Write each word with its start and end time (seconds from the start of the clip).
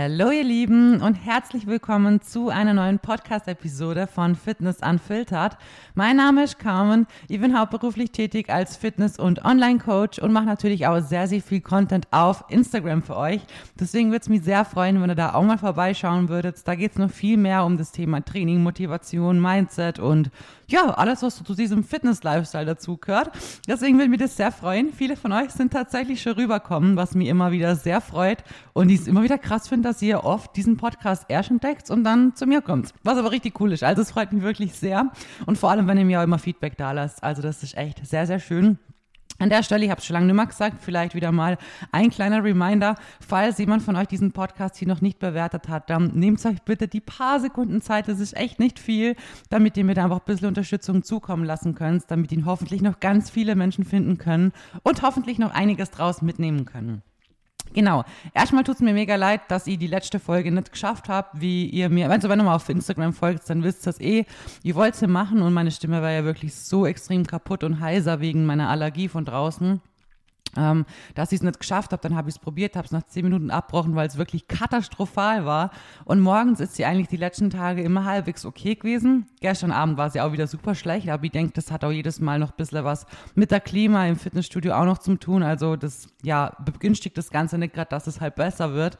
Hallo 0.00 0.30
ihr 0.30 0.44
Lieben 0.44 1.02
und 1.02 1.14
herzlich 1.14 1.66
willkommen 1.66 2.22
zu 2.22 2.50
einer 2.50 2.72
neuen 2.72 3.00
Podcast-Episode 3.00 4.06
von 4.06 4.36
Fitness 4.36 4.78
Unfiltered. 4.80 5.56
Mein 5.96 6.18
Name 6.18 6.44
ist 6.44 6.60
Carmen, 6.60 7.08
ich 7.26 7.40
bin 7.40 7.58
hauptberuflich 7.58 8.12
tätig 8.12 8.48
als 8.48 8.76
Fitness- 8.76 9.18
und 9.18 9.44
Online-Coach 9.44 10.20
und 10.20 10.32
mache 10.32 10.44
natürlich 10.44 10.86
auch 10.86 11.00
sehr, 11.00 11.26
sehr 11.26 11.42
viel 11.42 11.60
Content 11.60 12.06
auf 12.12 12.44
Instagram 12.48 13.02
für 13.02 13.16
euch. 13.16 13.40
Deswegen 13.80 14.10
würde 14.10 14.20
es 14.20 14.28
mich 14.28 14.44
sehr 14.44 14.64
freuen, 14.64 15.02
wenn 15.02 15.10
ihr 15.10 15.16
da 15.16 15.34
auch 15.34 15.42
mal 15.42 15.58
vorbeischauen 15.58 16.28
würdet. 16.28 16.56
Da 16.64 16.76
geht 16.76 16.92
es 16.92 16.98
noch 16.98 17.10
viel 17.10 17.36
mehr 17.36 17.64
um 17.64 17.76
das 17.76 17.90
Thema 17.90 18.24
Training, 18.24 18.62
Motivation, 18.62 19.40
Mindset 19.42 19.98
und 19.98 20.30
ja, 20.68 20.90
alles, 20.90 21.22
was 21.22 21.42
zu 21.42 21.54
diesem 21.54 21.82
Fitness-Lifestyle 21.82 22.66
dazu 22.66 22.98
gehört. 22.98 23.30
Deswegen 23.66 23.96
würde 23.96 24.10
mich 24.10 24.20
das 24.20 24.36
sehr 24.36 24.52
freuen. 24.52 24.92
Viele 24.92 25.16
von 25.16 25.32
euch 25.32 25.50
sind 25.50 25.72
tatsächlich 25.72 26.20
schon 26.20 26.34
rüberkommen, 26.34 26.94
was 26.94 27.14
mich 27.14 27.28
immer 27.28 27.52
wieder 27.52 27.74
sehr 27.74 28.02
freut 28.02 28.44
und 28.74 28.90
ich 28.90 29.00
es 29.00 29.08
immer 29.08 29.22
wieder 29.22 29.38
krass 29.38 29.66
finde, 29.66 29.87
dass 29.88 30.02
ihr 30.02 30.22
oft 30.22 30.54
diesen 30.54 30.76
Podcast 30.76 31.24
erst 31.28 31.50
entdeckt 31.50 31.90
und 31.90 32.04
dann 32.04 32.36
zu 32.36 32.46
mir 32.46 32.60
kommt. 32.60 32.92
Was 33.02 33.18
aber 33.18 33.32
richtig 33.32 33.60
cool 33.60 33.72
ist. 33.72 33.82
Also 33.82 34.02
es 34.02 34.10
freut 34.10 34.32
mich 34.32 34.42
wirklich 34.42 34.74
sehr 34.74 35.10
und 35.46 35.58
vor 35.58 35.70
allem, 35.70 35.88
wenn 35.88 35.98
ihr 35.98 36.04
mir 36.04 36.20
auch 36.20 36.24
immer 36.24 36.38
Feedback 36.38 36.76
da 36.76 36.92
lasst. 36.92 37.24
Also 37.24 37.42
das 37.42 37.62
ist 37.62 37.76
echt 37.76 38.06
sehr, 38.06 38.26
sehr 38.26 38.38
schön. 38.38 38.78
An 39.40 39.50
der 39.50 39.62
Stelle, 39.62 39.84
ich 39.84 39.90
habe 39.90 40.00
es 40.00 40.04
schon 40.04 40.14
lange 40.14 40.26
nicht 40.26 40.34
mehr 40.34 40.46
gesagt, 40.46 40.82
vielleicht 40.82 41.14
wieder 41.14 41.30
mal 41.30 41.58
ein 41.92 42.10
kleiner 42.10 42.42
Reminder, 42.42 42.96
falls 43.20 43.56
jemand 43.58 43.82
von 43.82 43.94
euch 43.94 44.08
diesen 44.08 44.32
Podcast 44.32 44.76
hier 44.76 44.88
noch 44.88 45.00
nicht 45.00 45.20
bewertet 45.20 45.68
hat, 45.68 45.88
dann 45.90 46.10
nehmt 46.14 46.44
euch 46.44 46.60
bitte 46.62 46.88
die 46.88 47.00
paar 47.00 47.38
Sekunden 47.38 47.80
Zeit, 47.80 48.08
das 48.08 48.18
ist 48.18 48.36
echt 48.36 48.58
nicht 48.58 48.80
viel, 48.80 49.14
damit 49.48 49.76
ihr 49.76 49.84
mir 49.84 49.94
da 49.94 50.04
einfach 50.04 50.18
ein 50.18 50.26
bisschen 50.26 50.48
Unterstützung 50.48 51.04
zukommen 51.04 51.44
lassen 51.44 51.76
könnt, 51.76 52.10
damit 52.10 52.32
ihn 52.32 52.46
hoffentlich 52.46 52.82
noch 52.82 52.98
ganz 52.98 53.30
viele 53.30 53.54
Menschen 53.54 53.84
finden 53.84 54.18
können 54.18 54.52
und 54.82 55.02
hoffentlich 55.02 55.38
noch 55.38 55.54
einiges 55.54 55.92
draus 55.92 56.20
mitnehmen 56.20 56.64
können. 56.64 57.02
Genau. 57.74 58.04
Erstmal 58.34 58.64
tut 58.64 58.76
es 58.76 58.80
mir 58.80 58.92
mega 58.92 59.16
leid, 59.16 59.42
dass 59.48 59.66
ich 59.66 59.78
die 59.78 59.86
letzte 59.86 60.18
Folge 60.18 60.50
nicht 60.52 60.72
geschafft 60.72 61.08
habt, 61.08 61.40
wie 61.40 61.66
ihr 61.66 61.88
mir, 61.88 62.08
wenn 62.08 62.20
ihr 62.20 62.36
nochmal 62.36 62.56
auf 62.56 62.68
Instagram 62.68 63.12
folgt, 63.12 63.48
dann 63.50 63.62
wisst 63.62 63.82
ihr 63.82 63.92
das 63.92 64.00
eh. 64.00 64.24
Ich 64.62 64.74
wollte 64.74 65.04
es 65.04 65.10
machen 65.10 65.42
und 65.42 65.52
meine 65.52 65.70
Stimme 65.70 66.02
war 66.02 66.10
ja 66.10 66.24
wirklich 66.24 66.54
so 66.54 66.86
extrem 66.86 67.26
kaputt 67.26 67.64
und 67.64 67.80
heiser 67.80 68.20
wegen 68.20 68.46
meiner 68.46 68.68
Allergie 68.68 69.08
von 69.08 69.24
draußen. 69.24 69.80
Ähm, 70.56 70.86
dass 71.14 71.32
ich 71.32 71.36
es 71.36 71.42
nicht 71.42 71.60
geschafft 71.60 71.92
habe, 71.92 72.02
dann 72.02 72.16
habe 72.16 72.28
ich 72.28 72.36
es 72.36 72.38
probiert, 72.38 72.76
habe 72.76 72.86
es 72.86 72.92
nach 72.92 73.04
zehn 73.04 73.24
Minuten 73.24 73.50
abgebrochen, 73.50 73.94
weil 73.94 74.08
es 74.08 74.16
wirklich 74.16 74.48
katastrophal 74.48 75.44
war. 75.44 75.70
Und 76.04 76.20
morgens 76.20 76.60
ist 76.60 76.74
sie 76.74 76.84
eigentlich 76.84 77.08
die 77.08 77.16
letzten 77.16 77.50
Tage 77.50 77.82
immer 77.82 78.04
halbwegs 78.04 78.44
okay 78.44 78.74
gewesen. 78.74 79.26
Gestern 79.40 79.72
Abend 79.72 79.98
war 79.98 80.10
sie 80.10 80.20
auch 80.20 80.32
wieder 80.32 80.46
super 80.46 80.74
schlecht, 80.74 81.08
aber 81.08 81.24
ich 81.24 81.32
denke, 81.32 81.52
das 81.52 81.70
hat 81.70 81.84
auch 81.84 81.92
jedes 81.92 82.20
Mal 82.20 82.38
noch 82.38 82.50
ein 82.50 82.56
bisschen 82.56 82.84
was 82.84 83.06
mit 83.34 83.50
der 83.50 83.60
Klima 83.60 84.06
im 84.06 84.16
Fitnessstudio 84.16 84.72
auch 84.72 84.84
noch 84.84 84.98
zu 84.98 85.16
tun. 85.16 85.42
Also 85.42 85.76
das 85.76 86.08
ja 86.22 86.56
begünstigt 86.64 87.18
das 87.18 87.30
Ganze 87.30 87.58
nicht 87.58 87.74
gerade, 87.74 87.90
dass 87.90 88.06
es 88.06 88.20
halt 88.20 88.34
besser 88.34 88.72
wird. 88.72 88.98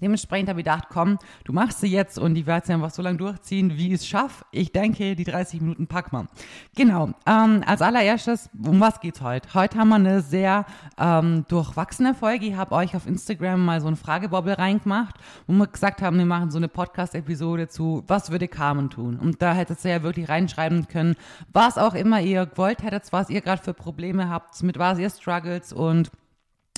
Dementsprechend 0.00 0.48
habe 0.48 0.60
ich 0.60 0.64
gedacht, 0.64 0.84
komm, 0.88 1.18
du 1.44 1.52
machst 1.52 1.80
sie 1.80 1.88
jetzt 1.88 2.18
und 2.18 2.34
die 2.34 2.46
werde 2.46 2.66
sie 2.66 2.72
einfach 2.72 2.90
so 2.90 3.02
lange 3.02 3.18
durchziehen, 3.18 3.76
wie 3.76 3.88
ich 3.88 3.94
es 3.94 4.06
schaffe. 4.06 4.44
Ich 4.50 4.72
denke, 4.72 5.16
die 5.16 5.24
30 5.24 5.60
Minuten 5.60 5.86
packen 5.86 6.16
wir. 6.16 6.28
Genau. 6.76 7.10
Ähm, 7.26 7.62
als 7.66 7.82
allererstes, 7.82 8.50
um 8.64 8.80
was 8.80 9.00
geht's 9.00 9.20
heute? 9.20 9.52
Heute 9.54 9.78
haben 9.78 9.88
wir 9.88 9.96
eine 9.96 10.22
sehr 10.22 10.64
ähm, 10.98 11.44
durchwachsene 11.48 12.14
Folge. 12.14 12.46
Ich 12.46 12.54
habe 12.54 12.74
euch 12.74 12.96
auf 12.96 13.06
Instagram 13.06 13.64
mal 13.64 13.80
so 13.80 13.88
ein 13.88 13.96
Fragebobble 13.96 14.58
reingemacht, 14.58 15.14
wo 15.46 15.52
wir 15.52 15.66
gesagt 15.66 16.02
haben, 16.02 16.18
wir 16.18 16.26
machen 16.26 16.50
so 16.50 16.58
eine 16.58 16.68
Podcast-Episode 16.68 17.68
zu, 17.68 18.04
was 18.06 18.30
würde 18.30 18.48
Carmen 18.48 18.90
tun? 18.90 19.18
Und 19.18 19.42
da 19.42 19.52
hättet 19.54 19.84
ihr 19.84 19.90
ja 19.90 20.02
wirklich 20.02 20.28
reinschreiben 20.28 20.88
können, 20.88 21.16
was 21.52 21.78
auch 21.78 21.94
immer 21.94 22.20
ihr 22.20 22.46
gewollt 22.46 22.82
hättet, 22.82 23.12
was 23.12 23.30
ihr 23.30 23.40
gerade 23.40 23.62
für 23.62 23.74
Probleme 23.74 24.28
habt, 24.28 24.62
mit 24.62 24.78
was 24.78 24.98
ihr 24.98 25.10
struggles 25.10 25.72
und 25.72 26.10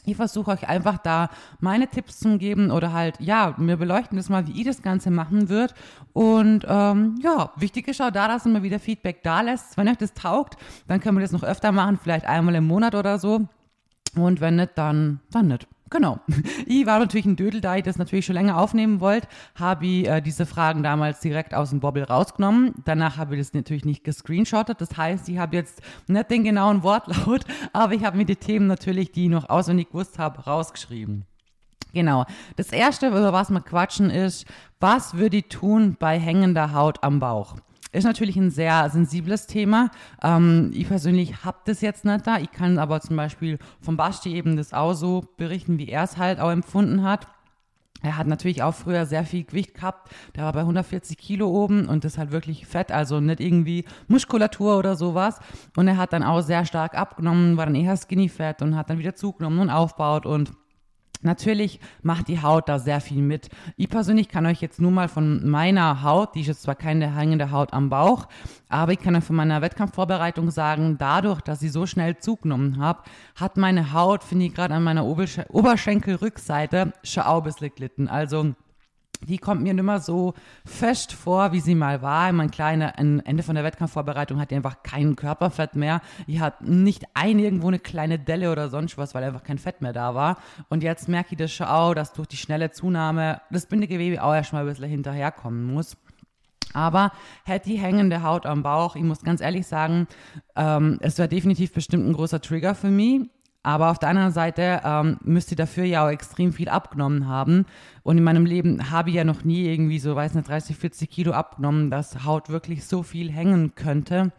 ich 0.04 0.16
versuche 0.16 0.50
euch 0.50 0.68
einfach 0.68 0.98
da 0.98 1.30
meine 1.60 1.86
Tipps 1.86 2.18
zu 2.18 2.36
geben 2.38 2.70
oder 2.70 2.92
halt, 2.92 3.20
ja, 3.20 3.54
wir 3.56 3.76
beleuchten 3.76 4.16
das 4.16 4.28
mal, 4.28 4.46
wie 4.48 4.52
ihr 4.52 4.64
das 4.64 4.82
Ganze 4.82 5.10
machen 5.10 5.48
wird. 5.48 5.74
Und 6.12 6.66
ähm, 6.68 7.20
ja, 7.22 7.52
wichtig 7.56 7.86
ist 7.86 8.02
auch 8.02 8.10
da, 8.10 8.26
dass 8.26 8.44
ihr 8.44 8.52
mal 8.52 8.64
wieder 8.64 8.80
Feedback 8.80 9.22
da 9.22 9.42
lässt. 9.42 9.76
Wenn 9.76 9.88
euch 9.88 9.98
das 9.98 10.12
taugt, 10.14 10.56
dann 10.88 11.00
können 11.00 11.18
wir 11.18 11.22
das 11.22 11.32
noch 11.32 11.44
öfter 11.44 11.70
machen, 11.70 11.98
vielleicht 12.02 12.26
einmal 12.26 12.56
im 12.56 12.66
Monat 12.66 12.94
oder 12.96 13.18
so. 13.18 13.46
Und 14.16 14.40
wenn 14.40 14.56
nicht, 14.56 14.72
dann, 14.76 15.20
dann 15.30 15.48
nicht. 15.48 15.68
Genau. 15.92 16.18
Ich 16.64 16.86
war 16.86 16.98
natürlich 16.98 17.26
ein 17.26 17.36
Dödel, 17.36 17.60
da 17.60 17.76
ich 17.76 17.82
das 17.82 17.98
natürlich 17.98 18.24
schon 18.24 18.34
länger 18.34 18.56
aufnehmen 18.56 19.00
wollte, 19.00 19.28
habe 19.54 19.86
ich 19.86 20.08
äh, 20.08 20.20
diese 20.22 20.46
Fragen 20.46 20.82
damals 20.82 21.20
direkt 21.20 21.54
aus 21.54 21.70
dem 21.70 21.80
Bobble 21.80 22.04
rausgenommen. 22.04 22.72
Danach 22.84 23.18
habe 23.18 23.34
ich 23.34 23.40
das 23.40 23.52
natürlich 23.52 23.84
nicht 23.84 24.02
gescreenshottet. 24.02 24.80
Das 24.80 24.96
heißt, 24.96 25.28
ich 25.28 25.38
habe 25.38 25.54
jetzt 25.54 25.82
nicht 26.06 26.30
den 26.30 26.44
genauen 26.44 26.82
Wortlaut, 26.82 27.44
aber 27.72 27.92
ich 27.92 28.04
habe 28.04 28.16
mir 28.16 28.24
die 28.24 28.36
Themen 28.36 28.66
natürlich, 28.68 29.12
die 29.12 29.24
ich 29.24 29.30
noch 29.30 29.50
auswendig 29.50 29.90
gewusst 29.90 30.18
habe, 30.18 30.40
rausgeschrieben. 30.40 31.26
Genau. 31.92 32.24
Das 32.56 32.72
erste, 32.72 33.08
über 33.08 33.32
was 33.32 33.50
wir 33.50 33.60
quatschen, 33.60 34.08
ist, 34.08 34.46
was 34.80 35.14
würde 35.14 35.38
ich 35.38 35.48
tun 35.48 35.96
bei 35.98 36.18
hängender 36.18 36.72
Haut 36.72 37.02
am 37.04 37.20
Bauch? 37.20 37.56
Ist 37.92 38.04
natürlich 38.04 38.36
ein 38.36 38.50
sehr 38.50 38.88
sensibles 38.88 39.46
Thema. 39.46 39.90
Ähm, 40.22 40.70
ich 40.72 40.88
persönlich 40.88 41.44
habe 41.44 41.58
das 41.66 41.82
jetzt 41.82 42.06
nicht 42.06 42.26
da. 42.26 42.38
Ich 42.38 42.50
kann 42.50 42.78
aber 42.78 43.00
zum 43.02 43.16
Beispiel 43.16 43.58
vom 43.80 43.98
Basti 43.98 44.34
eben 44.34 44.56
das 44.56 44.72
auch 44.72 44.94
so 44.94 45.24
berichten, 45.36 45.78
wie 45.78 45.88
er 45.88 46.04
es 46.04 46.16
halt 46.16 46.40
auch 46.40 46.50
empfunden 46.50 47.02
hat. 47.02 47.26
Er 48.02 48.16
hat 48.16 48.26
natürlich 48.26 48.62
auch 48.62 48.74
früher 48.74 49.06
sehr 49.06 49.24
viel 49.24 49.44
Gewicht 49.44 49.74
gehabt. 49.74 50.10
Der 50.34 50.44
war 50.44 50.52
bei 50.52 50.60
140 50.60 51.16
Kilo 51.16 51.48
oben 51.48 51.86
und 51.86 52.04
das 52.04 52.18
halt 52.18 52.32
wirklich 52.32 52.66
fett, 52.66 52.90
also 52.90 53.20
nicht 53.20 53.40
irgendwie 53.40 53.84
Muskulatur 54.08 54.76
oder 54.76 54.96
sowas. 54.96 55.38
Und 55.76 55.86
er 55.86 55.98
hat 55.98 56.12
dann 56.12 56.24
auch 56.24 56.40
sehr 56.40 56.64
stark 56.64 56.94
abgenommen, 56.94 57.56
war 57.56 57.66
dann 57.66 57.76
eher 57.76 57.96
skinny 57.96 58.28
fett 58.28 58.60
und 58.62 58.74
hat 58.74 58.90
dann 58.90 58.98
wieder 58.98 59.14
zugenommen 59.14 59.60
und 59.60 59.70
aufbaut 59.70 60.26
und 60.26 60.52
Natürlich 61.22 61.80
macht 62.02 62.28
die 62.28 62.42
Haut 62.42 62.68
da 62.68 62.78
sehr 62.78 63.00
viel 63.00 63.22
mit. 63.22 63.48
Ich 63.76 63.88
persönlich 63.88 64.28
kann 64.28 64.44
euch 64.44 64.60
jetzt 64.60 64.80
nur 64.80 64.90
mal 64.90 65.08
von 65.08 65.48
meiner 65.48 66.02
Haut, 66.02 66.34
die 66.34 66.40
ist 66.40 66.48
jetzt 66.48 66.62
zwar 66.62 66.74
keine 66.74 67.14
hängende 67.16 67.50
Haut 67.52 67.72
am 67.72 67.88
Bauch, 67.88 68.26
aber 68.68 68.92
ich 68.92 68.98
kann 68.98 69.14
euch 69.14 69.24
von 69.24 69.36
meiner 69.36 69.62
Wettkampfvorbereitung 69.62 70.50
sagen, 70.50 70.96
dadurch, 70.98 71.40
dass 71.40 71.62
ich 71.62 71.72
so 71.72 71.86
schnell 71.86 72.16
zugenommen 72.18 72.78
habe, 72.78 73.02
hat 73.36 73.56
meine 73.56 73.92
Haut, 73.92 74.24
finde 74.24 74.46
ich 74.46 74.54
gerade 74.54 74.74
an 74.74 74.82
meiner 74.82 75.04
Oberschenkelrückseite, 75.04 76.92
schon 77.04 77.22
auch 77.22 77.38
ein 77.38 77.44
bisschen 77.44 77.74
glitten. 77.74 78.08
Also 78.08 78.54
die 79.26 79.38
kommt 79.38 79.62
mir 79.62 79.74
nicht 79.74 79.84
mehr 79.84 80.00
so 80.00 80.34
fest 80.64 81.12
vor, 81.12 81.52
wie 81.52 81.60
sie 81.60 81.74
mal 81.74 82.02
war. 82.02 82.32
Mein 82.32 82.50
kleiner, 82.50 82.98
am 82.98 83.20
Ende 83.20 83.42
von 83.42 83.54
der 83.54 83.64
Wettkampfvorbereitung 83.64 84.40
hat 84.40 84.50
die 84.50 84.56
einfach 84.56 84.82
kein 84.82 85.16
Körperfett 85.16 85.76
mehr. 85.76 86.00
Die 86.26 86.40
hat 86.40 86.62
nicht 86.62 87.04
ein 87.14 87.38
irgendwo 87.38 87.68
eine 87.68 87.78
kleine 87.78 88.18
Delle 88.18 88.50
oder 88.50 88.68
sonst 88.68 88.98
was, 88.98 89.14
weil 89.14 89.24
einfach 89.24 89.44
kein 89.44 89.58
Fett 89.58 89.80
mehr 89.80 89.92
da 89.92 90.14
war. 90.14 90.38
Und 90.68 90.82
jetzt 90.82 91.08
merke 91.08 91.32
ich 91.32 91.38
das 91.38 91.52
schon 91.52 91.66
auch, 91.66 91.94
dass 91.94 92.12
durch 92.12 92.28
die 92.28 92.36
schnelle 92.36 92.70
Zunahme 92.70 93.40
das 93.50 93.66
Bindegewebe 93.66 94.22
auch 94.22 94.34
erstmal 94.34 94.62
ein 94.62 94.68
bisschen 94.68 94.88
hinterherkommen 94.88 95.72
muss. 95.72 95.96
Aber 96.72 97.12
hätte 97.44 97.68
die 97.68 97.78
hängende 97.78 98.22
Haut 98.22 98.46
am 98.46 98.62
Bauch, 98.62 98.96
ich 98.96 99.02
muss 99.02 99.22
ganz 99.22 99.40
ehrlich 99.40 99.66
sagen, 99.66 100.06
ähm, 100.56 100.98
es 101.00 101.18
wäre 101.18 101.28
definitiv 101.28 101.72
bestimmt 101.72 102.06
ein 102.06 102.14
großer 102.14 102.40
Trigger 102.40 102.74
für 102.74 102.90
mich. 102.90 103.28
Aber 103.62 103.90
auf 103.90 103.98
der 103.98 104.08
anderen 104.08 104.32
Seite 104.32 104.80
ähm, 104.84 105.18
müsst 105.22 105.50
ihr 105.52 105.56
dafür 105.56 105.84
ja 105.84 106.04
auch 106.04 106.10
extrem 106.10 106.52
viel 106.52 106.68
abgenommen 106.68 107.28
haben. 107.28 107.66
Und 108.02 108.18
in 108.18 108.24
meinem 108.24 108.44
Leben 108.44 108.90
habe 108.90 109.10
ich 109.10 109.16
ja 109.16 109.24
noch 109.24 109.44
nie 109.44 109.66
irgendwie 109.66 110.00
so, 110.00 110.16
weiß 110.16 110.34
nicht, 110.34 110.48
30, 110.48 110.76
40 110.76 111.08
Kilo 111.08 111.32
abgenommen, 111.32 111.90
dass 111.90 112.24
Haut 112.24 112.48
wirklich 112.48 112.84
so 112.84 113.02
viel 113.02 113.30
hängen 113.30 113.74
könnte. 113.74 114.32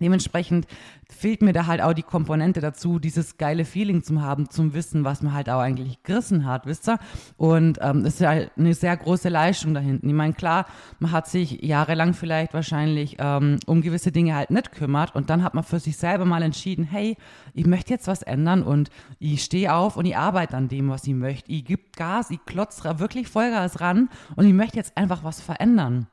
Dementsprechend 0.00 0.66
fehlt 1.10 1.42
mir 1.42 1.52
da 1.52 1.66
halt 1.66 1.80
auch 1.80 1.92
die 1.92 2.02
Komponente 2.02 2.60
dazu, 2.60 2.98
dieses 2.98 3.36
geile 3.36 3.64
Feeling 3.64 4.02
zu 4.02 4.20
haben, 4.22 4.48
zum 4.50 4.74
Wissen, 4.74 5.04
was 5.04 5.22
man 5.22 5.32
halt 5.34 5.48
auch 5.50 5.60
eigentlich 5.60 6.02
gerissen 6.02 6.46
hat, 6.46 6.66
wisst 6.66 6.88
ihr? 6.88 6.98
Und 7.36 7.78
ähm, 7.80 8.04
das 8.04 8.14
ist 8.14 8.20
ja 8.20 8.30
eine 8.56 8.74
sehr 8.74 8.96
große 8.96 9.28
Leistung 9.28 9.74
da 9.74 9.80
hinten. 9.80 10.08
Ich 10.08 10.14
meine, 10.14 10.34
klar, 10.34 10.66
man 10.98 11.10
hat 11.10 11.26
sich 11.26 11.62
jahrelang 11.62 12.14
vielleicht 12.14 12.54
wahrscheinlich 12.54 13.16
ähm, 13.18 13.58
um 13.66 13.82
gewisse 13.82 14.12
Dinge 14.12 14.36
halt 14.36 14.50
nicht 14.50 14.72
kümmert 14.72 15.14
und 15.14 15.30
dann 15.30 15.42
hat 15.42 15.54
man 15.54 15.64
für 15.64 15.80
sich 15.80 15.96
selber 15.96 16.24
mal 16.24 16.42
entschieden, 16.42 16.84
hey, 16.84 17.16
ich 17.54 17.66
möchte 17.66 17.92
jetzt 17.92 18.06
was 18.06 18.22
ändern 18.22 18.62
und 18.62 18.90
ich 19.18 19.42
stehe 19.42 19.74
auf 19.74 19.96
und 19.96 20.04
ich 20.04 20.16
arbeite 20.16 20.56
an 20.56 20.68
dem, 20.68 20.90
was 20.90 21.06
ich 21.06 21.14
möchte. 21.14 21.50
Ich 21.50 21.64
gebe 21.64 21.82
Gas, 21.96 22.30
ich 22.30 22.44
klotze 22.44 23.00
wirklich 23.00 23.28
Vollgas 23.28 23.80
ran 23.80 24.08
und 24.36 24.46
ich 24.46 24.54
möchte 24.54 24.76
jetzt 24.76 24.96
einfach 24.96 25.24
was 25.24 25.40
verändern. 25.40 26.06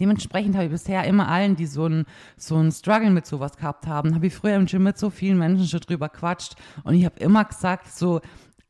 Dementsprechend 0.00 0.54
habe 0.54 0.66
ich 0.66 0.70
bisher 0.70 1.04
immer 1.04 1.28
allen, 1.28 1.56
die 1.56 1.66
so 1.66 1.86
ein, 1.86 2.04
so 2.36 2.56
ein 2.56 2.72
Struggle 2.72 3.10
mit 3.10 3.26
sowas 3.26 3.56
gehabt 3.56 3.86
haben, 3.86 4.14
habe 4.14 4.26
ich 4.26 4.34
früher 4.34 4.56
im 4.56 4.66
Gym 4.66 4.82
mit 4.82 4.98
so 4.98 5.10
vielen 5.10 5.38
Menschen 5.38 5.66
schon 5.66 5.80
drüber 5.80 6.08
quatscht 6.08 6.54
und 6.84 6.94
ich 6.94 7.04
habe 7.04 7.18
immer 7.20 7.44
gesagt, 7.44 7.88
so, 7.88 8.20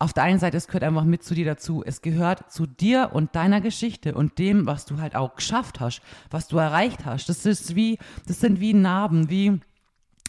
auf 0.00 0.12
der 0.12 0.22
einen 0.22 0.38
Seite, 0.38 0.56
es 0.56 0.68
gehört 0.68 0.84
einfach 0.84 1.04
mit 1.04 1.24
zu 1.24 1.34
dir 1.34 1.44
dazu. 1.44 1.82
Es 1.84 2.02
gehört 2.02 2.52
zu 2.52 2.66
dir 2.66 3.10
und 3.12 3.34
deiner 3.34 3.60
Geschichte 3.60 4.14
und 4.14 4.38
dem, 4.38 4.66
was 4.66 4.84
du 4.84 5.00
halt 5.00 5.16
auch 5.16 5.34
geschafft 5.34 5.80
hast, 5.80 6.02
was 6.30 6.46
du 6.46 6.56
erreicht 6.58 7.04
hast. 7.04 7.28
Das 7.28 7.44
ist 7.44 7.74
wie, 7.74 7.98
das 8.26 8.40
sind 8.40 8.60
wie 8.60 8.74
Narben, 8.74 9.28
wie, 9.28 9.60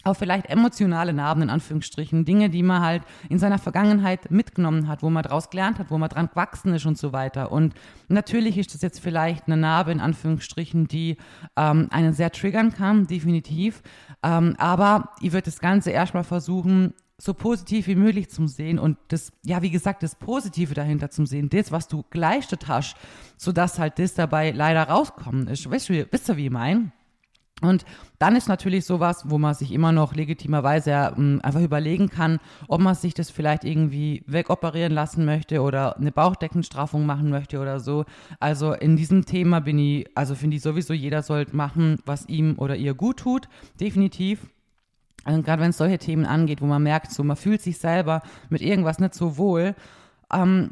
auch 0.09 0.15
vielleicht 0.15 0.47
emotionale 0.47 1.13
Narben 1.13 1.43
in 1.43 1.49
Anführungsstrichen, 1.49 2.25
Dinge, 2.25 2.49
die 2.49 2.63
man 2.63 2.81
halt 2.81 3.03
in 3.29 3.39
seiner 3.39 3.59
Vergangenheit 3.59 4.31
mitgenommen 4.31 4.87
hat, 4.87 5.03
wo 5.03 5.09
man 5.09 5.23
daraus 5.23 5.49
gelernt 5.49 5.79
hat, 5.79 5.91
wo 5.91 5.97
man 5.97 6.09
dran 6.09 6.27
gewachsen 6.27 6.73
ist 6.73 6.85
und 6.85 6.97
so 6.97 7.13
weiter. 7.13 7.51
Und 7.51 7.73
natürlich 8.07 8.57
ist 8.57 8.73
das 8.73 8.81
jetzt 8.81 8.99
vielleicht 8.99 9.47
eine 9.47 9.57
Narbe 9.57 9.91
in 9.91 9.99
Anführungsstrichen, 9.99 10.87
die 10.87 11.17
ähm, 11.55 11.87
einen 11.91 12.13
sehr 12.13 12.31
triggern 12.31 12.73
kann, 12.73 13.07
definitiv. 13.07 13.81
Ähm, 14.23 14.55
aber 14.57 15.11
ich 15.21 15.31
würde 15.31 15.45
das 15.45 15.59
Ganze 15.59 15.91
erstmal 15.91 16.23
versuchen, 16.23 16.93
so 17.21 17.33
positiv 17.33 17.87
wie 17.87 17.95
möglich 17.95 18.29
zum 18.29 18.47
Sehen 18.47 18.79
und 18.79 18.97
das, 19.09 19.31
ja, 19.43 19.61
wie 19.61 19.69
gesagt, 19.69 20.03
das 20.03 20.15
Positive 20.15 20.73
dahinter 20.73 21.09
zum 21.09 21.25
Sehen, 21.25 21.49
das, 21.49 21.71
was 21.71 21.87
du 21.87 22.05
geleistet 22.09 22.67
hast, 22.67 22.95
sodass 23.37 23.77
halt 23.77 23.99
das 23.99 24.13
dabei 24.13 24.51
leider 24.51 24.83
rauskommen 24.83 25.47
ist. 25.47 25.69
Weißt 25.69 25.89
du, 25.89 26.07
wisst 26.09 26.29
ihr, 26.29 26.37
wie 26.37 26.45
ich 26.45 26.51
meine? 26.51 26.91
Und 27.61 27.85
dann 28.19 28.35
ist 28.35 28.47
natürlich 28.47 28.85
sowas, 28.85 29.23
wo 29.29 29.37
man 29.37 29.53
sich 29.53 29.71
immer 29.71 29.91
noch 29.91 30.15
legitimerweise 30.15 31.13
ähm, 31.17 31.39
einfach 31.43 31.61
überlegen 31.61 32.09
kann, 32.09 32.39
ob 32.67 32.81
man 32.81 32.95
sich 32.95 33.13
das 33.13 33.29
vielleicht 33.29 33.63
irgendwie 33.63 34.23
wegoperieren 34.27 34.93
lassen 34.93 35.25
möchte 35.25 35.61
oder 35.61 35.97
eine 35.97 36.11
Bauchdeckenstraffung 36.11 37.05
machen 37.05 37.29
möchte 37.29 37.59
oder 37.59 37.79
so. 37.79 38.05
Also 38.39 38.73
in 38.73 38.95
diesem 38.95 39.25
Thema 39.25 39.59
bin 39.59 39.79
ich, 39.79 40.07
also 40.15 40.35
finde 40.35 40.57
ich 40.57 40.63
sowieso, 40.63 40.93
jeder 40.93 41.21
sollte 41.21 41.55
machen, 41.55 41.97
was 42.05 42.27
ihm 42.27 42.55
oder 42.57 42.75
ihr 42.75 42.93
gut 42.93 43.17
tut. 43.17 43.49
Definitiv. 43.79 44.47
Und 45.25 45.43
gerade 45.45 45.61
wenn 45.61 45.71
es 45.71 45.77
solche 45.77 45.97
Themen 45.97 46.25
angeht, 46.25 46.61
wo 46.61 46.65
man 46.65 46.81
merkt, 46.81 47.11
so 47.11 47.23
man 47.23 47.35
fühlt 47.35 47.61
sich 47.61 47.77
selber 47.77 48.21
mit 48.49 48.61
irgendwas 48.61 48.99
nicht 48.99 49.13
so 49.13 49.37
wohl, 49.37 49.75
ähm, 50.31 50.71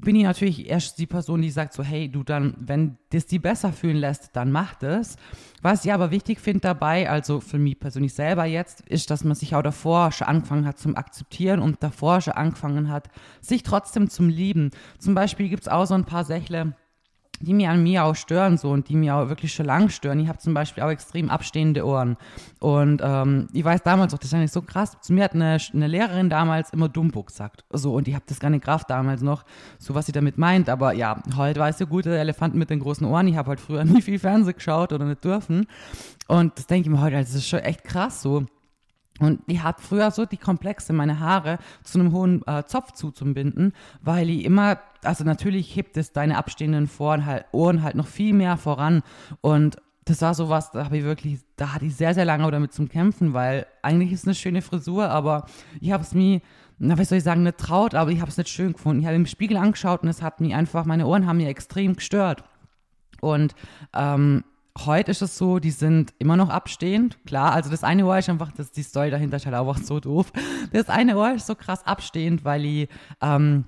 bin 0.00 0.16
ich 0.16 0.24
natürlich 0.24 0.68
erst 0.68 0.98
die 0.98 1.06
Person, 1.06 1.42
die 1.42 1.50
sagt 1.50 1.72
so, 1.72 1.82
hey, 1.82 2.08
du 2.08 2.22
dann, 2.22 2.54
wenn 2.58 2.98
das 3.10 3.26
die 3.26 3.38
besser 3.38 3.72
fühlen 3.72 3.96
lässt, 3.96 4.34
dann 4.34 4.52
mach 4.52 4.74
das. 4.76 5.16
Was 5.62 5.84
ich 5.84 5.92
aber 5.92 6.10
wichtig 6.10 6.40
finde 6.40 6.60
dabei, 6.60 7.10
also 7.10 7.40
für 7.40 7.58
mich 7.58 7.78
persönlich 7.78 8.14
selber 8.14 8.44
jetzt, 8.44 8.82
ist, 8.82 9.10
dass 9.10 9.24
man 9.24 9.34
sich 9.34 9.54
auch 9.54 9.62
davor 9.62 10.12
schon 10.12 10.28
angefangen 10.28 10.66
hat 10.66 10.78
zum 10.78 10.96
Akzeptieren 10.96 11.60
und 11.60 11.82
davor 11.82 12.20
schon 12.20 12.34
angefangen 12.34 12.90
hat, 12.90 13.08
sich 13.40 13.62
trotzdem 13.62 14.08
zum 14.08 14.28
Lieben. 14.28 14.70
Zum 14.98 15.14
Beispiel 15.14 15.48
gibt 15.48 15.62
es 15.62 15.68
auch 15.68 15.86
so 15.86 15.94
ein 15.94 16.04
paar 16.04 16.24
Sächle, 16.24 16.74
die 17.40 17.54
mir 17.54 17.70
an 17.70 17.82
mir 17.82 18.04
auch 18.04 18.16
stören 18.16 18.58
so 18.58 18.70
und 18.70 18.88
die 18.88 18.96
mir 18.96 19.14
auch 19.16 19.28
wirklich 19.28 19.52
schon 19.52 19.66
lang 19.66 19.88
stören. 19.88 20.18
Ich 20.20 20.28
habe 20.28 20.38
zum 20.38 20.54
Beispiel 20.54 20.82
auch 20.82 20.90
extrem 20.90 21.30
abstehende 21.30 21.86
Ohren. 21.86 22.16
Und 22.60 23.00
ähm, 23.04 23.48
ich 23.52 23.64
weiß 23.64 23.82
damals 23.82 24.14
auch, 24.14 24.18
das 24.18 24.28
ist 24.28 24.34
eigentlich 24.34 24.52
so 24.52 24.62
krass. 24.62 24.96
Zu 25.00 25.12
mir 25.12 25.24
hat 25.24 25.34
eine, 25.34 25.58
eine 25.72 25.86
Lehrerin 25.86 26.30
damals 26.30 26.70
immer 26.70 26.88
Dumbo 26.88 27.22
gesagt. 27.22 27.64
So, 27.70 27.94
und 27.94 28.08
ich 28.08 28.14
habe 28.14 28.24
das 28.26 28.40
gar 28.40 28.50
nicht 28.50 28.64
Kraft 28.64 28.90
damals 28.90 29.22
noch, 29.22 29.44
so 29.78 29.94
was 29.94 30.06
sie 30.06 30.12
damit 30.12 30.38
meint. 30.38 30.68
Aber 30.68 30.92
ja, 30.92 31.22
heute 31.36 31.60
weiß 31.60 31.80
ich 31.80 31.88
gut, 31.88 32.06
der 32.06 32.20
Elefanten 32.20 32.58
mit 32.58 32.70
den 32.70 32.80
großen 32.80 33.06
Ohren. 33.06 33.28
Ich 33.28 33.36
habe 33.36 33.50
halt 33.50 33.60
früher 33.60 33.84
nie 33.86 34.02
viel 34.02 34.18
Fernsehen 34.18 34.54
geschaut 34.54 34.92
oder 34.92 35.04
nicht 35.04 35.24
dürfen. 35.24 35.66
Und 36.26 36.58
das 36.58 36.66
denke 36.66 36.88
ich 36.88 36.94
mir 36.94 37.00
heute, 37.00 37.16
das 37.16 37.34
ist 37.34 37.48
schon 37.48 37.60
echt 37.60 37.84
krass 37.84 38.22
so. 38.22 38.46
Und 39.18 39.40
ich 39.46 39.62
hatte 39.62 39.82
früher 39.82 40.10
so 40.10 40.26
die 40.26 40.36
Komplexe, 40.36 40.92
meine 40.92 41.20
Haare 41.20 41.58
zu 41.82 41.98
einem 41.98 42.12
hohen 42.12 42.46
äh, 42.46 42.64
Zopf 42.64 42.92
zuzubinden, 42.92 43.72
weil 44.00 44.30
ich 44.30 44.44
immer, 44.44 44.78
also 45.02 45.24
natürlich 45.24 45.74
hebt 45.74 45.96
es 45.96 46.12
deine 46.12 46.36
abstehenden 46.36 46.88
Ohren 46.98 47.26
halt, 47.26 47.46
Ohren 47.52 47.82
halt 47.82 47.96
noch 47.96 48.06
viel 48.06 48.32
mehr 48.32 48.56
voran. 48.56 49.02
Und 49.40 49.76
das 50.04 50.22
war 50.22 50.34
sowas, 50.34 50.70
da 50.70 50.84
habe 50.84 50.98
ich 50.98 51.04
wirklich, 51.04 51.40
da 51.56 51.74
hatte 51.74 51.84
ich 51.84 51.94
sehr, 51.94 52.14
sehr 52.14 52.24
lange 52.24 52.50
damit 52.50 52.72
zum 52.72 52.88
Kämpfen, 52.88 53.34
weil 53.34 53.66
eigentlich 53.82 54.12
ist 54.12 54.20
es 54.20 54.26
eine 54.26 54.34
schöne 54.34 54.62
Frisur, 54.62 55.10
aber 55.10 55.46
ich 55.80 55.92
habe 55.92 56.02
es 56.02 56.14
mir, 56.14 56.40
na, 56.78 56.96
was 56.96 57.08
soll 57.08 57.18
ich 57.18 57.24
sagen, 57.24 57.42
nicht 57.42 57.58
traut, 57.58 57.94
aber 57.94 58.10
ich 58.10 58.20
habe 58.20 58.30
es 58.30 58.38
nicht 58.38 58.48
schön 58.48 58.72
gefunden. 58.72 59.00
Ich 59.00 59.06
habe 59.06 59.16
im 59.16 59.26
Spiegel 59.26 59.56
angeschaut 59.56 60.02
und 60.02 60.08
es 60.08 60.22
hat 60.22 60.40
mich 60.40 60.54
einfach, 60.54 60.84
meine 60.84 61.06
Ohren 61.06 61.26
haben 61.26 61.38
mir 61.38 61.48
extrem 61.48 61.96
gestört. 61.96 62.44
Und 63.20 63.54
ähm, 63.94 64.44
heute 64.86 65.10
ist 65.10 65.22
es 65.22 65.36
so, 65.36 65.58
die 65.58 65.70
sind 65.70 66.12
immer 66.18 66.36
noch 66.36 66.50
abstehend. 66.50 67.18
Klar, 67.26 67.52
also 67.52 67.70
das 67.70 67.84
eine 67.84 68.06
Ohr 68.06 68.18
ist 68.18 68.28
einfach, 68.28 68.52
das, 68.52 68.70
die 68.70 68.82
Story 68.82 69.10
dahinter 69.10 69.36
ist 69.36 69.46
halt 69.46 69.56
auch 69.56 69.76
so 69.76 70.00
doof. 70.00 70.32
Das 70.72 70.88
eine 70.88 71.16
Ohr 71.16 71.32
ist 71.34 71.46
so 71.46 71.54
krass 71.54 71.86
abstehend, 71.86 72.44
weil 72.44 72.64
ich 72.64 72.88
ähm, 73.22 73.64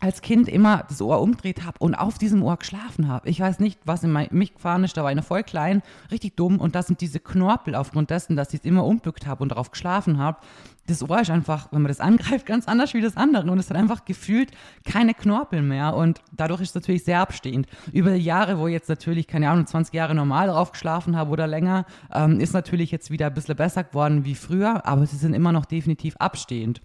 als 0.00 0.20
Kind 0.20 0.48
immer 0.48 0.84
das 0.88 1.00
Ohr 1.00 1.20
umdreht 1.20 1.64
habe 1.64 1.78
und 1.78 1.94
auf 1.94 2.18
diesem 2.18 2.42
Ohr 2.42 2.56
geschlafen 2.56 3.08
habe. 3.08 3.28
Ich 3.28 3.40
weiß 3.40 3.60
nicht, 3.60 3.80
was 3.84 4.04
in 4.04 4.12
mich 4.30 4.54
gefahren 4.54 4.84
ist, 4.84 4.96
da 4.96 5.02
war 5.02 5.10
eine 5.10 5.22
voll 5.22 5.42
klein, 5.42 5.82
richtig 6.10 6.36
dumm 6.36 6.58
und 6.58 6.74
das 6.74 6.86
sind 6.86 7.00
diese 7.00 7.20
Knorpel 7.20 7.74
aufgrund 7.74 8.10
dessen, 8.10 8.36
dass 8.36 8.52
ich 8.52 8.60
es 8.60 8.66
immer 8.66 8.84
umbückt 8.84 9.26
habe 9.26 9.42
und 9.42 9.50
darauf 9.50 9.70
geschlafen 9.70 10.18
habe. 10.18 10.38
Das 10.86 11.02
Ohr 11.02 11.20
ist 11.20 11.30
einfach, 11.30 11.68
wenn 11.72 11.82
man 11.82 11.88
das 11.88 12.00
angreift, 12.06 12.46
ganz 12.46 12.68
anders 12.68 12.94
wie 12.94 13.00
das 13.00 13.16
andere 13.16 13.50
und 13.50 13.58
es 13.58 13.70
hat 13.70 13.76
einfach 13.76 14.04
gefühlt 14.04 14.50
keine 14.84 15.14
Knorpel 15.14 15.62
mehr 15.62 15.94
und 15.94 16.20
dadurch 16.32 16.60
ist 16.60 16.70
es 16.70 16.74
natürlich 16.74 17.04
sehr 17.04 17.20
abstehend. 17.20 17.66
Über 17.92 18.14
Jahre, 18.14 18.58
wo 18.58 18.66
ich 18.66 18.72
jetzt 18.72 18.88
natürlich, 18.88 19.26
keine 19.26 19.50
Ahnung, 19.50 19.66
20 19.66 19.94
Jahre 19.94 20.14
normal 20.14 20.48
drauf 20.48 20.72
geschlafen 20.72 21.16
habe 21.16 21.30
oder 21.30 21.46
länger, 21.46 21.86
ähm, 22.12 22.40
ist 22.40 22.52
natürlich 22.52 22.90
jetzt 22.90 23.10
wieder 23.10 23.26
ein 23.26 23.34
bisschen 23.34 23.56
besser 23.56 23.84
geworden 23.84 24.24
wie 24.24 24.34
früher, 24.34 24.86
aber 24.86 25.06
sie 25.06 25.16
sind 25.16 25.34
immer 25.34 25.52
noch 25.52 25.64
definitiv 25.64 26.16
abstehend 26.18 26.80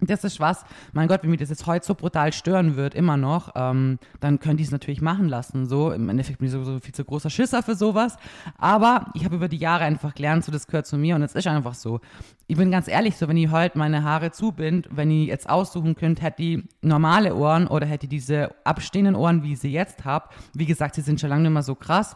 das 0.00 0.24
ist 0.24 0.40
was, 0.40 0.64
mein 0.92 1.08
Gott, 1.08 1.22
wenn 1.22 1.30
mir 1.30 1.36
das 1.36 1.50
jetzt 1.50 1.66
heute 1.66 1.86
so 1.86 1.94
brutal 1.94 2.32
stören 2.32 2.76
wird, 2.76 2.94
immer 2.94 3.16
noch, 3.16 3.52
ähm, 3.54 3.98
dann 4.20 4.38
könnte 4.40 4.62
ich 4.62 4.68
es 4.68 4.72
natürlich 4.72 5.00
machen 5.00 5.28
lassen. 5.28 5.66
So, 5.66 5.92
im 5.92 6.08
Endeffekt 6.08 6.38
bin 6.38 6.46
ich 6.46 6.52
sowieso 6.52 6.78
viel 6.80 6.94
zu 6.94 7.04
großer 7.04 7.30
Schisser 7.30 7.62
für 7.62 7.74
sowas. 7.74 8.16
Aber 8.58 9.06
ich 9.14 9.24
habe 9.24 9.36
über 9.36 9.48
die 9.48 9.58
Jahre 9.58 9.84
einfach 9.84 10.14
gelernt, 10.14 10.44
so 10.44 10.52
das 10.52 10.66
gehört 10.66 10.86
zu 10.86 10.96
mir 10.96 11.14
und 11.14 11.22
es 11.22 11.34
ist 11.34 11.46
einfach 11.46 11.74
so. 11.74 12.00
Ich 12.46 12.56
bin 12.56 12.70
ganz 12.70 12.88
ehrlich, 12.88 13.16
so 13.16 13.28
wenn 13.28 13.36
ich 13.36 13.50
heute 13.50 13.78
meine 13.78 14.02
Haare 14.02 14.32
zubind, 14.32 14.88
wenn 14.90 15.10
ich 15.10 15.28
jetzt 15.28 15.48
aussuchen 15.48 15.94
könnte, 15.94 16.22
hätte 16.22 16.42
ich 16.42 16.62
normale 16.82 17.34
Ohren 17.34 17.66
oder 17.66 17.86
hätte 17.86 18.06
ich 18.06 18.10
diese 18.10 18.50
abstehenden 18.64 19.14
Ohren, 19.14 19.42
wie 19.42 19.52
ich 19.52 19.60
sie 19.60 19.70
jetzt 19.70 20.04
habe. 20.04 20.28
Wie 20.54 20.66
gesagt, 20.66 20.94
sie 20.94 21.02
sind 21.02 21.20
schon 21.20 21.30
lange 21.30 21.42
nicht 21.42 21.52
mehr 21.52 21.62
so 21.62 21.74
krass 21.74 22.14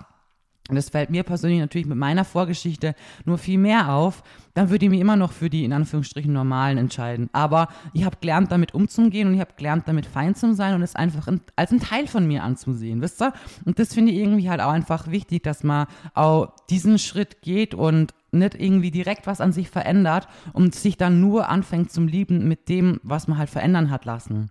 und 0.70 0.76
das 0.76 0.88
fällt 0.88 1.10
mir 1.10 1.24
persönlich 1.24 1.60
natürlich 1.60 1.86
mit 1.86 1.98
meiner 1.98 2.24
Vorgeschichte 2.24 2.94
nur 3.26 3.36
viel 3.36 3.58
mehr 3.58 3.92
auf, 3.92 4.22
dann 4.54 4.70
würde 4.70 4.86
ich 4.86 4.90
mich 4.90 5.00
immer 5.00 5.16
noch 5.16 5.32
für 5.32 5.50
die 5.50 5.62
in 5.62 5.74
Anführungsstrichen 5.74 6.32
normalen 6.32 6.78
entscheiden. 6.78 7.28
Aber 7.34 7.68
ich 7.92 8.06
habe 8.06 8.16
gelernt, 8.18 8.50
damit 8.50 8.72
umzugehen 8.72 9.28
und 9.28 9.34
ich 9.34 9.40
habe 9.40 9.52
gelernt, 9.58 9.86
damit 9.86 10.06
fein 10.06 10.34
zu 10.34 10.54
sein 10.54 10.74
und 10.74 10.80
es 10.80 10.96
einfach 10.96 11.28
als 11.56 11.70
ein 11.70 11.80
Teil 11.80 12.06
von 12.06 12.26
mir 12.26 12.42
anzusehen, 12.44 13.02
wisst 13.02 13.20
ihr? 13.20 13.34
Und 13.66 13.78
das 13.78 13.92
finde 13.92 14.12
ich 14.12 14.18
irgendwie 14.18 14.48
halt 14.48 14.62
auch 14.62 14.72
einfach 14.72 15.10
wichtig, 15.10 15.42
dass 15.42 15.64
man 15.64 15.86
auch 16.14 16.54
diesen 16.70 16.98
Schritt 16.98 17.42
geht 17.42 17.74
und 17.74 18.14
nicht 18.32 18.54
irgendwie 18.54 18.90
direkt 18.90 19.26
was 19.26 19.42
an 19.42 19.52
sich 19.52 19.68
verändert 19.68 20.28
und 20.54 20.74
sich 20.74 20.96
dann 20.96 21.20
nur 21.20 21.50
anfängt 21.50 21.92
zum 21.92 22.08
Lieben 22.08 22.48
mit 22.48 22.70
dem, 22.70 23.00
was 23.02 23.28
man 23.28 23.36
halt 23.36 23.50
verändern 23.50 23.90
hat 23.90 24.06
lassen. 24.06 24.50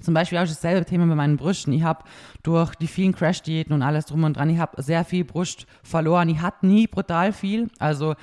Zum 0.00 0.14
Beispiel 0.14 0.38
habe 0.38 0.46
ich 0.46 0.52
dasselbe 0.52 0.84
Thema 0.84 1.06
mit 1.06 1.16
meinen 1.16 1.36
Brüsten. 1.36 1.72
Ich 1.72 1.82
habe 1.82 2.04
durch 2.42 2.74
die 2.74 2.86
vielen 2.86 3.14
Crash-Diäten 3.14 3.72
und 3.72 3.82
alles 3.82 4.06
drum 4.06 4.24
und 4.24 4.36
dran, 4.36 4.50
ich 4.50 4.58
habe 4.58 4.82
sehr 4.82 5.04
viel 5.04 5.24
Brust 5.24 5.66
verloren. 5.82 6.28
Ich 6.28 6.40
hatte 6.40 6.66
nie 6.66 6.86
brutal 6.86 7.32
viel. 7.32 7.68
Also 7.78 8.14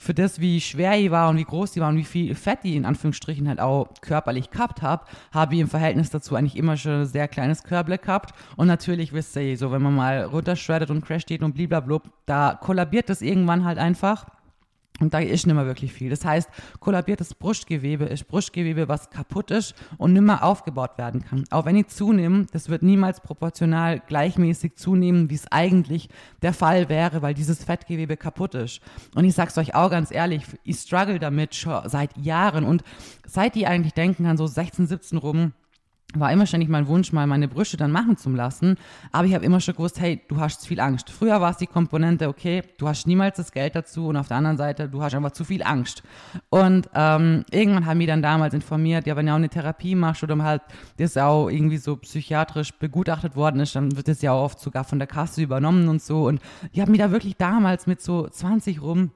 für 0.00 0.14
das, 0.14 0.40
wie 0.40 0.60
schwer 0.60 0.98
ich 0.98 1.10
war 1.10 1.30
und 1.30 1.36
wie 1.36 1.44
groß 1.44 1.72
die 1.72 1.80
war 1.80 1.88
und 1.88 1.96
wie 1.96 2.04
viel 2.04 2.34
Fett 2.34 2.60
ich 2.62 2.74
in 2.74 2.84
Anführungsstrichen 2.84 3.48
halt 3.48 3.60
auch 3.60 3.88
körperlich 4.00 4.50
gehabt 4.50 4.82
habe, 4.82 5.04
habe 5.32 5.54
ich 5.54 5.60
im 5.60 5.68
Verhältnis 5.68 6.10
dazu 6.10 6.36
eigentlich 6.36 6.56
immer 6.56 6.76
schon 6.76 7.00
ein 7.02 7.06
sehr 7.06 7.28
kleines 7.28 7.62
Körble 7.64 7.98
gehabt. 7.98 8.34
Und 8.56 8.68
natürlich 8.68 9.12
wisst 9.12 9.34
ihr, 9.36 9.56
so 9.58 9.72
wenn 9.72 9.82
man 9.82 9.94
mal 9.94 10.24
runterschreddet 10.24 10.90
und 10.90 11.04
Crash-Diät 11.04 11.42
und 11.42 11.54
blablabla, 11.54 12.00
da 12.26 12.58
kollabiert 12.60 13.08
das 13.08 13.22
irgendwann 13.22 13.64
halt 13.64 13.78
einfach. 13.78 14.26
Und 15.00 15.12
da 15.12 15.18
ist 15.18 15.44
nicht 15.46 15.56
mehr 15.56 15.66
wirklich 15.66 15.92
viel. 15.92 16.08
Das 16.08 16.24
heißt, 16.24 16.48
kollabiertes 16.78 17.34
Brustgewebe 17.34 18.04
ist 18.04 18.28
Brustgewebe, 18.28 18.86
was 18.86 19.10
kaputt 19.10 19.50
ist 19.50 19.74
und 19.98 20.12
nicht 20.12 20.22
mehr 20.22 20.44
aufgebaut 20.44 20.98
werden 20.98 21.24
kann. 21.24 21.42
Auch 21.50 21.64
wenn 21.64 21.74
ich 21.74 21.88
zunehme, 21.88 22.46
das 22.52 22.68
wird 22.68 22.84
niemals 22.84 23.20
proportional 23.20 24.00
gleichmäßig 24.06 24.76
zunehmen, 24.76 25.30
wie 25.30 25.34
es 25.34 25.50
eigentlich 25.50 26.08
der 26.42 26.52
Fall 26.52 26.88
wäre, 26.88 27.22
weil 27.22 27.34
dieses 27.34 27.64
Fettgewebe 27.64 28.16
kaputt 28.16 28.54
ist. 28.54 28.80
Und 29.16 29.24
ich 29.24 29.34
sag's 29.34 29.58
euch 29.58 29.74
auch 29.74 29.90
ganz 29.90 30.12
ehrlich, 30.12 30.44
ich 30.62 30.76
struggle 30.76 31.18
damit 31.18 31.56
schon 31.56 31.88
seit 31.88 32.16
Jahren. 32.16 32.64
Und 32.64 32.84
seit 33.26 33.56
die 33.56 33.66
eigentlich 33.66 33.94
denken 33.94 34.26
an 34.26 34.36
so 34.36 34.46
16, 34.46 34.86
17 34.86 35.18
rum, 35.18 35.54
war 36.20 36.32
immer 36.32 36.46
ständig 36.46 36.68
mein 36.68 36.86
Wunsch, 36.86 37.12
mal 37.12 37.26
meine 37.26 37.48
Brüste 37.48 37.76
dann 37.76 37.90
machen 37.90 38.16
zu 38.16 38.30
lassen. 38.30 38.76
Aber 39.12 39.26
ich 39.26 39.34
habe 39.34 39.44
immer 39.44 39.60
schon 39.60 39.74
gewusst, 39.74 40.00
hey, 40.00 40.20
du 40.28 40.38
hast 40.38 40.66
viel 40.66 40.80
Angst. 40.80 41.10
Früher 41.10 41.40
war 41.40 41.50
es 41.50 41.56
die 41.56 41.66
Komponente, 41.66 42.28
okay, 42.28 42.62
du 42.78 42.88
hast 42.88 43.06
niemals 43.06 43.36
das 43.36 43.52
Geld 43.52 43.74
dazu 43.74 44.08
und 44.08 44.16
auf 44.16 44.28
der 44.28 44.36
anderen 44.38 44.56
Seite, 44.56 44.88
du 44.88 45.02
hast 45.02 45.14
einfach 45.14 45.32
zu 45.32 45.44
viel 45.44 45.62
Angst. 45.62 46.02
Und 46.50 46.88
ähm, 46.94 47.44
irgendwann 47.50 47.86
haben 47.86 48.00
die 48.00 48.06
dann 48.06 48.22
damals 48.22 48.54
informiert, 48.54 49.06
ja, 49.06 49.16
wenn 49.16 49.26
du 49.26 49.32
auch 49.32 49.36
eine 49.36 49.48
Therapie 49.48 49.94
machst 49.94 50.22
oder 50.22 50.36
halt 50.42 50.62
das 50.98 51.16
auch 51.16 51.48
irgendwie 51.48 51.78
so 51.78 51.96
psychiatrisch 51.96 52.72
begutachtet 52.72 53.36
worden 53.36 53.60
ist, 53.60 53.76
dann 53.76 53.96
wird 53.96 54.08
das 54.08 54.22
ja 54.22 54.32
auch 54.32 54.44
oft 54.44 54.60
sogar 54.60 54.84
von 54.84 54.98
der 54.98 55.08
Kasse 55.08 55.42
übernommen 55.42 55.88
und 55.88 56.02
so. 56.02 56.26
Und 56.26 56.40
ich 56.72 56.80
habe 56.80 56.90
mich 56.90 57.00
da 57.00 57.10
wirklich 57.10 57.36
damals 57.36 57.86
mit 57.86 58.00
so 58.00 58.28
20 58.28 58.82
rum 58.82 59.10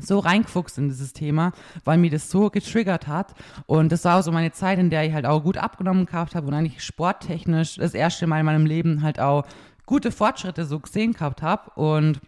so 0.00 0.18
reingefuchst 0.18 0.78
in 0.78 0.88
dieses 0.88 1.12
Thema, 1.12 1.52
weil 1.84 1.98
mir 1.98 2.10
das 2.10 2.30
so 2.30 2.50
getriggert 2.50 3.06
hat. 3.06 3.34
Und 3.66 3.92
das 3.92 4.04
war 4.04 4.22
so 4.22 4.32
meine 4.32 4.52
Zeit, 4.52 4.78
in 4.78 4.90
der 4.90 5.04
ich 5.06 5.12
halt 5.12 5.26
auch 5.26 5.42
gut 5.42 5.58
abgenommen 5.58 6.06
gehabt 6.06 6.34
habe 6.34 6.46
und 6.46 6.54
eigentlich 6.54 6.82
sporttechnisch 6.82 7.76
das 7.76 7.94
erste 7.94 8.26
Mal 8.26 8.40
in 8.40 8.46
meinem 8.46 8.66
Leben 8.66 9.02
halt 9.02 9.20
auch 9.20 9.44
gute 9.86 10.10
Fortschritte 10.10 10.64
so 10.64 10.78
gesehen 10.80 11.12
gehabt 11.12 11.42
habe. 11.42 11.70
Und 11.74 12.20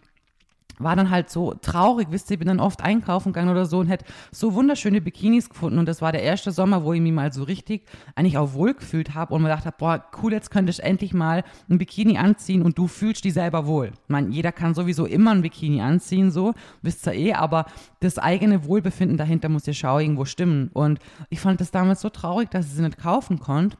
war 0.79 0.95
dann 0.95 1.09
halt 1.09 1.29
so 1.29 1.53
traurig, 1.53 2.07
wisst 2.11 2.29
ihr, 2.31 2.37
bin 2.37 2.47
dann 2.47 2.59
oft 2.59 2.81
einkaufen 2.81 3.33
gegangen 3.33 3.49
oder 3.49 3.65
so 3.65 3.79
und 3.79 3.87
hätte 3.87 4.05
so 4.31 4.53
wunderschöne 4.53 5.01
Bikinis 5.01 5.49
gefunden 5.49 5.79
und 5.79 5.87
das 5.87 6.01
war 6.01 6.11
der 6.11 6.23
erste 6.23 6.51
Sommer, 6.51 6.83
wo 6.83 6.93
ich 6.93 7.01
mich 7.01 7.13
mal 7.13 7.31
so 7.31 7.43
richtig 7.43 7.83
eigentlich 8.15 8.37
auch 8.37 8.53
wohl 8.53 8.73
gefühlt 8.73 9.13
habe 9.13 9.33
und 9.33 9.41
mir 9.41 9.49
dachte, 9.49 9.73
boah, 9.77 10.03
cool, 10.21 10.33
jetzt 10.33 10.51
könnte 10.51 10.71
ich 10.71 10.83
endlich 10.83 11.13
mal 11.13 11.43
ein 11.69 11.77
Bikini 11.77 12.17
anziehen 12.17 12.61
und 12.61 12.77
du 12.77 12.87
fühlst 12.87 13.23
dich 13.23 13.33
selber 13.33 13.67
wohl. 13.67 13.87
Ich 13.87 14.09
meine, 14.09 14.29
jeder 14.29 14.51
kann 14.51 14.73
sowieso 14.73 15.05
immer 15.05 15.31
ein 15.31 15.41
Bikini 15.41 15.81
anziehen, 15.81 16.31
so, 16.31 16.53
wisst 16.81 17.07
ihr 17.07 17.13
eh, 17.13 17.33
aber 17.33 17.65
das 17.99 18.17
eigene 18.17 18.65
Wohlbefinden 18.65 19.17
dahinter 19.17 19.49
muss 19.49 19.65
ja 19.65 19.73
schau 19.73 19.99
irgendwo 19.99 20.25
stimmen 20.25 20.69
und 20.73 20.99
ich 21.29 21.39
fand 21.39 21.61
das 21.61 21.71
damals 21.71 22.01
so 22.01 22.09
traurig, 22.09 22.49
dass 22.49 22.67
ich 22.67 22.73
sie 22.73 22.81
nicht 22.81 22.97
kaufen 22.97 23.39
konnte 23.39 23.77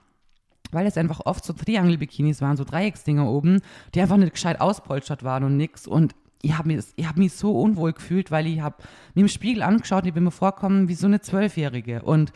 weil 0.72 0.88
es 0.88 0.98
einfach 0.98 1.22
oft 1.26 1.46
so 1.46 1.54
Triangle-Bikinis 1.54 2.42
waren, 2.42 2.58
so 2.58 2.64
Dreiecksdinger 2.64 3.30
oben, 3.30 3.62
die 3.94 4.02
einfach 4.02 4.18
nicht 4.18 4.34
gescheit 4.34 4.60
auspolstert 4.62 5.24
waren 5.24 5.44
und 5.44 5.58
nix. 5.58 5.88
Und 5.88 6.16
ich 6.42 6.58
habe 6.58 6.68
mich, 6.68 6.86
hab 7.06 7.18
mich 7.18 7.34
so 7.34 7.60
unwohl 7.60 7.94
gefühlt, 7.94 8.32
weil 8.32 8.48
ich 8.48 8.60
habe 8.60 8.76
mir 9.14 9.22
im 9.22 9.28
Spiegel 9.28 9.64
angeschaut 9.64 10.04
und 10.04 10.10
ich 10.10 10.14
bin 10.14 10.24
mir 10.24 10.32
vorkommen 10.32 10.88
wie 10.88 10.96
so 10.96 11.08
eine 11.08 11.22
Zwölfjährige. 11.22 12.02
Und 12.04 12.32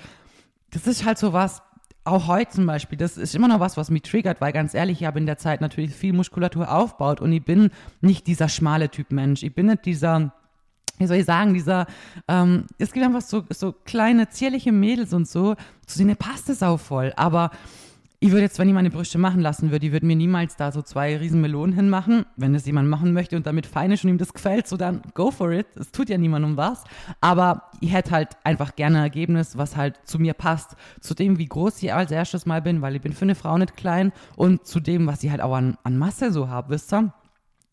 das 0.72 0.88
ist 0.88 1.06
halt 1.06 1.18
so 1.18 1.34
was, 1.34 1.62
auch 2.06 2.28
heute 2.28 2.52
zum 2.52 2.66
Beispiel, 2.66 2.98
das 2.98 3.18
ist 3.18 3.36
immer 3.36 3.48
noch 3.48 3.60
was, 3.60 3.78
was 3.78 3.90
mich 3.90 4.02
triggert, 4.02 4.42
weil 4.42 4.52
ganz 4.52 4.74
ehrlich, 4.74 5.02
ich 5.02 5.08
habe 5.08 5.20
in 5.20 5.26
der 5.26 5.38
Zeit 5.38 5.62
natürlich 5.62 5.94
viel 5.94 6.14
Muskulatur 6.14 6.72
aufgebaut 6.72 7.22
und 7.22 7.32
ich 7.32 7.44
bin 7.44 7.70
nicht 8.02 8.28
dieser 8.28 8.50
schmale 8.50 8.90
Typ 8.90 9.12
Mensch. 9.12 9.44
Ich 9.44 9.54
bin 9.54 9.68
nicht 9.68 9.86
dieser, 9.86 10.34
wie 10.98 11.06
soll 11.06 11.18
ich 11.18 11.26
sagen, 11.26 11.54
dieser, 11.54 11.86
ähm, 12.28 12.66
es 12.78 12.92
gibt 12.92 13.06
einfach 13.06 13.22
so, 13.22 13.44
so 13.50 13.74
kleine, 13.74 14.30
zierliche 14.30 14.72
Mädels 14.72 15.14
und 15.14 15.28
so, 15.28 15.56
zu 15.86 16.00
denen 16.00 16.16
passt 16.16 16.50
es 16.50 16.64
auch 16.64 16.80
voll, 16.80 17.14
aber 17.16 17.52
ich 18.22 18.32
würde 18.32 18.42
jetzt, 18.42 18.60
wenn 18.60 18.68
ich 18.68 18.74
meine 18.74 18.90
Brüste 18.90 19.18
machen 19.18 19.40
lassen 19.40 19.72
würde, 19.72 19.86
ich 19.86 19.94
würde 19.94 20.06
mir 20.06 20.16
niemals 20.18 20.58
da 20.58 20.74
so 20.74 20.82
zwei 20.82 21.16
riesen 21.16 21.40
Melonen 21.40 21.74
hinmachen. 21.74 22.26
Wenn 22.36 22.54
es 22.54 22.66
jemand 22.66 22.90
machen 22.90 23.14
möchte 23.14 23.38
und 23.38 23.48
damit 23.48 23.66
fein 23.66 23.92
ist 23.92 24.04
und 24.04 24.10
ihm 24.10 24.18
das 24.18 24.34
gefällt, 24.34 24.68
so 24.68 24.76
dann 24.76 25.02
go 25.14 25.32
for 25.32 25.52
it. 25.52 25.68
Es 25.78 25.94
tut 25.94 26.10
ja 26.10 26.18
niemandem 26.18 26.58
was. 26.58 26.84
Aber 27.22 27.70
ich 27.80 27.94
hätte 27.94 28.12
halt 28.12 28.36
einfach 28.44 28.76
gerne 28.76 28.98
ein 28.98 29.04
Ergebnis, 29.04 29.58
was 29.58 29.78
halt 29.78 29.98
zu 30.04 30.20
mir 30.20 30.34
passt. 30.34 30.76
Zu 31.00 31.14
dem, 31.14 31.38
wie 31.38 31.48
groß 31.48 31.82
ich 31.82 31.94
als 31.94 32.12
erstes 32.12 32.46
Mal 32.46 32.62
bin, 32.62 32.82
weil 32.82 32.98
ich 32.98 33.02
bin 33.02 33.14
für 33.14 33.24
eine 33.24 33.36
Frau 33.36 33.58
nicht 33.58 33.78
klein. 33.78 34.12
Und 34.36 34.68
zu 34.68 34.82
dem, 34.82 35.08
was 35.08 35.24
ich 35.24 35.32
halt 35.32 35.42
auch 35.42 35.56
an, 35.56 35.78
an 35.84 35.98
Masse 35.98 36.34
so 36.34 36.50
habe, 36.50 36.72
wisst 36.72 36.94
ihr? 36.94 37.14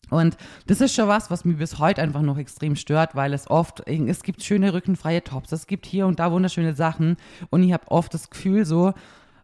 Und 0.09 0.37
das 0.67 0.79
ist 0.79 0.95
schon 0.95 1.09
was, 1.09 1.29
was 1.29 1.43
mich 1.43 1.57
bis 1.57 1.79
heute 1.79 2.01
einfach 2.01 2.21
noch 2.21 2.37
extrem 2.37 2.77
stört, 2.77 3.15
weil 3.15 3.33
es 3.33 3.49
oft, 3.49 3.85
es 3.85 4.23
gibt 4.23 4.41
schöne 4.41 4.73
rückenfreie 4.73 5.21
Tops, 5.21 5.51
es 5.51 5.67
gibt 5.67 5.85
hier 5.85 6.07
und 6.07 6.19
da 6.19 6.31
wunderschöne 6.31 6.73
Sachen 6.73 7.17
und 7.49 7.61
ich 7.61 7.73
habe 7.73 7.91
oft 7.91 8.13
das 8.13 8.29
Gefühl 8.29 8.63
so, 8.63 8.93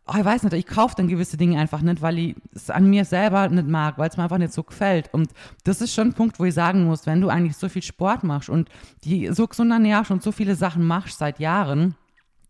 oh, 0.07 0.13
ich 0.17 0.25
weiß 0.25 0.43
nicht, 0.43 0.53
ich 0.53 0.65
kaufe 0.65 0.95
dann 0.97 1.07
gewisse 1.07 1.37
Dinge 1.37 1.59
einfach 1.59 1.81
nicht, 1.81 2.01
weil 2.01 2.17
ich 2.17 2.35
es 2.53 2.69
an 2.69 2.89
mir 2.89 3.05
selber 3.05 3.47
nicht 3.49 3.67
mag, 3.67 3.97
weil 3.97 4.09
es 4.09 4.17
mir 4.17 4.23
einfach 4.23 4.37
nicht 4.37 4.53
so 4.53 4.63
gefällt. 4.63 5.13
Und 5.13 5.31
das 5.63 5.81
ist 5.81 5.93
schon 5.93 6.09
ein 6.09 6.13
Punkt, 6.13 6.39
wo 6.39 6.45
ich 6.45 6.53
sagen 6.53 6.85
muss, 6.85 7.05
wenn 7.05 7.21
du 7.21 7.29
eigentlich 7.29 7.57
so 7.57 7.69
viel 7.69 7.83
Sport 7.83 8.23
machst 8.23 8.49
und 8.49 8.69
die 9.03 9.29
so 9.31 9.47
gesund 9.47 9.71
ernährst 9.71 10.11
und 10.11 10.21
so 10.21 10.31
viele 10.31 10.55
Sachen 10.55 10.85
machst 10.85 11.17
seit 11.19 11.39
Jahren, 11.39 11.95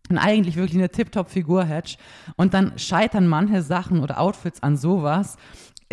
und 0.09 0.17
eigentlich 0.17 0.57
wirklich 0.57 0.77
eine 0.77 0.89
Tip-Top-Figur 0.89 1.63
hättest 1.63 1.97
und 2.35 2.53
dann 2.53 2.77
scheitern 2.77 3.27
manche 3.27 3.61
Sachen 3.61 4.01
oder 4.01 4.19
Outfits 4.19 4.61
an 4.61 4.75
sowas, 4.75 5.37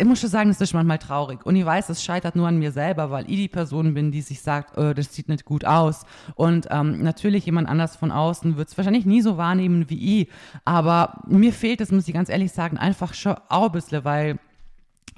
ich 0.01 0.07
muss 0.07 0.19
schon 0.19 0.31
sagen, 0.31 0.49
es 0.49 0.59
ist 0.59 0.73
manchmal 0.73 0.97
traurig. 0.97 1.45
Und 1.45 1.55
ich 1.55 1.63
weiß, 1.63 1.89
es 1.89 2.03
scheitert 2.03 2.35
nur 2.35 2.47
an 2.47 2.57
mir 2.57 2.71
selber, 2.71 3.11
weil 3.11 3.29
ich 3.29 3.35
die 3.35 3.47
Person 3.47 3.93
bin, 3.93 4.11
die 4.11 4.21
sich 4.21 4.41
sagt, 4.41 4.75
oh, 4.75 4.93
das 4.93 5.13
sieht 5.13 5.29
nicht 5.29 5.45
gut 5.45 5.63
aus. 5.63 6.05
Und 6.33 6.67
ähm, 6.71 7.03
natürlich 7.03 7.45
jemand 7.45 7.69
anders 7.69 7.97
von 7.97 8.11
außen 8.11 8.57
wird 8.57 8.69
es 8.69 8.77
wahrscheinlich 8.77 9.05
nie 9.05 9.21
so 9.21 9.37
wahrnehmen 9.37 9.91
wie 9.91 10.21
ich. 10.21 10.29
Aber 10.65 11.21
mir 11.27 11.53
fehlt 11.53 11.81
es, 11.81 11.91
muss 11.91 12.07
ich 12.07 12.15
ganz 12.15 12.29
ehrlich 12.29 12.51
sagen, 12.51 12.79
einfach 12.79 13.13
schon 13.13 13.35
auch 13.47 13.67
ein 13.67 13.71
bisschen, 13.73 14.03
weil 14.03 14.39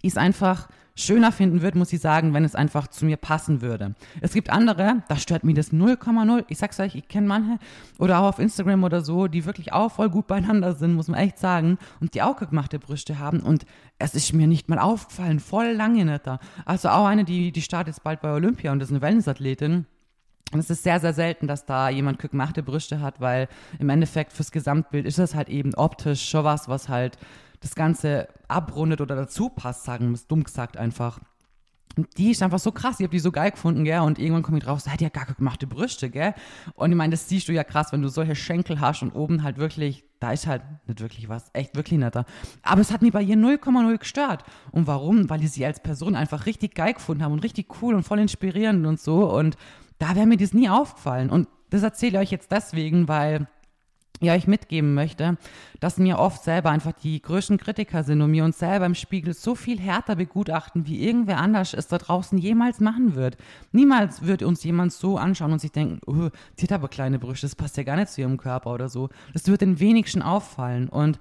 ich 0.02 0.12
es 0.12 0.18
einfach 0.18 0.68
schöner 0.96 1.32
finden 1.32 1.62
würde, 1.62 1.78
muss 1.78 1.92
ich 1.92 2.02
sagen, 2.02 2.34
wenn 2.34 2.44
es 2.44 2.56
einfach 2.56 2.88
zu 2.88 3.06
mir 3.06 3.18
passen 3.18 3.62
würde. 3.62 3.96
Es 4.22 4.34
gibt 4.34 4.52
andere, 4.52 5.04
da 5.08 5.16
stört 5.18 5.44
mich 5.44 5.56
das 5.56 5.74
0,0. 5.74 6.46
Ich 6.50 6.60
sag's 6.60 6.80
euch, 6.80 6.96
ich 6.96 7.08
kenne 7.08 7.28
manche 7.28 7.58
oder 7.98 8.20
auch 8.20 8.30
auf 8.30 8.40
Instagram 8.40 8.84
oder 8.84 9.02
so, 9.02 9.28
die 9.28 9.46
wirklich 9.46 9.74
auch 9.74 9.92
voll 9.92 10.10
gut 10.10 10.28
beieinander 10.28 10.74
sind, 10.74 10.94
muss 10.94 11.08
man 11.08 11.20
echt 11.20 11.40
sagen, 11.40 11.78
und 12.00 12.14
die 12.14 12.22
auch 12.22 12.38
gemachte 12.38 12.80
Brüste 12.80 13.20
haben 13.20 13.40
und 13.40 13.66
es 13.98 14.14
ist 14.16 14.34
mir 14.34 14.48
nicht 14.48 14.70
mal 14.70 14.80
aufgefallen, 14.80 15.40
voll 15.40 15.72
lange 15.72 16.06
nicht 16.06 16.28
da. 16.28 16.40
Also 16.66 16.90
auch 16.90 17.06
eine, 17.06 17.24
die, 17.24 17.52
die 17.52 17.62
startet 17.62 17.96
jetzt 17.96 18.04
bald 18.04 18.22
bei 18.22 18.32
Olympia 18.32 18.72
und 18.72 18.82
ist 18.82 18.92
eine 18.92 19.02
Wellnessathletin. 19.02 19.86
Und 20.54 20.60
es 20.60 20.70
ist 20.70 20.84
sehr, 20.84 21.00
sehr 21.00 21.14
selten, 21.14 21.48
dass 21.48 21.66
da 21.66 21.90
jemand 21.90 22.20
gemachte 22.20 22.62
Brüste 22.62 23.02
hat, 23.02 23.20
weil 23.20 23.48
im 23.80 23.90
Endeffekt 23.90 24.34
fürs 24.34 24.52
Gesamtbild 24.52 25.06
ist 25.08 25.18
das 25.18 25.34
halt 25.34 25.50
eben 25.50 25.74
optisch 25.74 26.30
schon 26.30 26.44
was, 26.44 26.68
was 26.68 26.90
halt 26.90 27.18
das 27.64 27.76
Ganze 27.76 28.28
abrundet 28.48 29.02
oder 29.02 29.16
dazu 29.16 29.50
passt, 29.50 29.86
sagen 29.86 30.10
wir 30.10 30.16
es 30.16 30.28
dumm 30.28 30.44
gesagt 30.44 30.78
einfach. 30.78 31.20
Und 31.96 32.08
die 32.18 32.32
ist 32.32 32.42
einfach 32.42 32.60
so 32.60 32.72
krass, 32.72 33.00
ich 33.00 33.04
habe 33.04 33.12
die 33.12 33.20
so 33.20 33.32
geil 33.32 33.52
gefunden, 33.52 33.84
gell? 33.84 34.00
Und 34.00 34.18
irgendwann 34.18 34.42
komme 34.42 34.58
ich 34.58 34.64
drauf, 34.64 34.82
so, 34.82 34.92
hat 34.92 35.00
ja 35.00 35.10
gar 35.10 35.26
gemachte 35.26 35.68
Brüste, 35.68 36.10
gell? 36.10 36.34
Und 36.74 36.92
ich 36.92 36.98
meine, 36.98 37.12
das 37.12 37.30
siehst 37.30 37.48
du 37.48 37.54
ja 37.54 37.64
krass, 37.64 37.92
wenn 37.92 38.02
du 38.02 38.10
solche 38.10 38.36
Schenkel 38.36 38.80
hast 38.80 39.04
und 39.04 39.12
oben 39.12 39.44
halt 39.44 39.58
wirklich, 39.58 40.04
da 40.20 40.32
ist 40.32 40.48
halt 40.48 40.64
nicht 40.88 41.02
wirklich 41.02 41.30
was, 41.30 41.52
echt 41.54 41.76
wirklich 41.76 42.00
netter. 42.00 42.26
Aber 42.64 42.82
es 42.82 42.92
hat 42.92 43.04
mich 43.04 43.14
bei 43.14 43.22
ihr 43.22 43.38
0,0 43.38 43.98
gestört. 43.98 44.44
Und 44.72 44.88
warum? 44.88 45.30
Weil 45.30 45.44
ich 45.44 45.52
sie 45.52 45.66
als 45.66 45.82
Person 45.82 46.16
einfach 46.16 46.48
richtig 46.48 46.74
geil 46.74 46.94
gefunden 46.94 47.24
habe 47.24 47.34
und 47.34 47.44
richtig 47.44 47.68
cool 47.82 47.94
und 47.94 48.04
voll 48.04 48.20
inspirierend 48.20 48.88
und 48.88 49.00
so. 49.00 49.32
Und 49.32 49.56
da 50.00 50.16
wäre 50.16 50.26
mir 50.26 50.38
das 50.38 50.54
nie 50.54 50.70
aufgefallen. 50.70 51.30
Und 51.30 51.48
das 51.70 51.84
erzähle 51.84 52.14
ich 52.14 52.28
euch 52.28 52.32
jetzt 52.32 52.52
deswegen, 52.52 53.08
weil 53.08 53.48
ja, 54.24 54.36
ich 54.36 54.48
mitgeben 54.48 54.94
möchte, 54.94 55.38
dass 55.80 55.98
mir 55.98 56.18
oft 56.18 56.44
selber 56.44 56.70
einfach 56.70 56.94
die 56.94 57.22
größten 57.22 57.58
Kritiker 57.58 58.04
sind 58.04 58.22
und 58.22 58.32
mir 58.32 58.46
uns 58.46 58.58
selber 58.58 58.86
im 58.86 58.96
Spiegel 58.96 59.34
so 59.34 59.54
viel 59.56 59.80
härter 59.80 60.16
begutachten, 60.16 60.88
wie 60.88 61.06
irgendwer 61.06 61.38
anders 61.40 61.74
es 61.74 61.88
da 61.88 61.98
draußen 61.98 62.38
jemals 62.38 62.80
machen 62.80 63.16
wird. 63.16 63.38
Niemals 63.72 64.26
wird 64.26 64.44
uns 64.44 64.64
jemand 64.64 64.94
so 64.94 65.18
anschauen 65.18 65.52
und 65.52 65.60
sich 65.60 65.72
denken, 65.72 66.00
oh, 66.06 66.30
die 66.58 66.64
hat 66.64 66.72
aber 66.72 66.88
kleine 66.88 67.20
Brüste, 67.20 67.46
das 67.46 67.56
passt 67.56 67.78
ja 67.78 67.84
gar 67.84 67.98
nicht 67.98 68.10
zu 68.10 68.22
ihrem 68.22 68.38
Körper 68.38 68.74
oder 68.74 68.90
so. 68.90 69.10
Das 69.34 69.48
wird 69.48 69.62
den 69.62 69.80
wenigsten 69.80 70.22
auffallen 70.22 70.90
und 70.90 71.20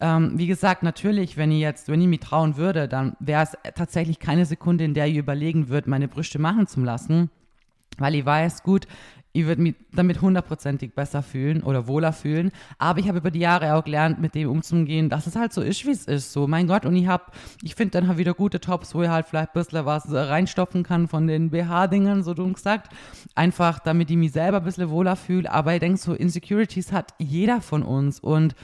ähm, 0.00 0.32
wie 0.36 0.48
gesagt, 0.48 0.82
natürlich, 0.82 1.36
wenn 1.36 1.52
ich 1.52 1.60
jetzt, 1.60 1.88
wenn 1.88 2.00
ich 2.00 2.08
mich 2.08 2.20
trauen 2.20 2.56
würde, 2.56 2.88
dann 2.88 3.16
wäre 3.20 3.44
es 3.44 3.56
tatsächlich 3.74 4.18
keine 4.18 4.44
Sekunde, 4.44 4.84
in 4.84 4.92
der 4.92 5.06
ich 5.06 5.16
überlegen 5.16 5.68
würde, 5.68 5.88
meine 5.88 6.08
Brüste 6.08 6.40
machen 6.40 6.66
zu 6.66 6.80
lassen 6.80 7.30
weil 7.98 8.14
ich 8.14 8.24
weiß, 8.24 8.62
gut, 8.62 8.86
ich 9.36 9.46
würde 9.46 9.62
mich 9.62 9.74
damit 9.92 10.22
hundertprozentig 10.22 10.94
besser 10.94 11.20
fühlen 11.20 11.64
oder 11.64 11.88
wohler 11.88 12.12
fühlen. 12.12 12.52
Aber 12.78 13.00
ich 13.00 13.08
habe 13.08 13.18
über 13.18 13.32
die 13.32 13.40
Jahre 13.40 13.74
auch 13.74 13.82
gelernt, 13.82 14.20
mit 14.20 14.36
dem 14.36 14.48
umzugehen, 14.48 15.08
dass 15.08 15.26
es 15.26 15.34
halt 15.34 15.52
so 15.52 15.60
ist, 15.60 15.84
wie 15.84 15.90
es 15.90 16.04
ist. 16.04 16.32
So, 16.32 16.46
mein 16.46 16.68
Gott, 16.68 16.86
und 16.86 16.94
ich 16.94 17.08
habe, 17.08 17.24
ich 17.60 17.74
finde 17.74 17.90
dann 17.90 18.06
halt 18.06 18.18
wieder 18.18 18.32
gute 18.32 18.60
Tops, 18.60 18.94
wo 18.94 19.02
ich 19.02 19.08
halt 19.08 19.26
vielleicht 19.26 19.48
ein 19.48 19.60
bisschen 19.60 19.84
was 19.84 20.04
reinstopfen 20.12 20.84
kann 20.84 21.08
von 21.08 21.26
den 21.26 21.50
BH-Dingern, 21.50 22.22
so 22.22 22.32
dumm 22.32 22.52
gesagt. 22.52 22.92
Einfach, 23.34 23.80
damit 23.80 24.08
ich 24.08 24.16
mich 24.16 24.30
selber 24.30 24.58
ein 24.58 24.64
bisschen 24.64 24.88
wohler 24.88 25.16
fühle. 25.16 25.50
Aber 25.50 25.74
ich 25.74 25.80
denke, 25.80 25.98
so 25.98 26.14
Insecurities 26.14 26.92
hat 26.92 27.12
jeder 27.18 27.60
von 27.60 27.82
uns. 27.82 28.20
Und 28.20 28.54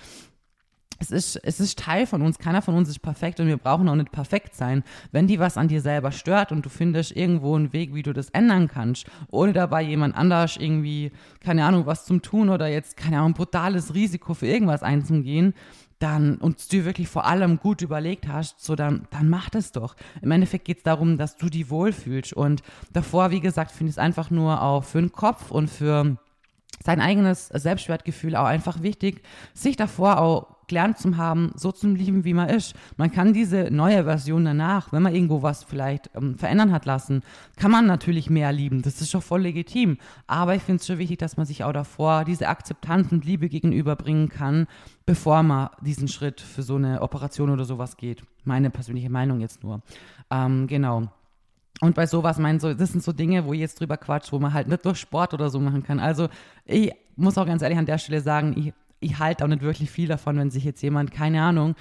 es 1.01 1.11
ist, 1.11 1.37
es 1.37 1.61
ist 1.61 1.79
Teil 1.79 2.07
von 2.07 2.23
uns. 2.23 2.39
Keiner 2.39 2.63
von 2.63 2.75
uns 2.75 2.89
ist 2.89 3.01
perfekt 3.01 3.41
und 3.41 3.47
wir 3.47 3.57
brauchen 3.57 3.89
auch 3.89 3.95
nicht 3.97 4.13
perfekt 4.13 4.55
sein. 4.55 4.85
Wenn 5.13 5.27
die 5.27 5.41
was 5.41 5.57
an 5.57 5.69
dir 5.69 5.81
selber 5.81 6.13
stört 6.13 6.53
und 6.53 6.65
du 6.65 6.69
findest 6.69 7.17
irgendwo 7.17 7.57
einen 7.57 7.73
Weg, 7.73 7.95
wie 7.95 8.03
du 8.03 8.13
das 8.13 8.29
ändern 8.31 8.69
kannst, 8.69 9.07
ohne 9.31 9.55
dabei 9.55 9.83
jemand 9.83 10.15
anders 10.15 10.57
irgendwie, 10.59 11.11
keine 11.41 11.65
Ahnung, 11.65 11.87
was 11.87 12.05
zum 12.05 12.21
tun 12.21 12.51
oder 12.51 12.69
jetzt, 12.69 12.99
keine 12.99 13.19
Ahnung, 13.19 13.33
brutales 13.33 13.95
Risiko 13.95 14.35
für 14.35 14.47
irgendwas 14.47 14.83
einzugehen, 14.83 15.55
dann 16.01 16.37
und 16.37 16.73
du 16.73 16.85
wirklich 16.85 17.09
vor 17.09 17.27
allem 17.27 17.59
gut 17.59 17.83
überlegt 17.83 18.29
hast, 18.29 18.63
so 18.63 18.75
dann, 18.75 19.07
dann 19.11 19.29
mach 19.29 19.49
das 19.51 19.73
doch. 19.73 19.97
Im 20.21 20.31
Endeffekt 20.31 20.67
geht 20.67 20.79
es 20.79 20.83
darum, 20.83 21.19
dass 21.19 21.37
du 21.37 21.49
die 21.49 21.71
wohlfühlst. 21.71 22.35
Und 22.35 22.63
davor, 22.93 23.31
wie 23.31 23.41
gesagt, 23.41 23.71
finde 23.71 23.91
ich 23.91 23.95
es 23.95 23.99
einfach 23.99 24.31
nur 24.31 24.63
auch 24.63 24.85
für 24.85 25.01
den 25.01 25.13
Kopf 25.13 25.51
und 25.51 25.69
für 25.69 26.17
sein 26.83 27.01
eigenes 27.01 27.49
Selbstwertgefühl 27.49 28.37
auch 28.37 28.47
einfach 28.47 28.83
wichtig, 28.83 29.23
sich 29.53 29.77
davor 29.77 30.19
auch 30.19 30.60
gelernt 30.71 30.99
zu 30.99 31.17
haben, 31.17 31.53
so 31.57 31.73
zu 31.73 31.89
lieben, 31.89 32.25
wie 32.25 32.33
man 32.33 32.49
ist. 32.49 32.75
Man 32.97 33.11
kann 33.11 33.35
diese 33.35 33.71
neue 33.71 34.05
Version 34.05 34.45
danach, 34.45 34.93
wenn 34.93 35.03
man 35.03 35.15
irgendwo 35.15 35.43
was 35.43 35.65
vielleicht 35.65 36.11
ähm, 36.15 36.39
verändern 36.39 36.73
hat 36.73 36.87
lassen, 36.87 37.23
kann 37.57 37.71
man 37.71 37.87
natürlich 37.87 38.31
mehr 38.31 38.53
lieben. 38.53 38.81
Das 38.81 39.01
ist 39.01 39.13
doch 39.13 39.23
voll 39.23 39.43
legitim. 39.43 39.99
Aber 40.27 40.55
ich 40.55 40.63
finde 40.63 40.81
es 40.81 40.87
schon 40.87 40.99
wichtig, 40.99 41.19
dass 41.19 41.37
man 41.37 41.45
sich 41.45 41.65
auch 41.65 41.73
davor 41.73 42.25
diese 42.25 42.49
Akzeptanz 42.49 43.13
und 43.13 43.25
Liebe 43.25 43.49
gegenüberbringen 43.49 44.29
kann, 44.29 44.67
bevor 45.05 45.43
man 45.43 45.69
diesen 45.83 46.09
Schritt 46.09 46.41
für 46.41 46.63
so 46.63 46.77
eine 46.77 47.03
Operation 47.03 47.51
oder 47.51 47.65
sowas 47.65 47.97
geht. 47.97 48.23
Meine 48.45 48.71
persönliche 48.71 49.11
Meinung 49.11 49.41
jetzt 49.41 49.63
nur. 49.63 49.83
Ähm, 50.31 50.67
genau. 50.67 51.09
Und 51.81 51.95
bei 51.95 52.07
sowas 52.07 52.39
meinen 52.39 52.61
so, 52.61 52.75
das 52.75 52.93
sind 52.93 53.03
so 53.03 53.13
Dinge, 53.13 53.45
wo 53.45 53.53
ich 53.53 53.61
jetzt 53.61 53.81
drüber 53.81 53.97
quatscht, 53.97 54.33
wo 54.33 54.39
man 54.39 54.53
halt 54.53 54.69
nicht 54.69 54.85
durch 54.85 54.99
Sport 54.99 55.35
oder 55.35 55.51
so 55.51 55.59
machen 55.59 55.83
kann. 55.83 55.99
Also 55.99 56.29
ich 56.65 56.93
muss 57.17 57.37
auch 57.39 57.47
ganz 57.47 57.63
ehrlich 57.63 57.79
an 57.79 57.87
der 57.87 57.99
Stelle 57.99 58.21
sagen, 58.21 58.55
ich 58.57 58.73
ich 59.01 59.19
halte 59.19 59.45
auch 59.45 59.49
nicht 59.49 59.63
wirklich 59.63 59.91
viel 59.91 60.09
davon, 60.09 60.39
wenn 60.39 60.51
sich 60.51 60.65
jetzt 60.65 60.83
jemand, 60.83 61.11
keine 61.11 61.43
Ahnung, 61.43 61.75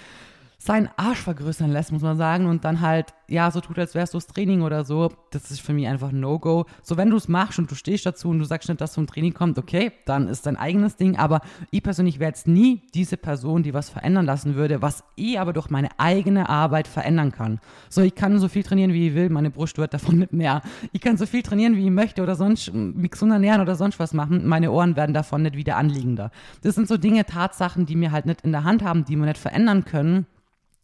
seinen 0.62 0.90
Arsch 0.98 1.22
vergrößern 1.22 1.72
lässt, 1.72 1.94
muss 1.94 2.02
man 2.02 2.18
sagen, 2.18 2.46
und 2.46 2.66
dann 2.66 2.82
halt, 2.82 3.14
ja, 3.30 3.50
so 3.50 3.62
tut, 3.62 3.80
als 3.80 3.96
wärst 3.96 4.14
du 4.14 4.18
das 4.18 4.28
Training 4.28 4.62
oder 4.62 4.84
so, 4.84 5.10
das 5.32 5.52
ist 5.52 5.62
für 5.62 5.72
mich 5.72 5.88
einfach 5.88 6.10
ein 6.10 6.20
No-Go. 6.20 6.66
So, 6.84 6.98
wenn 6.98 7.10
du 7.10 7.16
es 7.16 7.30
machst 7.30 7.60
und 7.60 7.72
du 7.72 7.76
stehst 7.76 8.06
dazu 8.06 8.30
und 8.30 8.40
du 8.40 8.46
sagst 8.46 8.68
nicht, 8.68 8.82
dass 8.82 8.96
vom 8.96 9.08
Training 9.08 9.34
kommt, 9.34 9.58
okay, 9.58 9.94
dann 10.06 10.28
ist 10.28 10.46
dein 10.46 10.58
eigenes 10.58 10.98
Ding, 10.98 11.16
aber 11.18 11.40
ich 11.72 11.82
persönlich 11.82 12.20
wäre 12.20 12.32
jetzt 12.32 12.46
nie 12.46 12.82
diese 12.94 13.16
Person, 13.16 13.64
die 13.64 13.74
was 13.74 13.90
verändern 13.90 14.26
lassen 14.26 14.56
würde, 14.56 14.82
was 14.82 15.06
ich 15.16 15.40
aber 15.40 15.54
durch 15.54 15.70
meine 15.70 15.98
eigene 15.98 16.50
Arbeit 16.50 16.90
verändern 16.90 17.32
kann. 17.32 17.62
So, 17.88 18.02
ich 18.02 18.14
kann 18.14 18.38
so 18.38 18.50
viel 18.50 18.64
trainieren, 18.64 18.92
wie 18.92 19.08
ich 19.08 19.16
will, 19.16 19.30
meine 19.30 19.52
Brust 19.52 19.78
wird 19.78 19.94
davon 19.94 20.18
nicht 20.20 20.34
mehr. 20.34 20.62
Ich 20.92 21.00
kann 21.00 21.16
so 21.16 21.26
viel 21.26 21.42
trainieren, 21.42 21.78
wie 21.78 21.86
ich 21.86 21.92
möchte 21.92 22.22
oder 22.22 22.36
sonst 22.36 22.74
mich 22.74 23.12
gesund 23.12 23.32
ernähren 23.32 23.62
oder 23.62 23.76
sonst 23.76 23.98
was 23.98 24.14
machen, 24.14 24.46
meine 24.46 24.72
Ohren 24.72 24.98
werden 24.98 25.14
davon 25.14 25.44
nicht 25.44 25.56
wieder 25.56 25.78
anliegender. 25.78 26.32
Das 26.64 26.76
sind 26.76 26.90
so 26.90 26.98
Dinge, 26.98 27.26
Tatsachen, 27.26 27.86
die 27.86 27.96
mir 27.96 28.12
halt 28.12 28.26
nicht 28.26 28.42
in 28.42 28.52
der 28.52 28.66
Hand 28.66 28.84
haben, 28.84 29.06
die 29.06 29.16
wir 29.16 29.26
nicht 29.26 29.38
verändern 29.38 29.86
können 29.86 30.26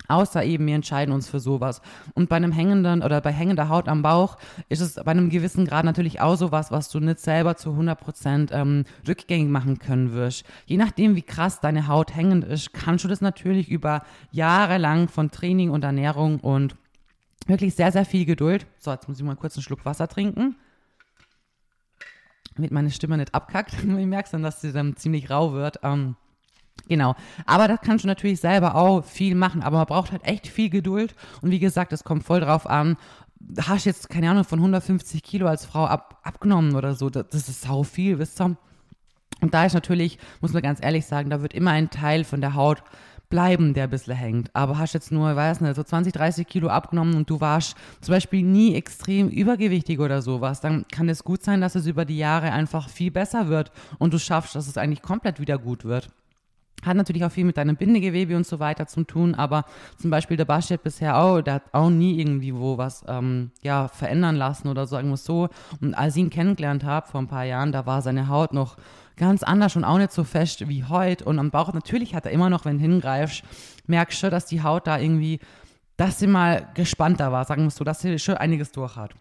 Außer 0.08 0.44
eben, 0.44 0.68
wir 0.68 0.76
entscheiden 0.76 1.14
uns 1.14 1.28
für 1.28 1.40
sowas. 1.40 1.82
Und 2.14 2.30
bei 2.30 2.36
einem 2.36 2.52
hängenden 2.52 3.02
oder 3.02 3.22
bei 3.22 3.32
hängender 3.32 3.70
Haut 3.70 3.88
am 3.88 4.04
Bauch 4.04 4.38
ist 4.70 4.82
es 4.82 4.96
bei 4.96 5.12
einem 5.12 5.30
gewissen 5.30 5.66
Grad 5.66 5.84
natürlich 5.84 6.22
auch 6.22 6.36
sowas, 6.36 6.72
was 6.72 6.90
du 6.90 7.00
nicht 7.00 7.20
selber 7.20 7.56
zu 7.56 7.72
100 7.72 8.00
Prozent 8.00 8.52
ähm, 8.54 8.86
rückgängig 9.08 9.50
machen 9.50 9.80
können 9.80 10.14
wirst. 10.14 10.46
Je 10.68 10.78
nachdem, 10.78 11.16
wie 11.16 11.24
krass 11.24 11.60
deine 11.60 11.88
Haut 11.88 12.16
hängend 12.16 12.46
ist, 12.46 12.72
kannst 12.72 13.04
du 13.04 13.08
das 13.08 13.22
natürlich 13.22 13.70
über 13.70 14.04
Jahre 14.32 14.78
lang 14.78 15.08
von 15.08 15.32
Training 15.32 15.72
und 15.72 15.84
Ernährung 15.84 16.40
und 16.40 16.76
Wirklich 17.48 17.76
sehr, 17.76 17.92
sehr 17.92 18.06
viel 18.06 18.26
Geduld. 18.26 18.66
So, 18.78 18.92
jetzt 18.92 19.08
muss 19.08 19.20
ich 19.20 19.26
mal 19.26 19.36
kurz 19.36 19.56
einen 19.56 19.64
Schluck 19.64 19.86
Wasser 19.86 20.08
trinken. 20.08 20.56
Damit 22.56 22.72
meine 22.72 22.90
Stimme 22.90 23.18
nicht 23.18 23.36
abkackt. 23.36 23.74
ich 23.84 23.84
merke 23.84 24.30
dann, 24.32 24.44
dass 24.44 24.62
sie 24.62 24.72
dann 24.72 24.96
ziemlich 24.96 25.30
rau 25.30 25.54
wird. 25.54 25.80
Ähm, 25.84 26.16
Genau. 26.88 27.16
Aber 27.46 27.68
das 27.68 27.80
kannst 27.82 28.04
du 28.04 28.08
natürlich 28.08 28.40
selber 28.40 28.76
auch 28.76 29.04
viel 29.04 29.36
machen. 29.36 29.64
Aber 29.64 29.78
man 29.78 29.88
braucht 29.88 30.12
halt 30.12 30.24
echt 30.24 30.48
viel 30.48 30.70
Geduld. 30.70 31.16
Und 31.42 31.52
wie 31.52 31.60
gesagt, 31.60 31.94
es 31.94 32.04
kommt 32.04 32.24
voll 32.24 32.42
drauf 32.42 32.68
an. 32.68 32.98
Hast 33.62 33.86
jetzt, 33.86 34.10
keine 34.10 34.30
Ahnung, 34.30 34.44
von 34.44 34.60
150 34.60 35.24
Kilo 35.24 35.48
als 35.48 35.66
Frau 35.66 35.86
ab, 35.86 36.20
abgenommen 36.24 36.76
oder 36.76 36.96
so. 36.96 37.10
Das, 37.10 37.28
das 37.30 37.50
ist 37.50 37.62
sau 37.62 37.84
viel, 37.84 38.20
wisst 38.20 38.40
ihr? 38.42 38.56
Und 39.42 39.54
da 39.54 39.66
ist 39.66 39.74
natürlich, 39.74 40.18
muss 40.42 40.54
man 40.54 40.64
ganz 40.64 40.80
ehrlich 40.82 41.06
sagen, 41.06 41.30
da 41.30 41.42
wird 41.42 41.54
immer 41.54 41.72
ein 41.72 41.90
Teil 41.90 42.24
von 42.24 42.42
der 42.42 42.56
Haut 42.56 42.84
bleiben, 43.30 43.74
der 43.74 43.86
ein 43.86 43.90
bisschen 43.90 44.16
hängt. 44.16 44.56
Aber 44.56 44.78
hast 44.78 44.94
jetzt 44.94 45.12
nur, 45.12 45.36
weiß 45.36 45.62
nicht, 45.62 45.76
so 45.76 45.84
20, 45.84 46.14
30 46.14 46.48
Kilo 46.48 46.70
abgenommen 46.70 47.16
und 47.16 47.30
du 47.30 47.42
warst 47.42 47.76
zum 48.02 48.14
Beispiel 48.14 48.44
nie 48.44 48.76
extrem 48.76 49.30
übergewichtig 49.30 50.00
oder 50.00 50.22
sowas, 50.22 50.62
dann 50.62 50.86
kann 50.92 51.10
es 51.10 51.24
gut 51.24 51.44
sein, 51.44 51.62
dass 51.62 51.76
es 51.76 51.88
über 51.88 52.06
die 52.06 52.18
Jahre 52.18 52.52
einfach 52.52 52.90
viel 52.90 53.12
besser 53.12 53.50
wird 53.50 53.72
und 54.00 54.14
du 54.14 54.20
schaffst, 54.20 54.56
dass 54.56 54.68
es 54.68 54.78
eigentlich 54.78 55.02
komplett 55.02 55.40
wieder 55.40 55.58
gut 55.58 55.86
wird. 55.86 56.10
Hat 56.84 56.98
natürlich 56.98 57.26
auch 57.26 57.32
viel 57.32 57.46
mit 57.46 57.58
deinem 57.58 57.78
Bindegewebe 57.78 58.36
und 58.36 58.46
so 58.46 58.60
weiter 58.60 58.86
zu 58.86 59.04
tun, 59.04 59.34
aber 59.34 59.66
zum 59.98 60.12
Beispiel 60.12 60.38
der 60.38 60.46
Baschet 60.46 60.84
bisher 60.84 61.18
auch, 61.18 61.42
der 61.42 61.56
hat 61.56 61.64
auch 61.72 61.90
nie 61.90 62.20
irgendwie 62.20 62.54
wo 62.54 62.78
was 62.78 63.04
ähm, 63.08 63.52
ja, 63.64 63.88
verändern 63.88 64.36
lassen 64.36 64.68
oder 64.68 64.86
sagen 64.86 65.10
wir 65.10 65.18
so. 65.18 65.50
Und 65.82 65.96
als 65.96 66.16
ich 66.16 66.22
ihn 66.22 66.30
kennengelernt 66.30 66.84
habe 66.84 67.08
vor 67.08 67.22
ein 67.22 67.28
paar 67.28 67.46
Jahren, 67.46 67.72
da 67.72 67.86
war 67.86 68.02
seine 68.02 68.28
Haut 68.28 68.54
noch 68.54 68.78
ganz 69.18 69.44
anders 69.44 69.76
und 69.76 69.84
auch 69.84 69.98
nicht 69.98 70.12
so 70.12 70.24
fest 70.24 70.68
wie 70.68 70.84
heute. 70.84 71.26
Und 71.26 71.40
am 71.40 71.52
Bauch, 71.52 71.74
natürlich 71.74 72.14
hat 72.14 72.26
er 72.26 72.32
immer 72.32 72.50
noch, 72.50 72.66
wenn 72.66 72.78
du 72.78 72.82
hingreifst, 72.82 73.44
merkst 73.88 74.24
du, 74.24 74.30
dass 74.30 74.46
die 74.46 74.62
Haut 74.62 74.88
da 74.88 75.00
irgendwie, 75.00 75.40
dass 75.98 76.20
sie 76.20 76.28
mal 76.28 76.68
gespannter 76.74 77.32
war, 77.32 77.46
sagen 77.46 77.64
wir 77.64 77.72
so, 77.72 77.84
dass 77.84 78.02
sie 78.02 78.20
schon 78.20 78.36
einiges 78.36 78.72
durch 78.72 78.96
hat. 78.96 79.16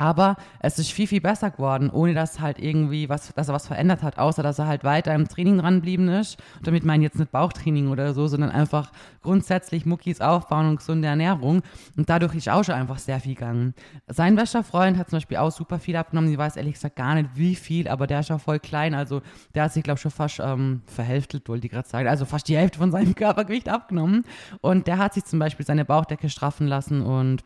Aber 0.00 0.36
es 0.60 0.78
ist 0.78 0.92
viel, 0.92 1.06
viel 1.06 1.20
besser 1.20 1.50
geworden, 1.50 1.90
ohne 1.90 2.14
dass 2.14 2.40
halt 2.40 2.58
irgendwie 2.58 3.10
was, 3.10 3.34
dass 3.34 3.48
er 3.48 3.54
was 3.54 3.66
verändert 3.66 4.02
hat, 4.02 4.18
außer 4.18 4.42
dass 4.42 4.58
er 4.58 4.66
halt 4.66 4.82
weiter 4.82 5.14
im 5.14 5.28
Training 5.28 5.58
dran 5.58 5.74
geblieben 5.76 6.08
ist. 6.08 6.38
Und 6.56 6.66
damit 6.66 6.86
meine 6.86 7.04
ich 7.04 7.10
jetzt 7.10 7.18
nicht 7.18 7.32
Bauchtraining 7.32 7.88
oder 7.88 8.14
so, 8.14 8.26
sondern 8.26 8.48
einfach 8.48 8.92
grundsätzlich 9.22 9.84
Muckis 9.84 10.22
aufbauen 10.22 10.70
und 10.70 10.76
gesunde 10.76 11.06
Ernährung. 11.06 11.60
Und 11.98 12.08
dadurch 12.08 12.34
ist 12.34 12.48
auch 12.48 12.64
schon 12.64 12.76
einfach 12.76 12.98
sehr 12.98 13.20
viel 13.20 13.34
gegangen. 13.34 13.74
Sein 14.06 14.36
bester 14.36 14.64
Freund 14.64 14.96
hat 14.96 15.10
zum 15.10 15.18
Beispiel 15.18 15.36
auch 15.36 15.50
super 15.50 15.78
viel 15.78 15.96
abgenommen. 15.96 16.32
Ich 16.32 16.38
weiß 16.38 16.56
ehrlich 16.56 16.74
gesagt 16.74 16.96
gar 16.96 17.14
nicht, 17.14 17.28
wie 17.34 17.54
viel, 17.54 17.86
aber 17.86 18.06
der 18.06 18.20
ist 18.20 18.30
auch 18.30 18.40
voll 18.40 18.58
klein. 18.58 18.94
Also 18.94 19.20
der 19.54 19.64
hat 19.64 19.74
sich, 19.74 19.82
glaube 19.82 19.98
ich, 19.98 20.02
schon 20.02 20.10
fast 20.10 20.40
ähm, 20.40 20.80
verhälftet, 20.86 21.46
wollte 21.46 21.66
ich 21.66 21.72
gerade 21.72 21.86
sagen. 21.86 22.08
Also 22.08 22.24
fast 22.24 22.48
die 22.48 22.56
Hälfte 22.56 22.78
von 22.78 22.90
seinem 22.90 23.14
Körpergewicht 23.14 23.68
abgenommen. 23.68 24.24
Und 24.62 24.86
der 24.86 24.96
hat 24.96 25.12
sich 25.12 25.26
zum 25.26 25.38
Beispiel 25.38 25.66
seine 25.66 25.84
Bauchdecke 25.84 26.30
straffen 26.30 26.66
lassen 26.66 27.02
und 27.02 27.44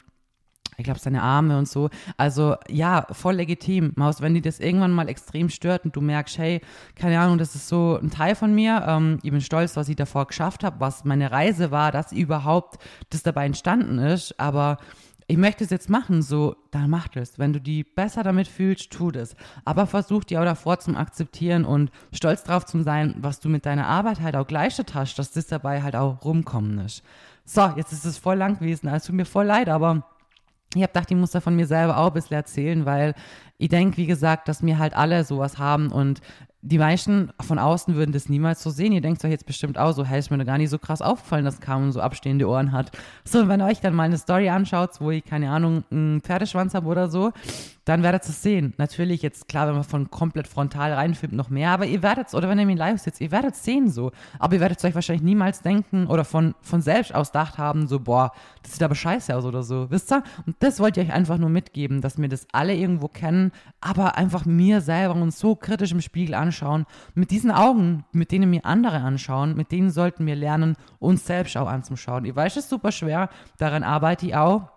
ich 0.76 0.84
glaube, 0.84 1.00
seine 1.00 1.22
Arme 1.22 1.58
und 1.58 1.68
so. 1.68 1.90
Also 2.16 2.56
ja, 2.68 3.06
voll 3.12 3.36
legitim, 3.36 3.92
Maus, 3.96 4.20
wenn 4.20 4.34
die 4.34 4.40
das 4.40 4.60
irgendwann 4.60 4.92
mal 4.92 5.08
extrem 5.08 5.48
stört 5.48 5.84
und 5.84 5.96
du 5.96 6.00
merkst, 6.00 6.38
hey, 6.38 6.60
keine 6.94 7.18
Ahnung, 7.20 7.38
das 7.38 7.54
ist 7.54 7.68
so 7.68 7.98
ein 8.02 8.10
Teil 8.10 8.34
von 8.34 8.54
mir. 8.54 8.84
Ähm, 8.86 9.18
ich 9.22 9.30
bin 9.30 9.40
stolz, 9.40 9.76
was 9.76 9.88
ich 9.88 9.96
davor 9.96 10.26
geschafft 10.26 10.64
habe, 10.64 10.80
was 10.80 11.04
meine 11.04 11.30
Reise 11.30 11.70
war, 11.70 11.92
dass 11.92 12.12
überhaupt 12.12 12.82
das 13.10 13.22
dabei 13.22 13.46
entstanden 13.46 13.98
ist. 13.98 14.38
Aber 14.40 14.78
ich 15.26 15.38
möchte 15.38 15.64
es 15.64 15.70
jetzt 15.70 15.88
machen, 15.88 16.20
so, 16.20 16.56
dann 16.70 16.90
mach 16.90 17.08
das. 17.08 17.38
Wenn 17.38 17.54
du 17.54 17.60
die 17.60 17.82
besser 17.82 18.22
damit 18.22 18.46
fühlst, 18.46 18.90
tu 18.90 19.10
das. 19.10 19.34
Aber 19.64 19.86
versuch 19.86 20.24
die 20.24 20.36
auch 20.36 20.44
davor 20.44 20.80
zu 20.80 20.94
akzeptieren 20.94 21.64
und 21.64 21.90
stolz 22.12 22.44
drauf 22.44 22.66
zu 22.66 22.82
sein, 22.82 23.14
was 23.18 23.40
du 23.40 23.48
mit 23.48 23.64
deiner 23.64 23.86
Arbeit 23.86 24.20
halt 24.20 24.36
auch 24.36 24.46
geleistet 24.46 24.94
hast, 24.94 25.18
dass 25.18 25.30
das 25.30 25.46
dabei 25.46 25.82
halt 25.82 25.96
auch 25.96 26.24
rumkommen 26.24 26.78
ist. 26.78 27.02
So, 27.46 27.72
jetzt 27.76 27.92
ist 27.92 28.04
es 28.04 28.18
voll 28.18 28.36
lang 28.36 28.58
gewesen, 28.58 28.88
also 28.88 29.08
tut 29.08 29.16
mir 29.16 29.24
voll 29.24 29.46
leid, 29.46 29.68
aber 29.68 30.06
ich 30.76 30.82
habe 30.82 30.92
gedacht, 30.92 31.10
ich 31.10 31.16
muss 31.16 31.30
da 31.30 31.40
von 31.40 31.56
mir 31.56 31.66
selber 31.66 31.98
auch 31.98 32.08
ein 32.08 32.12
bisschen 32.14 32.36
erzählen, 32.36 32.84
weil 32.84 33.14
ich 33.58 33.68
denke, 33.68 33.96
wie 33.96 34.06
gesagt, 34.06 34.48
dass 34.48 34.62
mir 34.62 34.78
halt 34.78 34.94
alle 34.94 35.24
sowas 35.24 35.58
haben 35.58 35.92
und 35.92 36.20
die 36.66 36.78
meisten 36.78 37.28
von 37.42 37.58
außen 37.58 37.94
würden 37.94 38.12
das 38.12 38.30
niemals 38.30 38.62
so 38.62 38.70
sehen. 38.70 38.92
Ihr 38.92 39.02
denkt 39.02 39.22
euch 39.22 39.30
jetzt 39.30 39.44
bestimmt 39.44 39.76
auch 39.76 39.92
so, 39.92 40.02
hey, 40.02 40.18
ist 40.18 40.30
mir 40.30 40.42
gar 40.46 40.56
nicht 40.56 40.70
so 40.70 40.78
krass 40.78 41.02
aufgefallen, 41.02 41.44
dass 41.44 41.60
Carmen 41.60 41.92
so 41.92 42.00
abstehende 42.00 42.48
Ohren 42.48 42.72
hat. 42.72 42.90
So, 43.22 43.48
wenn 43.48 43.60
ihr 43.60 43.66
euch 43.66 43.80
dann 43.80 43.94
mal 43.94 44.04
eine 44.04 44.16
Story 44.16 44.48
anschaut, 44.48 44.92
wo 44.98 45.10
ich, 45.10 45.22
keine 45.22 45.50
Ahnung, 45.50 45.84
einen 45.90 46.22
Pferdeschwanz 46.22 46.72
habe 46.72 46.86
oder 46.86 47.08
so, 47.08 47.32
dann 47.84 48.02
werdet 48.02 48.24
ihr 48.24 48.30
es 48.30 48.42
sehen. 48.42 48.72
Natürlich 48.78 49.20
jetzt, 49.20 49.46
klar, 49.46 49.66
wenn 49.66 49.74
man 49.74 49.84
von 49.84 50.10
komplett 50.10 50.48
frontal 50.48 50.94
reinfilmt, 50.94 51.34
noch 51.34 51.50
mehr, 51.50 51.70
aber 51.70 51.84
ihr 51.84 52.02
werdet 52.02 52.28
es, 52.28 52.34
oder 52.34 52.48
wenn 52.48 52.58
ihr 52.58 52.64
mir 52.64 52.76
live 52.76 52.98
sitzt, 52.98 53.20
ihr 53.20 53.30
werdet 53.30 53.56
es 53.56 53.62
sehen 53.62 53.90
so. 53.90 54.10
Aber 54.38 54.54
ihr 54.54 54.60
werdet 54.60 54.78
es 54.78 54.84
euch 54.86 54.94
wahrscheinlich 54.94 55.22
niemals 55.22 55.60
denken 55.60 56.06
oder 56.06 56.24
von, 56.24 56.54
von 56.62 56.80
selbst 56.80 57.14
ausdacht 57.14 57.58
haben, 57.58 57.86
so, 57.86 58.00
boah, 58.00 58.32
das 58.62 58.72
sieht 58.72 58.82
aber 58.82 58.94
scheiße 58.94 59.36
aus 59.36 59.44
oder 59.44 59.62
so. 59.62 59.90
Wisst 59.90 60.10
ihr? 60.10 60.22
Und 60.46 60.56
das 60.60 60.80
wollte 60.80 61.02
ich 61.02 61.08
euch 61.08 61.14
einfach 61.14 61.36
nur 61.36 61.50
mitgeben, 61.50 62.00
dass 62.00 62.16
wir 62.16 62.28
das 62.28 62.46
alle 62.52 62.74
irgendwo 62.74 63.08
kennen, 63.08 63.52
aber 63.82 64.16
einfach 64.16 64.46
mir 64.46 64.80
selber 64.80 65.14
uns 65.14 65.38
so 65.38 65.54
kritisch 65.54 65.92
im 65.92 66.00
Spiegel 66.00 66.34
anschauen. 66.34 66.53
Mit 67.14 67.30
diesen 67.30 67.50
Augen, 67.50 68.04
mit 68.12 68.32
denen 68.32 68.50
wir 68.52 68.64
andere 68.64 68.98
anschauen, 68.98 69.56
mit 69.56 69.72
denen 69.72 69.90
sollten 69.90 70.26
wir 70.26 70.36
lernen, 70.36 70.76
uns 70.98 71.26
selbst 71.26 71.56
auch 71.56 71.68
anzuschauen. 71.68 72.24
Ihr 72.24 72.36
weiß, 72.36 72.56
es 72.56 72.64
ist 72.64 72.70
super 72.70 72.92
schwer, 72.92 73.28
daran 73.58 73.82
arbeite 73.82 74.26
ich 74.26 74.36
auch. 74.36 74.70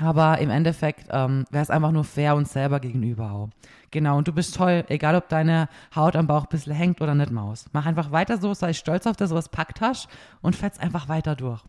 Aber 0.00 0.38
im 0.38 0.50
Endeffekt 0.50 1.08
ähm, 1.10 1.44
wäre 1.50 1.62
es 1.62 1.70
einfach 1.70 1.90
nur 1.90 2.04
fair 2.04 2.36
uns 2.36 2.52
selber 2.52 2.78
gegenüber 2.78 3.32
auch. 3.32 3.48
Genau, 3.90 4.16
und 4.16 4.28
du 4.28 4.32
bist 4.32 4.54
toll, 4.54 4.84
egal 4.88 5.16
ob 5.16 5.28
deine 5.28 5.68
Haut 5.94 6.14
am 6.14 6.28
Bauch 6.28 6.44
ein 6.44 6.48
bisschen 6.50 6.74
hängt 6.74 7.00
oder 7.00 7.16
nicht, 7.16 7.32
Maus. 7.32 7.66
Mach 7.72 7.84
einfach 7.84 8.12
weiter 8.12 8.38
so, 8.38 8.54
sei 8.54 8.72
stolz 8.74 9.06
auf 9.06 9.16
das, 9.16 9.32
was 9.32 9.48
packt 9.48 9.80
hast 9.80 10.08
und 10.40 10.54
fetz 10.54 10.78
einfach 10.78 11.08
weiter 11.08 11.34
durch. 11.34 11.62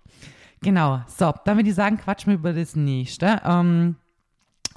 Genau, 0.62 1.02
so, 1.08 1.34
dann 1.46 1.58
würde 1.58 1.70
ich 1.70 1.76
sagen, 1.76 1.98
quatsch 1.98 2.28
mir 2.28 2.34
über 2.34 2.54
das 2.54 2.76
nächste. 2.76 3.42
Ähm, 3.46 3.96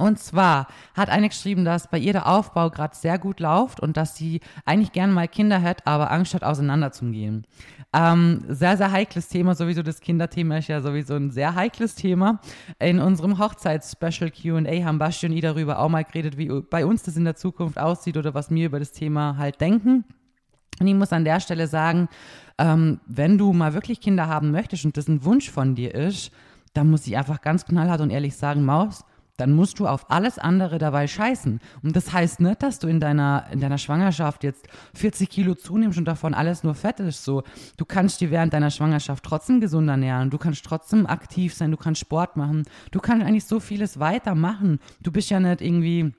und 0.03 0.19
zwar 0.19 0.67
hat 0.95 1.11
eine 1.11 1.29
geschrieben, 1.29 1.65
dass 1.65 1.88
bei 1.88 1.99
ihr 1.99 2.12
der 2.12 2.27
Aufbau 2.27 2.71
gerade 2.71 2.97
sehr 2.97 3.19
gut 3.19 3.38
läuft 3.38 3.79
und 3.79 3.97
dass 3.97 4.17
sie 4.17 4.41
eigentlich 4.65 4.91
gerne 4.91 5.12
mal 5.12 5.29
Kinder 5.29 5.59
hätte, 5.59 5.87
aber 5.87 6.11
Angst 6.11 6.35
hat, 6.35 6.43
auseinanderzugehen. 6.43 7.47
Ähm, 7.95 8.43
sehr, 8.49 8.77
sehr 8.77 8.91
heikles 8.91 9.29
Thema, 9.29 9.55
sowieso 9.55 9.83
das 9.83 10.01
Kinderthema 10.01 10.59
ist 10.59 10.69
ja 10.69 10.81
sowieso 10.81 11.15
ein 11.15 11.31
sehr 11.31 11.55
heikles 11.55 11.95
Thema. 11.95 12.41
In 12.81 12.99
unserem 12.99 13.38
Hochzeits-Special 13.38 14.33
Q&A 14.33 14.85
haben 14.85 14.99
Basti 14.99 15.27
und 15.27 15.33
ich 15.33 15.43
darüber 15.43 15.79
auch 15.79 15.88
mal 15.88 16.03
geredet, 16.03 16.37
wie 16.37 16.49
bei 16.49 16.85
uns 16.85 17.05
das 17.05 17.17
in 17.17 17.25
der 17.25 17.37
Zukunft 17.37 17.79
aussieht 17.79 18.17
oder 18.17 18.35
was 18.35 18.51
wir 18.51 18.67
über 18.67 18.81
das 18.81 18.91
Thema 18.91 19.37
halt 19.38 19.61
denken. 19.61 20.05
Und 20.81 20.87
ich 20.87 20.95
muss 20.95 21.12
an 21.12 21.25
der 21.25 21.38
Stelle 21.38 21.69
sagen, 21.69 22.09
ähm, 22.59 22.99
wenn 23.07 23.38
du 23.38 23.53
mal 23.53 23.73
wirklich 23.75 24.01
Kinder 24.01 24.27
haben 24.27 24.51
möchtest 24.51 24.85
und 24.85 24.97
das 24.97 25.07
ein 25.07 25.25
Wunsch 25.25 25.49
von 25.49 25.77
dir 25.77 25.95
ist, 25.95 26.33
dann 26.73 26.91
muss 26.91 27.07
ich 27.07 27.17
einfach 27.17 27.41
ganz 27.41 27.67
knallhart 27.67 28.01
und 28.01 28.11
ehrlich 28.11 28.35
sagen, 28.37 28.65
Maus, 28.65 29.05
dann 29.43 29.55
musst 29.55 29.81
du 29.81 29.89
auf 29.89 30.09
alles 30.09 30.39
andere 30.39 30.79
dabei 30.79 31.09
scheißen. 31.09 31.59
Und 31.83 31.97
das 31.97 32.13
heißt 32.13 32.39
nicht, 32.39 32.63
dass 32.63 32.79
du 32.79 32.87
in 32.87 33.01
deiner, 33.01 33.47
in 33.51 33.59
deiner 33.59 33.77
Schwangerschaft 33.77 34.45
jetzt 34.45 34.69
40 34.95 35.29
Kilo 35.29 35.57
zunimmst 35.57 35.99
und 35.99 36.05
davon 36.05 36.33
alles 36.33 36.63
nur 36.63 36.77
Fett 36.77 37.01
ist. 37.01 37.25
So, 37.25 37.43
du 37.77 37.85
kannst 37.85 38.21
dir 38.21 38.31
während 38.31 38.53
deiner 38.53 38.71
Schwangerschaft 38.71 39.25
trotzdem 39.25 39.61
gesund 39.61 39.89
ernähren. 39.89 40.31
Du 40.31 40.39
kannst 40.39 40.65
trotzdem 40.65 41.09
aktiv 41.09 41.55
sein. 41.55 41.73
Du 41.73 41.77
kannst 41.77 42.01
Sport 42.01 42.37
machen. 42.37 42.63
Du 42.93 43.01
kannst 43.01 43.27
eigentlich 43.27 43.45
so 43.45 43.59
vieles 43.59 43.99
weitermachen. 43.99 44.79
Du 45.01 45.11
bist 45.11 45.29
ja 45.31 45.41
nicht 45.41 45.61
irgendwie 45.61 46.15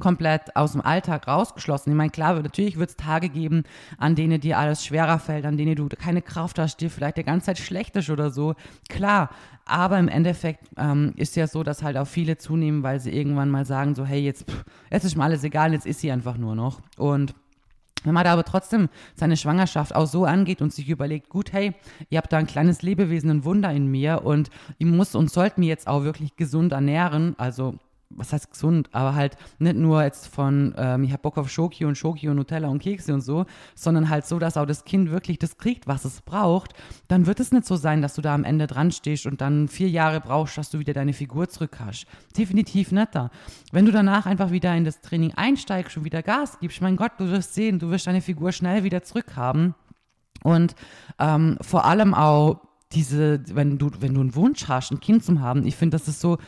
komplett 0.00 0.56
aus 0.56 0.72
dem 0.72 0.80
Alltag 0.80 1.28
rausgeschlossen. 1.28 1.92
Ich 1.92 1.96
meine, 1.96 2.10
klar, 2.10 2.34
natürlich 2.40 2.78
wird 2.78 2.90
es 2.90 2.96
Tage 2.96 3.28
geben, 3.28 3.64
an 3.98 4.14
denen 4.14 4.40
dir 4.40 4.58
alles 4.58 4.84
schwerer 4.84 5.18
fällt, 5.18 5.46
an 5.46 5.56
denen 5.56 5.76
du 5.76 5.88
keine 5.88 6.22
Kraft 6.22 6.58
hast, 6.58 6.80
dir 6.80 6.90
vielleicht 6.90 7.16
die 7.16 7.24
ganze 7.24 7.46
Zeit 7.46 7.58
schlecht 7.58 7.96
ist 7.96 8.10
oder 8.10 8.30
so. 8.30 8.54
Klar, 8.88 9.30
aber 9.64 9.98
im 9.98 10.08
Endeffekt 10.08 10.68
ähm, 10.76 11.12
ist 11.16 11.36
ja 11.36 11.46
so, 11.46 11.62
dass 11.62 11.82
halt 11.82 11.96
auch 11.96 12.06
viele 12.06 12.36
zunehmen, 12.36 12.82
weil 12.82 13.00
sie 13.00 13.10
irgendwann 13.10 13.50
mal 13.50 13.64
sagen 13.64 13.94
so, 13.94 14.04
hey, 14.04 14.20
jetzt, 14.20 14.50
pff, 14.50 14.64
jetzt 14.90 15.04
ist 15.04 15.16
mir 15.16 15.24
alles 15.24 15.44
egal, 15.44 15.72
jetzt 15.72 15.86
ist 15.86 16.00
sie 16.00 16.10
einfach 16.10 16.36
nur 16.36 16.54
noch. 16.54 16.80
Und 16.96 17.34
wenn 18.04 18.12
man 18.12 18.24
da 18.24 18.34
aber 18.34 18.44
trotzdem 18.44 18.90
seine 19.14 19.36
Schwangerschaft 19.36 19.94
auch 19.94 20.06
so 20.06 20.26
angeht 20.26 20.60
und 20.60 20.72
sich 20.72 20.88
überlegt, 20.88 21.30
gut, 21.30 21.52
hey, 21.52 21.72
ihr 22.10 22.18
habt 22.18 22.32
da 22.32 22.36
ein 22.36 22.46
kleines 22.46 22.82
Lebewesen, 22.82 23.30
ein 23.30 23.44
Wunder 23.44 23.72
in 23.72 23.86
mir 23.86 24.22
und 24.24 24.50
ich 24.76 24.86
muss 24.86 25.14
und 25.14 25.30
sollte 25.30 25.58
mir 25.58 25.68
jetzt 25.68 25.88
auch 25.88 26.04
wirklich 26.04 26.36
gesund 26.36 26.72
ernähren, 26.72 27.34
also 27.38 27.78
was 28.16 28.32
heißt 28.32 28.50
gesund, 28.50 28.88
aber 28.92 29.14
halt 29.14 29.36
nicht 29.58 29.76
nur 29.76 30.02
jetzt 30.02 30.28
von, 30.28 30.74
ähm, 30.76 31.04
ich 31.04 31.12
habe 31.12 31.22
Bock 31.22 31.38
auf 31.38 31.50
Schoki 31.50 31.84
und 31.84 31.96
Schoki 31.96 32.28
und 32.28 32.36
Nutella 32.36 32.68
und 32.68 32.80
Kekse 32.80 33.14
und 33.14 33.20
so, 33.20 33.46
sondern 33.74 34.08
halt 34.08 34.26
so, 34.26 34.38
dass 34.38 34.56
auch 34.56 34.66
das 34.66 34.84
Kind 34.84 35.10
wirklich 35.10 35.38
das 35.38 35.58
kriegt, 35.58 35.86
was 35.86 36.04
es 36.04 36.20
braucht, 36.20 36.74
dann 37.08 37.26
wird 37.26 37.40
es 37.40 37.52
nicht 37.52 37.66
so 37.66 37.76
sein, 37.76 38.02
dass 38.02 38.14
du 38.14 38.22
da 38.22 38.34
am 38.34 38.44
Ende 38.44 38.66
dran 38.66 38.92
stehst 38.92 39.26
und 39.26 39.40
dann 39.40 39.68
vier 39.68 39.88
Jahre 39.88 40.20
brauchst, 40.20 40.58
dass 40.58 40.70
du 40.70 40.78
wieder 40.78 40.92
deine 40.92 41.12
Figur 41.12 41.48
zurück 41.48 41.78
hast. 41.84 42.06
Definitiv 42.36 42.92
netter. 42.92 43.30
Wenn 43.72 43.86
du 43.86 43.92
danach 43.92 44.26
einfach 44.26 44.50
wieder 44.50 44.74
in 44.76 44.84
das 44.84 45.00
Training 45.00 45.32
einsteigst 45.34 45.96
und 45.96 46.04
wieder 46.04 46.22
Gas 46.22 46.58
gibst, 46.60 46.80
mein 46.80 46.96
Gott, 46.96 47.12
du 47.18 47.30
wirst 47.30 47.54
sehen, 47.54 47.78
du 47.78 47.90
wirst 47.90 48.06
deine 48.06 48.20
Figur 48.20 48.52
schnell 48.52 48.84
wieder 48.84 49.02
zurückhaben. 49.02 49.74
Und 50.42 50.74
ähm, 51.18 51.56
vor 51.60 51.84
allem 51.84 52.14
auch 52.14 52.60
diese, 52.92 53.40
wenn 53.54 53.78
du, 53.78 53.90
wenn 54.00 54.14
du 54.14 54.20
einen 54.20 54.34
Wunsch 54.34 54.68
hast, 54.68 54.92
ein 54.92 55.00
Kind 55.00 55.24
zu 55.24 55.40
haben, 55.40 55.66
ich 55.66 55.76
finde, 55.76 55.96
das 55.96 56.08
ist 56.08 56.20
so, 56.20 56.38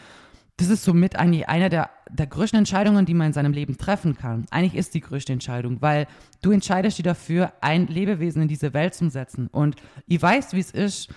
das 0.58 0.70
ist 0.70 0.84
somit 0.84 1.16
eigentlich 1.16 1.48
eine 1.48 1.68
der, 1.68 1.90
der 2.10 2.26
größten 2.26 2.58
Entscheidungen, 2.58 3.04
die 3.04 3.14
man 3.14 3.28
in 3.28 3.32
seinem 3.32 3.52
Leben 3.52 3.76
treffen 3.76 4.16
kann. 4.16 4.46
Eigentlich 4.50 4.74
ist 4.74 4.94
die 4.94 5.00
größte 5.00 5.32
Entscheidung, 5.32 5.82
weil 5.82 6.06
du 6.40 6.50
entscheidest 6.50 6.96
dich 6.96 7.04
dafür, 7.04 7.52
ein 7.60 7.86
Lebewesen 7.88 8.42
in 8.42 8.48
diese 8.48 8.72
Welt 8.72 8.94
zu 8.94 9.10
setzen. 9.10 9.48
Und 9.48 9.76
ich 10.06 10.20
weiß, 10.20 10.54
wie 10.54 10.60
es 10.60 10.70
ist, 10.70 11.10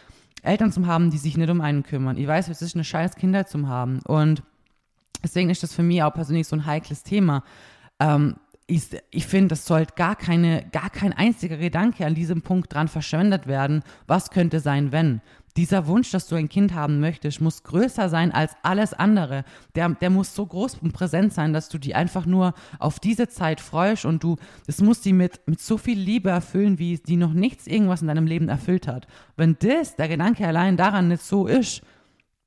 Eltern 0.44 0.72
zu 0.72 0.86
haben, 0.88 1.10
die 1.10 1.18
sich 1.18 1.38
nicht 1.38 1.50
um 1.50 1.62
einen 1.62 1.84
kümmern. 1.84 2.18
Ich 2.18 2.28
weiß, 2.28 2.50
es 2.50 2.62
ist 2.62 2.76
eine 2.76 2.84
scheiß 2.84 3.16
Kindheit 3.16 3.50
zu 3.50 3.68
haben. 3.68 4.02
Und 4.06 4.44
deswegen 5.24 5.50
ist 5.50 5.64
das 5.64 5.74
für 5.74 5.84
mich 5.84 6.04
auch 6.04 6.14
persönlich 6.14 6.48
so 6.48 6.58
ein 6.58 6.66
heikles 6.66 7.04
Thema. 7.04 7.44
Ähm, 8.00 8.36
ich, 8.70 8.84
ich 9.10 9.26
finde, 9.26 9.54
es 9.54 9.66
sollte 9.66 9.94
gar 9.96 10.16
keine, 10.16 10.66
gar 10.72 10.90
kein 10.90 11.14
einziger 11.14 11.58
Gedanke 11.58 12.06
an 12.06 12.16
diesem 12.16 12.42
Punkt 12.42 12.74
dran 12.74 12.88
verschwendet 12.88 13.48
werden. 13.48 13.84
Was 14.08 14.30
könnte 14.30 14.60
sein, 14.60 14.92
wenn? 14.92 15.22
Dieser 15.58 15.88
Wunsch, 15.88 16.12
dass 16.12 16.28
du 16.28 16.36
ein 16.36 16.48
Kind 16.48 16.74
haben 16.74 17.00
möchtest, 17.00 17.42
muss 17.42 17.64
größer 17.64 18.08
sein 18.08 18.32
als 18.32 18.54
alles 18.62 18.94
andere. 18.94 19.44
Der, 19.76 19.90
der 19.90 20.12
muss 20.12 20.36
so 20.36 20.46
groß 20.46 20.76
und 20.76 20.94
präsent 20.94 21.34
sein, 21.34 21.52
dass 21.52 21.68
du 21.70 21.80
die 21.80 21.96
einfach 21.96 22.26
nur 22.26 22.54
auf 22.78 23.00
diese 23.00 23.28
Zeit 23.28 23.60
freust 23.60 24.06
und 24.06 24.24
du, 24.24 24.38
das 24.68 24.80
muss 24.80 25.02
die 25.02 25.14
mit, 25.14 25.42
mit 25.48 25.60
so 25.60 25.78
viel 25.78 25.98
Liebe 25.98 26.30
erfüllen, 26.30 26.78
wie 26.78 26.98
die 26.98 27.18
noch 27.18 27.34
nichts 27.34 27.66
irgendwas 27.66 28.02
in 28.02 28.08
deinem 28.08 28.28
Leben 28.28 28.48
erfüllt 28.48 28.88
hat. 28.88 29.08
Wenn 29.36 29.58
das, 29.60 29.96
der 29.96 30.08
Gedanke 30.08 30.48
allein 30.48 30.78
daran 30.78 31.08
nicht 31.08 31.24
so 31.24 31.48
ist, 31.48 31.82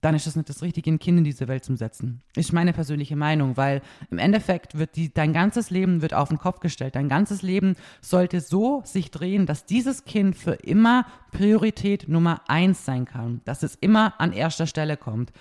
dann 0.03 0.17
ist 0.17 0.27
das 0.27 0.37
nicht 0.37 0.49
das 0.49 0.63
Richtige, 0.63 0.91
ein 0.91 0.99
Kind 0.99 1.19
in 1.19 1.25
diese 1.25 1.49
Welt 1.49 1.65
zu 1.65 1.77
setzen. 1.77 2.21
Ist 2.37 2.53
meine 2.53 2.73
persönliche 2.73 3.17
Meinung, 3.17 3.57
weil 3.57 3.83
im 4.11 4.19
Endeffekt 4.19 4.77
wird 4.77 4.97
die, 4.97 5.15
dein 5.15 5.33
ganzes 5.33 5.71
Leben 5.71 6.03
wird 6.03 6.13
auf 6.13 6.29
den 6.29 6.39
Kopf 6.39 6.61
gestellt. 6.61 6.97
Dein 6.97 7.09
ganzes 7.09 7.43
Leben 7.43 7.77
sollte 8.01 8.41
so 8.41 8.83
sich 8.85 9.13
drehen, 9.13 9.47
dass 9.47 9.65
dieses 9.65 10.05
Kind 10.05 10.37
für 10.37 10.55
immer 10.55 11.07
Priorität 11.31 12.09
Nummer 12.09 12.43
eins 12.49 12.85
sein 12.85 13.05
kann. 13.05 13.41
Dass 13.45 13.63
es 13.63 13.77
immer 13.77 14.21
an 14.21 14.33
erster 14.33 14.67
Stelle 14.67 14.97
kommt 14.97 15.33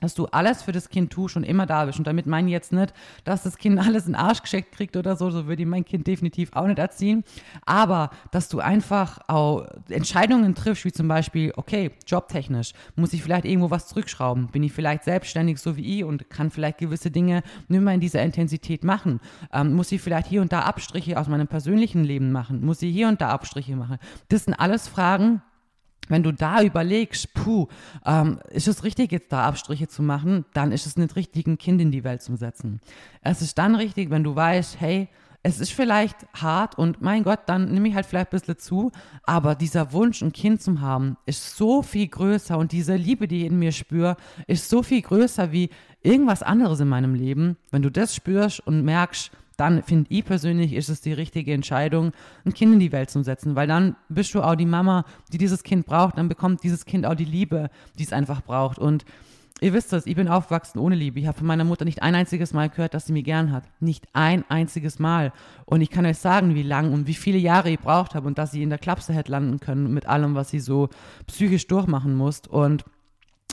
dass 0.00 0.14
du 0.14 0.26
alles 0.26 0.62
für 0.62 0.72
das 0.72 0.88
Kind 0.88 1.12
tust 1.12 1.36
und 1.36 1.44
immer 1.44 1.66
da 1.66 1.84
bist. 1.84 1.98
Und 1.98 2.06
damit 2.06 2.26
meine 2.26 2.48
ich 2.48 2.52
jetzt 2.52 2.72
nicht, 2.72 2.92
dass 3.24 3.42
das 3.42 3.58
Kind 3.58 3.78
alles 3.86 4.06
in 4.06 4.12
den 4.12 4.20
Arsch 4.20 4.42
geschickt 4.42 4.72
kriegt 4.72 4.96
oder 4.96 5.16
so, 5.16 5.30
so 5.30 5.46
würde 5.46 5.62
ich 5.62 5.68
mein 5.68 5.84
Kind 5.84 6.06
definitiv 6.06 6.54
auch 6.54 6.66
nicht 6.66 6.78
erziehen. 6.78 7.24
Aber, 7.66 8.10
dass 8.30 8.48
du 8.48 8.60
einfach 8.60 9.18
auch 9.28 9.66
Entscheidungen 9.88 10.54
triffst, 10.54 10.84
wie 10.84 10.92
zum 10.92 11.08
Beispiel, 11.08 11.52
okay, 11.56 11.92
jobtechnisch, 12.06 12.72
muss 12.96 13.12
ich 13.12 13.22
vielleicht 13.22 13.44
irgendwo 13.44 13.70
was 13.70 13.88
zurückschrauben? 13.88 14.48
Bin 14.48 14.62
ich 14.62 14.72
vielleicht 14.72 15.04
selbstständig, 15.04 15.58
so 15.58 15.76
wie 15.76 15.98
ich, 15.98 16.04
und 16.04 16.30
kann 16.30 16.50
vielleicht 16.50 16.78
gewisse 16.78 17.10
Dinge 17.10 17.42
nicht 17.68 17.80
mehr 17.80 17.94
in 17.94 18.00
dieser 18.00 18.22
Intensität 18.22 18.84
machen? 18.84 19.20
Ähm, 19.52 19.74
muss 19.74 19.92
ich 19.92 20.00
vielleicht 20.00 20.26
hier 20.26 20.40
und 20.40 20.52
da 20.52 20.60
Abstriche 20.60 21.18
aus 21.18 21.28
meinem 21.28 21.48
persönlichen 21.48 22.04
Leben 22.04 22.32
machen? 22.32 22.64
Muss 22.64 22.82
ich 22.82 22.92
hier 22.92 23.08
und 23.08 23.20
da 23.20 23.30
Abstriche 23.30 23.76
machen? 23.76 23.98
Das 24.28 24.44
sind 24.44 24.54
alles 24.54 24.88
Fragen, 24.88 25.42
wenn 26.08 26.22
du 26.22 26.32
da 26.32 26.62
überlegst, 26.62 27.34
puh, 27.34 27.68
ähm, 28.04 28.40
ist 28.50 28.68
es 28.68 28.84
richtig, 28.84 29.12
jetzt 29.12 29.32
da 29.32 29.46
Abstriche 29.46 29.88
zu 29.88 30.02
machen, 30.02 30.44
dann 30.52 30.72
ist 30.72 30.86
es 30.86 30.96
nicht 30.96 31.16
richtig, 31.16 31.46
ein 31.46 31.58
Kind 31.58 31.80
in 31.80 31.90
die 31.90 32.04
Welt 32.04 32.22
zu 32.22 32.36
setzen. 32.36 32.80
Es 33.22 33.42
ist 33.42 33.58
dann 33.58 33.74
richtig, 33.74 34.10
wenn 34.10 34.24
du 34.24 34.34
weißt, 34.34 34.80
hey, 34.80 35.08
es 35.42 35.60
ist 35.60 35.72
vielleicht 35.72 36.26
hart 36.34 36.76
und 36.76 37.00
mein 37.00 37.22
Gott, 37.22 37.40
dann 37.46 37.72
nehme 37.72 37.88
ich 37.88 37.94
halt 37.94 38.06
vielleicht 38.06 38.28
ein 38.28 38.38
bisschen 38.38 38.58
zu, 38.58 38.92
aber 39.22 39.54
dieser 39.54 39.92
Wunsch, 39.92 40.20
ein 40.20 40.32
Kind 40.32 40.60
zu 40.60 40.80
haben, 40.80 41.16
ist 41.26 41.56
so 41.56 41.82
viel 41.82 42.08
größer 42.08 42.58
und 42.58 42.72
diese 42.72 42.96
Liebe, 42.96 43.28
die 43.28 43.42
ich 43.42 43.46
in 43.46 43.58
mir 43.58 43.72
spüre, 43.72 44.16
ist 44.46 44.68
so 44.68 44.82
viel 44.82 45.00
größer 45.00 45.52
wie 45.52 45.70
irgendwas 46.02 46.42
anderes 46.42 46.80
in 46.80 46.88
meinem 46.88 47.14
Leben. 47.14 47.56
Wenn 47.70 47.82
du 47.82 47.90
das 47.90 48.14
spürst 48.14 48.60
und 48.66 48.84
merkst, 48.84 49.30
dann 49.58 49.82
finde 49.82 50.06
ich 50.10 50.24
persönlich, 50.24 50.72
ist 50.72 50.88
es 50.88 51.00
die 51.00 51.12
richtige 51.12 51.52
Entscheidung, 51.52 52.12
ein 52.46 52.54
Kind 52.54 52.74
in 52.74 52.78
die 52.78 52.92
Welt 52.92 53.10
zu 53.10 53.22
setzen, 53.24 53.56
weil 53.56 53.66
dann 53.66 53.96
bist 54.08 54.32
du 54.32 54.40
auch 54.40 54.54
die 54.54 54.64
Mama, 54.64 55.04
die 55.32 55.38
dieses 55.38 55.64
Kind 55.64 55.84
braucht, 55.84 56.16
dann 56.16 56.28
bekommt 56.28 56.62
dieses 56.62 56.86
Kind 56.86 57.04
auch 57.04 57.16
die 57.16 57.24
Liebe, 57.24 57.68
die 57.98 58.04
es 58.04 58.12
einfach 58.12 58.40
braucht. 58.40 58.78
Und 58.78 59.04
ihr 59.60 59.72
wisst 59.72 59.92
das, 59.92 60.06
ich 60.06 60.14
bin 60.14 60.28
aufgewachsen 60.28 60.78
ohne 60.78 60.94
Liebe. 60.94 61.18
Ich 61.18 61.26
habe 61.26 61.38
von 61.38 61.46
meiner 61.48 61.64
Mutter 61.64 61.84
nicht 61.84 62.02
ein 62.02 62.14
einziges 62.14 62.52
Mal 62.52 62.70
gehört, 62.70 62.94
dass 62.94 63.06
sie 63.06 63.12
mich 63.12 63.24
gern 63.24 63.50
hat. 63.50 63.64
Nicht 63.80 64.06
ein 64.12 64.44
einziges 64.48 65.00
Mal. 65.00 65.32
Und 65.64 65.80
ich 65.80 65.90
kann 65.90 66.06
euch 66.06 66.18
sagen, 66.18 66.54
wie 66.54 66.62
lang 66.62 66.92
und 66.92 67.08
wie 67.08 67.14
viele 67.14 67.38
Jahre 67.38 67.70
ich 67.70 67.80
braucht 67.80 68.14
habe 68.14 68.28
und 68.28 68.38
dass 68.38 68.52
sie 68.52 68.62
in 68.62 68.70
der 68.70 68.78
Klapse 68.78 69.12
hätte 69.12 69.32
landen 69.32 69.58
können 69.58 69.92
mit 69.92 70.06
allem, 70.06 70.36
was 70.36 70.50
sie 70.50 70.60
so 70.60 70.88
psychisch 71.26 71.66
durchmachen 71.66 72.14
muss. 72.14 72.42
Und 72.48 72.84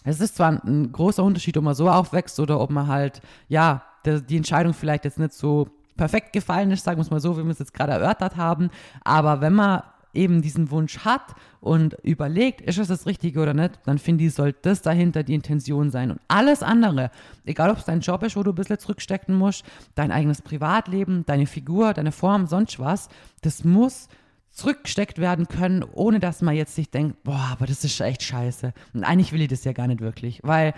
es 0.04 0.20
ist 0.20 0.36
zwar 0.36 0.64
ein 0.64 0.92
großer 0.92 1.24
Unterschied, 1.24 1.58
ob 1.58 1.64
man 1.64 1.74
so 1.74 1.90
aufwächst 1.90 2.40
oder 2.40 2.60
ob 2.60 2.70
man 2.70 2.86
halt, 2.86 3.22
ja, 3.48 3.82
die 4.06 4.38
Entscheidung 4.38 4.76
vielleicht 4.76 5.04
jetzt 5.06 5.18
nicht 5.18 5.34
so 5.34 5.68
perfekt 5.98 6.34
gefallen 6.34 6.72
ist, 6.72 6.84
sagen 6.84 6.98
wir 6.98 7.04
es 7.04 7.12
mal 7.12 7.20
so, 7.20 7.38
wie 7.38 7.44
wir 7.44 7.52
es 7.52 7.60
jetzt 7.60 7.74
gerade 7.74 7.94
erörtert 7.94 8.36
haben. 8.36 8.70
Aber 9.04 9.42
wenn 9.42 9.54
man 9.54 9.84
eben 10.16 10.42
diesen 10.42 10.72
Wunsch 10.72 11.00
hat 11.00 11.36
und 11.60 11.96
überlegt, 12.04 12.62
ist 12.62 12.78
es 12.78 12.88
das 12.88 13.06
Richtige 13.06 13.42
oder 13.42 13.54
nicht, 13.54 13.80
dann 13.86 14.00
finde 14.00 14.24
ich, 14.24 14.34
sollte 14.34 14.60
das 14.64 14.82
dahinter 14.82 15.24
die 15.24 15.34
Intention 15.34 15.92
sein. 15.92 16.12
Und 16.12 16.22
alles 16.28 16.64
andere, 16.64 17.12
egal 17.46 17.70
ob 17.70 17.78
es 17.78 17.86
dein 17.86 18.00
Job 18.00 18.24
ist, 18.24 18.36
wo 18.36 18.44
du 18.44 18.52
ein 18.52 18.56
bisschen 18.56 18.80
zurückstecken 18.80 19.36
musst, 19.36 19.64
dein 19.94 20.12
eigenes 20.12 20.42
Privatleben, 20.42 21.26
deine 21.26 21.46
Figur, 21.46 21.94
deine 21.94 22.12
Form, 22.12 22.48
sonst 22.48 22.80
was, 22.80 23.10
das 23.42 23.64
muss 23.64 24.08
zurückgesteckt 24.52 25.20
werden 25.20 25.48
können, 25.50 25.84
ohne 25.84 26.20
dass 26.20 26.42
man 26.42 26.56
jetzt 26.56 26.76
sich 26.76 26.90
denkt, 26.90 27.24
boah, 27.24 27.50
aber 27.52 27.66
das 27.66 27.84
ist 27.84 28.00
echt 28.00 28.24
scheiße. 28.24 28.74
Und 28.94 29.04
eigentlich 29.04 29.34
will 29.34 29.42
ich 29.42 29.50
das 29.50 29.66
ja 29.66 29.74
gar 29.74 29.88
nicht 29.88 30.00
wirklich, 30.00 30.40
weil 30.44 30.74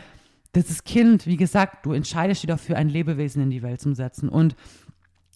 das 0.53 0.71
ist 0.71 0.86
Kind, 0.86 1.27
wie 1.27 1.38
gesagt, 1.38 1.86
du 1.86 1.93
entscheidest 1.93 2.41
dich 2.41 2.47
dafür, 2.47 2.77
ein 2.77 2.89
Lebewesen 2.89 3.43
in 3.43 3.51
die 3.51 3.62
Welt 3.62 3.80
zu 3.80 3.93
setzen. 3.93 4.30
Und 4.30 4.56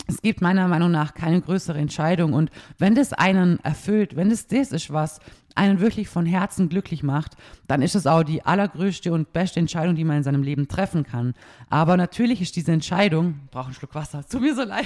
es 0.07 0.21
gibt 0.21 0.41
meiner 0.41 0.67
Meinung 0.67 0.91
nach 0.91 1.13
keine 1.13 1.41
größere 1.41 1.77
Entscheidung. 1.77 2.33
Und 2.33 2.49
wenn 2.77 2.95
das 2.95 3.13
einen 3.13 3.59
erfüllt, 3.59 4.15
wenn 4.15 4.29
das 4.29 4.47
das 4.47 4.71
ist, 4.71 4.91
was 4.91 5.19
einen 5.55 5.79
wirklich 5.79 6.07
von 6.07 6.25
Herzen 6.25 6.69
glücklich 6.69 7.03
macht, 7.03 7.35
dann 7.67 7.81
ist 7.81 7.95
es 7.95 8.07
auch 8.07 8.23
die 8.23 8.43
allergrößte 8.43 9.11
und 9.11 9.33
beste 9.33 9.59
Entscheidung, 9.59 9.95
die 9.95 10.03
man 10.03 10.17
in 10.17 10.23
seinem 10.23 10.43
Leben 10.43 10.67
treffen 10.67 11.03
kann. 11.03 11.33
Aber 11.69 11.97
natürlich 11.97 12.41
ist 12.41 12.55
diese 12.55 12.71
Entscheidung, 12.71 13.39
brauche 13.51 13.65
einen 13.65 13.73
Schluck 13.73 13.95
Wasser, 13.95 14.25
tut 14.29 14.41
mir 14.41 14.55
so 14.55 14.63
leid. 14.63 14.85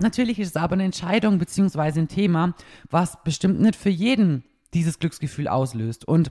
natürlich 0.00 0.38
ist 0.38 0.48
es 0.48 0.56
aber 0.56 0.74
eine 0.74 0.84
Entscheidung 0.84 1.38
beziehungsweise 1.38 2.00
ein 2.00 2.08
Thema, 2.08 2.54
was 2.90 3.22
bestimmt 3.24 3.60
nicht 3.60 3.76
für 3.76 3.90
jeden 3.90 4.44
dieses 4.74 4.98
Glücksgefühl 4.98 5.48
auslöst. 5.48 6.06
Und 6.06 6.30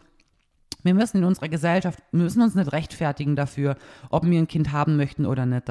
wir 0.84 0.94
müssen 0.94 1.18
in 1.18 1.24
unserer 1.24 1.50
Gesellschaft, 1.50 2.00
müssen 2.12 2.42
uns 2.42 2.56
nicht 2.56 2.72
rechtfertigen 2.72 3.36
dafür, 3.36 3.76
ob 4.10 4.26
wir 4.26 4.40
ein 4.40 4.48
Kind 4.48 4.72
haben 4.72 4.96
möchten 4.96 5.26
oder 5.26 5.46
nicht. 5.46 5.63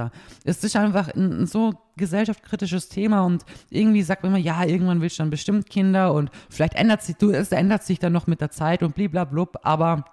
Es 0.44 0.62
ist 0.64 0.76
einfach 0.76 1.08
ein, 1.14 1.42
ein 1.42 1.46
so 1.46 1.74
gesellschaftskritisches 1.96 2.88
Thema 2.88 3.22
und 3.22 3.44
irgendwie 3.70 4.02
sagt 4.02 4.22
man 4.22 4.32
immer, 4.32 4.42
ja, 4.42 4.64
irgendwann 4.64 5.00
willst 5.00 5.18
du 5.18 5.22
dann 5.22 5.30
bestimmt 5.30 5.70
Kinder 5.70 6.12
und 6.12 6.30
vielleicht 6.50 6.74
ändert 6.74 7.02
sich, 7.02 7.16
du, 7.16 7.30
es 7.30 7.52
ändert 7.52 7.82
sich 7.82 7.98
dann 7.98 8.12
noch 8.12 8.26
mit 8.26 8.40
der 8.40 8.50
Zeit 8.50 8.82
und 8.82 8.94
bliblablub, 8.94 9.58
aber 9.62 10.04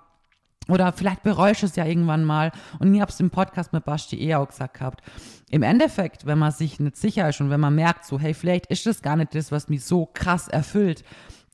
oder 0.70 0.94
vielleicht 0.94 1.24
bereust 1.24 1.62
du 1.62 1.66
es 1.66 1.76
ja 1.76 1.86
irgendwann 1.86 2.24
mal. 2.24 2.52
Und 2.80 2.94
ich 2.94 3.02
habe 3.02 3.12
es 3.12 3.20
im 3.20 3.30
Podcast 3.30 3.74
mit 3.74 3.84
Basti 3.84 4.22
eh 4.22 4.36
auch 4.36 4.48
gesagt 4.48 4.76
gehabt. 4.76 5.04
Im 5.50 5.62
Endeffekt, 5.62 6.26
wenn 6.26 6.40
man 6.40 6.52
sich 6.52 6.80
nicht 6.80 6.96
sicher 6.96 7.28
ist 7.30 7.42
und 7.42 7.50
wenn 7.50 7.60
man 7.60 7.76
merkt, 7.76 8.06
so, 8.06 8.20
hey, 8.20 8.34
vielleicht 8.34 8.68
ist 8.68 8.86
das 8.86 9.02
gar 9.02 9.16
nicht 9.16 9.36
das, 9.36 9.52
was 9.52 9.70
mich 9.70 9.84
so 9.84 10.10
krass 10.14 10.48
erfüllt, 10.48 11.04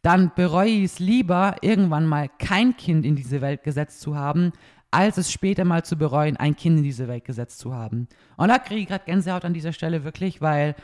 dann 0.01 0.31
bereue 0.35 0.69
ich 0.69 0.83
es 0.85 0.99
lieber, 0.99 1.55
irgendwann 1.61 2.05
mal 2.05 2.29
kein 2.39 2.77
Kind 2.77 3.05
in 3.05 3.15
diese 3.15 3.41
Welt 3.41 3.63
gesetzt 3.63 4.01
zu 4.01 4.15
haben, 4.15 4.53
als 4.91 5.17
es 5.17 5.31
später 5.31 5.65
mal 5.65 5.83
zu 5.83 5.97
bereuen, 5.97 6.37
ein 6.37 6.55
Kind 6.55 6.77
in 6.77 6.83
diese 6.83 7.07
Welt 7.07 7.25
gesetzt 7.25 7.59
zu 7.59 7.73
haben. 7.73 8.07
Und 8.37 8.49
da 8.49 8.57
kriege 8.57 8.81
ich 8.81 8.87
gerade 8.87 9.05
Gänsehaut 9.05 9.45
an 9.45 9.53
dieser 9.53 9.73
Stelle 9.73 10.03
wirklich, 10.03 10.41
weil 10.41 10.75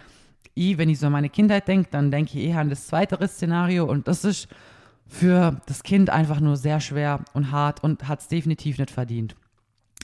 ich, 0.54 0.78
wenn 0.78 0.90
ich 0.90 1.00
so 1.00 1.08
an 1.08 1.12
meine 1.12 1.30
Kindheit 1.30 1.68
denke, 1.68 1.90
dann 1.92 2.12
denke 2.12 2.38
ich 2.38 2.46
eher 2.46 2.60
an 2.60 2.70
das 2.70 2.88
zweite 2.88 3.28
Szenario 3.28 3.86
und 3.86 4.08
das 4.08 4.24
ist 4.24 4.48
für 5.08 5.62
das 5.66 5.84
Kind 5.84 6.10
einfach 6.10 6.40
nur 6.40 6.58
sehr 6.58 6.80
schwer 6.80 7.22
und 7.34 7.52
hart 7.52 7.84
und 7.84 8.08
hat 8.08 8.22
es 8.22 8.28
definitiv 8.28 8.78
nicht 8.78 8.92
verdient. 8.92 9.36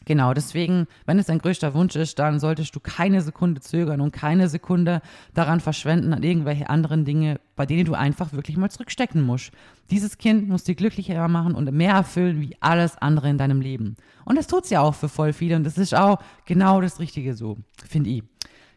Genau, 0.06 0.34
deswegen, 0.34 0.88
wenn 1.06 1.20
es 1.20 1.28
dein 1.28 1.38
größter 1.38 1.76
Wunsch 1.76 1.96
ist, 1.96 2.18
dann 2.18 2.40
solltest 2.40 2.76
du 2.76 2.80
keine 2.80 3.22
Sekunde 3.22 3.62
zögern 3.62 4.02
und 4.02 4.12
keine 4.12 4.50
Sekunde 4.50 5.02
daran 5.36 5.60
verschwenden, 5.60 6.14
an 6.14 6.24
irgendwelche 6.24 6.70
anderen 6.70 7.06
Dinge, 7.06 7.40
bei 7.56 7.68
denen 7.68 7.86
du 7.86 7.94
einfach 7.94 8.34
wirklich 8.34 8.58
mal 8.58 8.72
zurückstecken 8.72 9.22
musst. 9.22 9.52
Dieses 9.92 10.18
Kind 10.18 10.50
muss 10.50 10.64
dir 10.64 10.74
glücklicher 10.74 11.28
machen 11.28 11.54
und 11.54 11.72
mehr 11.72 11.94
erfüllen 11.94 12.42
wie 12.42 12.58
alles 12.62 12.98
andere 12.98 13.30
in 13.30 13.38
deinem 13.38 13.62
Leben. 13.62 13.96
Und 14.26 14.38
das 14.38 14.48
tut 14.48 14.64
es 14.64 14.72
ja 14.72 14.82
auch 14.82 14.96
für 14.96 15.10
voll 15.10 15.34
viele 15.34 15.56
und 15.56 15.64
das 15.66 15.78
ist 15.78 15.94
auch 15.94 16.18
genau 16.46 16.82
das 16.82 17.00
Richtige 17.00 17.36
so, 17.36 17.58
finde 17.88 18.10
ich. 18.10 18.24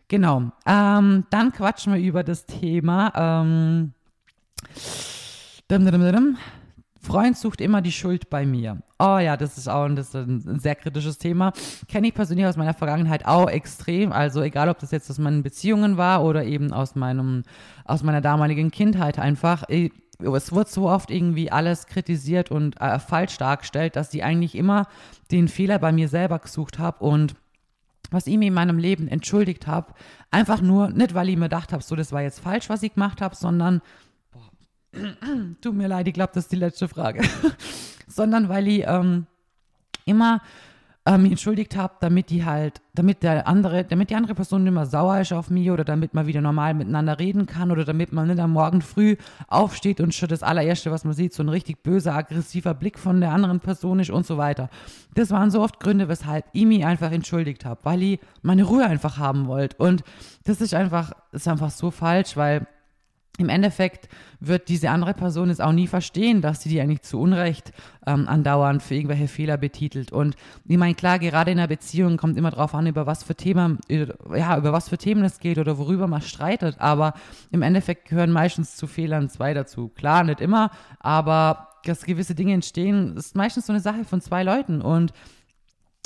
Genau, 0.08 0.52
ähm, 0.66 1.24
dann 1.30 1.52
quatschen 1.52 1.94
wir 1.94 2.00
über 2.00 2.22
das 2.22 2.44
Thema. 2.44 3.12
Ähm, 3.16 3.94
Freund 7.04 7.36
sucht 7.36 7.60
immer 7.60 7.82
die 7.82 7.92
Schuld 7.92 8.30
bei 8.30 8.46
mir. 8.46 8.78
Oh 8.98 9.18
ja, 9.18 9.36
das 9.36 9.58
ist 9.58 9.68
auch 9.68 9.84
ein, 9.84 9.96
das 9.96 10.08
ist 10.08 10.14
ein 10.14 10.58
sehr 10.58 10.74
kritisches 10.74 11.18
Thema. 11.18 11.52
Kenne 11.88 12.08
ich 12.08 12.14
persönlich 12.14 12.46
aus 12.46 12.56
meiner 12.56 12.74
Vergangenheit 12.74 13.26
auch 13.26 13.48
extrem. 13.48 14.12
Also 14.12 14.42
egal, 14.42 14.68
ob 14.68 14.78
das 14.78 14.90
jetzt 14.90 15.10
aus 15.10 15.18
meinen 15.18 15.42
Beziehungen 15.42 15.96
war 15.96 16.24
oder 16.24 16.44
eben 16.44 16.72
aus 16.72 16.94
meinem, 16.94 17.42
aus 17.84 18.02
meiner 18.02 18.20
damaligen 18.20 18.70
Kindheit 18.70 19.18
einfach. 19.18 19.64
Es 19.68 20.52
wird 20.52 20.68
so 20.68 20.88
oft 20.88 21.10
irgendwie 21.10 21.52
alles 21.52 21.86
kritisiert 21.86 22.50
und 22.50 22.80
äh, 22.80 22.98
falsch 22.98 23.36
dargestellt, 23.36 23.96
dass 23.96 24.14
ich 24.14 24.24
eigentlich 24.24 24.54
immer 24.54 24.86
den 25.30 25.48
Fehler 25.48 25.78
bei 25.78 25.92
mir 25.92 26.08
selber 26.08 26.38
gesucht 26.38 26.78
habe 26.78 27.04
und 27.04 27.34
was 28.10 28.26
ich 28.26 28.38
mir 28.38 28.48
in 28.48 28.54
meinem 28.54 28.78
Leben 28.78 29.08
entschuldigt 29.08 29.66
habe, 29.66 29.92
einfach 30.30 30.60
nur, 30.60 30.90
nicht 30.90 31.14
weil 31.14 31.28
ich 31.28 31.36
mir 31.36 31.46
gedacht 31.46 31.72
habe, 31.72 31.82
so 31.82 31.96
das 31.96 32.12
war 32.12 32.22
jetzt 32.22 32.40
falsch, 32.40 32.68
was 32.68 32.82
ich 32.82 32.94
gemacht 32.94 33.20
habe, 33.20 33.34
sondern 33.34 33.82
Tut 35.61 35.74
mir 35.74 35.88
leid, 35.88 36.09
ich 36.09 36.14
glaube, 36.14 36.33
das 36.35 36.44
ist 36.44 36.52
die 36.52 36.57
letzte 36.57 36.88
Frage. 36.88 37.22
Sondern 38.07 38.48
weil 38.48 38.68
ich 38.68 38.85
ähm, 38.87 39.26
immer 40.04 40.40
äh, 41.07 41.18
mich 41.18 41.33
entschuldigt 41.33 41.76
habe, 41.76 41.94
damit 42.00 42.30
die 42.30 42.46
halt, 42.46 42.80
damit 42.94 43.22
der 43.22 43.46
andere, 43.46 43.85
damit 43.85 44.09
die 44.09 44.14
andere 44.14 44.35
Person 44.35 44.64
nicht 44.64 44.72
mehr 44.72 44.87
sauer 44.87 45.20
ist 45.20 45.35
auf 45.35 45.50
mich 45.50 45.70
oder 45.70 45.85
damit 45.85 46.14
man 46.14 46.26
wieder 46.26 46.40
normal 46.40 46.72
miteinander 46.72 47.18
reden 47.18 47.44
kann 47.44 47.70
oder 47.70 47.85
damit 47.85 48.12
man 48.12 48.28
nicht 48.28 48.40
am 48.40 48.52
Morgen 48.52 48.80
früh 48.80 49.16
aufsteht 49.48 50.00
und 50.00 50.14
schon 50.14 50.30
das 50.30 50.42
allererste, 50.42 50.90
was 50.90 51.04
man 51.04 51.12
sieht, 51.12 51.35
so 51.35 51.42
ein 51.42 51.50
richtig 51.50 51.83
böser, 51.83 52.14
aggressiver 52.14 52.72
Blick 52.72 52.98
von 52.98 53.20
der 53.20 53.33
anderen 53.33 53.61
Person 53.61 54.00
ist 54.00 54.11
und 54.11 54.24
so 54.24 54.38
weiter. 54.38 54.70
Das 55.14 55.30
waren 55.30 55.50
so 55.50 55.61
oft 55.61 55.78
Gründe, 55.78 56.09
weshalb 56.09 56.46
ich 56.54 56.64
mich 56.64 56.87
einfach 56.87 57.12
entschuldigt 57.12 57.66
habe, 57.66 57.80
weil 57.83 58.02
ich 58.02 58.20
meine 58.40 58.64
Ruhe 58.64 58.87
einfach 58.87 59.18
haben 59.18 59.46
wollte. 59.46 59.76
Und 59.76 60.04
das 60.44 60.62
ist 60.62 60.72
einfach, 60.72 61.12
ist 61.33 61.48
einfach 61.48 61.70
so 61.70 61.90
falsch, 61.90 62.35
weil 62.37 62.66
im 63.36 63.48
Endeffekt 63.48 64.08
wird 64.38 64.68
diese 64.68 64.90
andere 64.90 65.12
Person 65.12 65.50
es 65.50 65.60
auch 65.60 65.72
nie 65.72 65.88
verstehen, 65.88 66.40
dass 66.40 66.62
sie 66.62 66.68
die 66.68 66.80
eigentlich 66.80 67.02
zu 67.02 67.18
Unrecht 67.18 67.72
ähm, 68.06 68.28
andauernd 68.28 68.80
für 68.80 68.94
irgendwelche 68.94 69.26
Fehler 69.26 69.56
betitelt. 69.56 70.12
Und 70.12 70.36
ich 70.66 70.76
meine, 70.76 70.94
klar, 70.94 71.18
gerade 71.18 71.50
in 71.50 71.58
einer 71.58 71.66
Beziehung 71.66 72.16
kommt 72.16 72.36
immer 72.36 72.50
darauf 72.50 72.74
an, 72.74 72.86
über 72.86 73.06
was 73.06 73.24
für 73.24 73.34
Themen, 73.34 73.80
ja, 73.88 74.56
über 74.56 74.72
was 74.72 74.88
für 74.88 74.98
Themen 74.98 75.24
es 75.24 75.40
geht 75.40 75.58
oder 75.58 75.78
worüber 75.78 76.06
man 76.06 76.22
streitet. 76.22 76.76
Aber 76.78 77.14
im 77.50 77.62
Endeffekt 77.62 78.08
gehören 78.08 78.30
meistens 78.30 78.76
zu 78.76 78.86
Fehlern 78.86 79.28
zwei 79.28 79.52
dazu. 79.52 79.88
Klar, 79.88 80.22
nicht 80.22 80.40
immer, 80.40 80.70
aber 81.00 81.70
dass 81.84 82.04
gewisse 82.04 82.36
Dinge 82.36 82.54
entstehen, 82.54 83.16
ist 83.16 83.34
meistens 83.34 83.66
so 83.66 83.72
eine 83.72 83.80
Sache 83.80 84.04
von 84.04 84.20
zwei 84.20 84.44
Leuten. 84.44 84.80
Und 84.80 85.12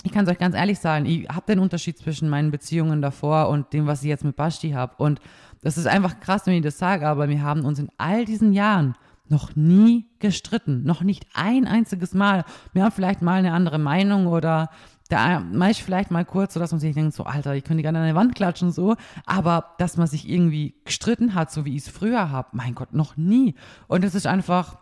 ich 0.04 0.12
kann 0.12 0.24
es 0.24 0.30
euch 0.30 0.38
ganz 0.38 0.54
ehrlich 0.54 0.78
sagen, 0.78 1.06
ich 1.06 1.28
habe 1.28 1.46
den 1.46 1.58
Unterschied 1.58 1.98
zwischen 1.98 2.28
meinen 2.28 2.50
Beziehungen 2.50 3.02
davor 3.02 3.48
und 3.48 3.72
dem, 3.72 3.86
was 3.86 4.02
ich 4.02 4.08
jetzt 4.08 4.24
mit 4.24 4.36
Basti 4.36 4.70
habe. 4.70 4.94
Und 4.98 5.20
das 5.62 5.78
ist 5.78 5.86
einfach 5.86 6.20
krass, 6.20 6.46
wenn 6.46 6.54
ich 6.54 6.62
das 6.62 6.78
sage, 6.78 7.06
aber 7.06 7.28
wir 7.28 7.42
haben 7.42 7.64
uns 7.64 7.78
in 7.78 7.88
all 7.98 8.24
diesen 8.24 8.52
Jahren 8.52 8.94
noch 9.28 9.56
nie 9.56 10.06
gestritten. 10.20 10.84
Noch 10.84 11.02
nicht 11.02 11.26
ein 11.34 11.66
einziges 11.66 12.14
Mal. 12.14 12.44
Wir 12.72 12.84
haben 12.84 12.92
vielleicht 12.92 13.22
mal 13.22 13.38
eine 13.38 13.52
andere 13.52 13.78
Meinung 13.78 14.26
oder 14.26 14.70
da 15.08 15.40
mache 15.40 15.70
ich 15.70 15.82
vielleicht 15.82 16.10
mal 16.10 16.24
kurz, 16.24 16.54
so 16.54 16.60
dass 16.60 16.70
man 16.70 16.80
sich 16.80 16.94
denkt, 16.94 17.14
so, 17.14 17.24
Alter, 17.24 17.54
ich 17.54 17.64
könnte 17.64 17.82
gerne 17.82 17.98
an 17.98 18.04
der 18.04 18.14
Wand 18.14 18.34
klatschen, 18.34 18.70
so. 18.70 18.94
Aber 19.24 19.74
dass 19.78 19.96
man 19.96 20.06
sich 20.06 20.28
irgendwie 20.28 20.74
gestritten 20.84 21.34
hat, 21.34 21.50
so 21.50 21.64
wie 21.64 21.76
ich 21.76 21.86
es 21.86 21.88
früher 21.88 22.30
habe, 22.30 22.48
mein 22.52 22.74
Gott, 22.74 22.92
noch 22.92 23.16
nie. 23.16 23.54
Und 23.86 24.04
es 24.04 24.14
ist 24.14 24.26
einfach, 24.26 24.78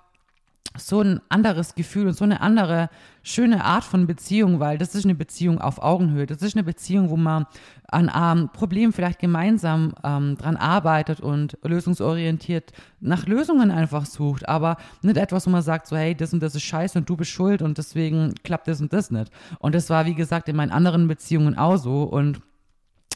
so 0.79 1.01
ein 1.01 1.21
anderes 1.29 1.75
Gefühl 1.75 2.09
und 2.09 2.15
so 2.15 2.25
eine 2.25 2.41
andere 2.41 2.89
schöne 3.23 3.65
Art 3.65 3.85
von 3.85 4.07
Beziehung, 4.07 4.61
weil 4.61 4.79
das 4.79 4.95
ist 4.95 5.05
eine 5.05 5.15
Beziehung 5.15 5.61
auf 5.61 5.83
Augenhöhe. 5.83 6.27
Das 6.27 6.43
ist 6.43 6.55
eine 6.57 6.65
Beziehung, 6.65 7.11
wo 7.11 7.17
man 7.17 7.47
an 7.89 8.09
einem 8.09 8.49
Problem 8.51 8.93
vielleicht 8.93 9.19
gemeinsam 9.19 9.95
ähm, 10.05 10.37
dran 10.37 10.57
arbeitet 10.57 11.21
und 11.21 11.59
lösungsorientiert 11.63 12.73
nach 13.01 13.27
Lösungen 13.27 13.71
einfach 13.71 14.07
sucht, 14.07 14.49
aber 14.49 14.77
nicht 15.03 15.17
etwas, 15.17 15.47
wo 15.47 15.51
man 15.51 15.63
sagt, 15.63 15.87
so 15.87 15.97
hey, 15.97 16.15
das 16.15 16.33
und 16.33 16.43
das 16.43 16.55
ist 16.55 16.63
scheiße 16.63 16.99
und 16.99 17.09
du 17.09 17.17
bist 17.17 17.31
schuld 17.31 17.63
und 17.63 17.79
deswegen 17.79 18.35
klappt 18.45 18.69
das 18.69 18.81
und 18.81 18.93
das 18.93 19.11
nicht. 19.11 19.31
Und 19.59 19.75
das 19.75 19.91
war, 19.91 20.07
wie 20.07 20.15
gesagt, 20.15 20.49
in 20.49 20.57
meinen 20.57 20.73
anderen 20.73 21.09
Beziehungen 21.09 21.57
auch 21.57 21.77
so 21.77 22.05
und 22.05 22.41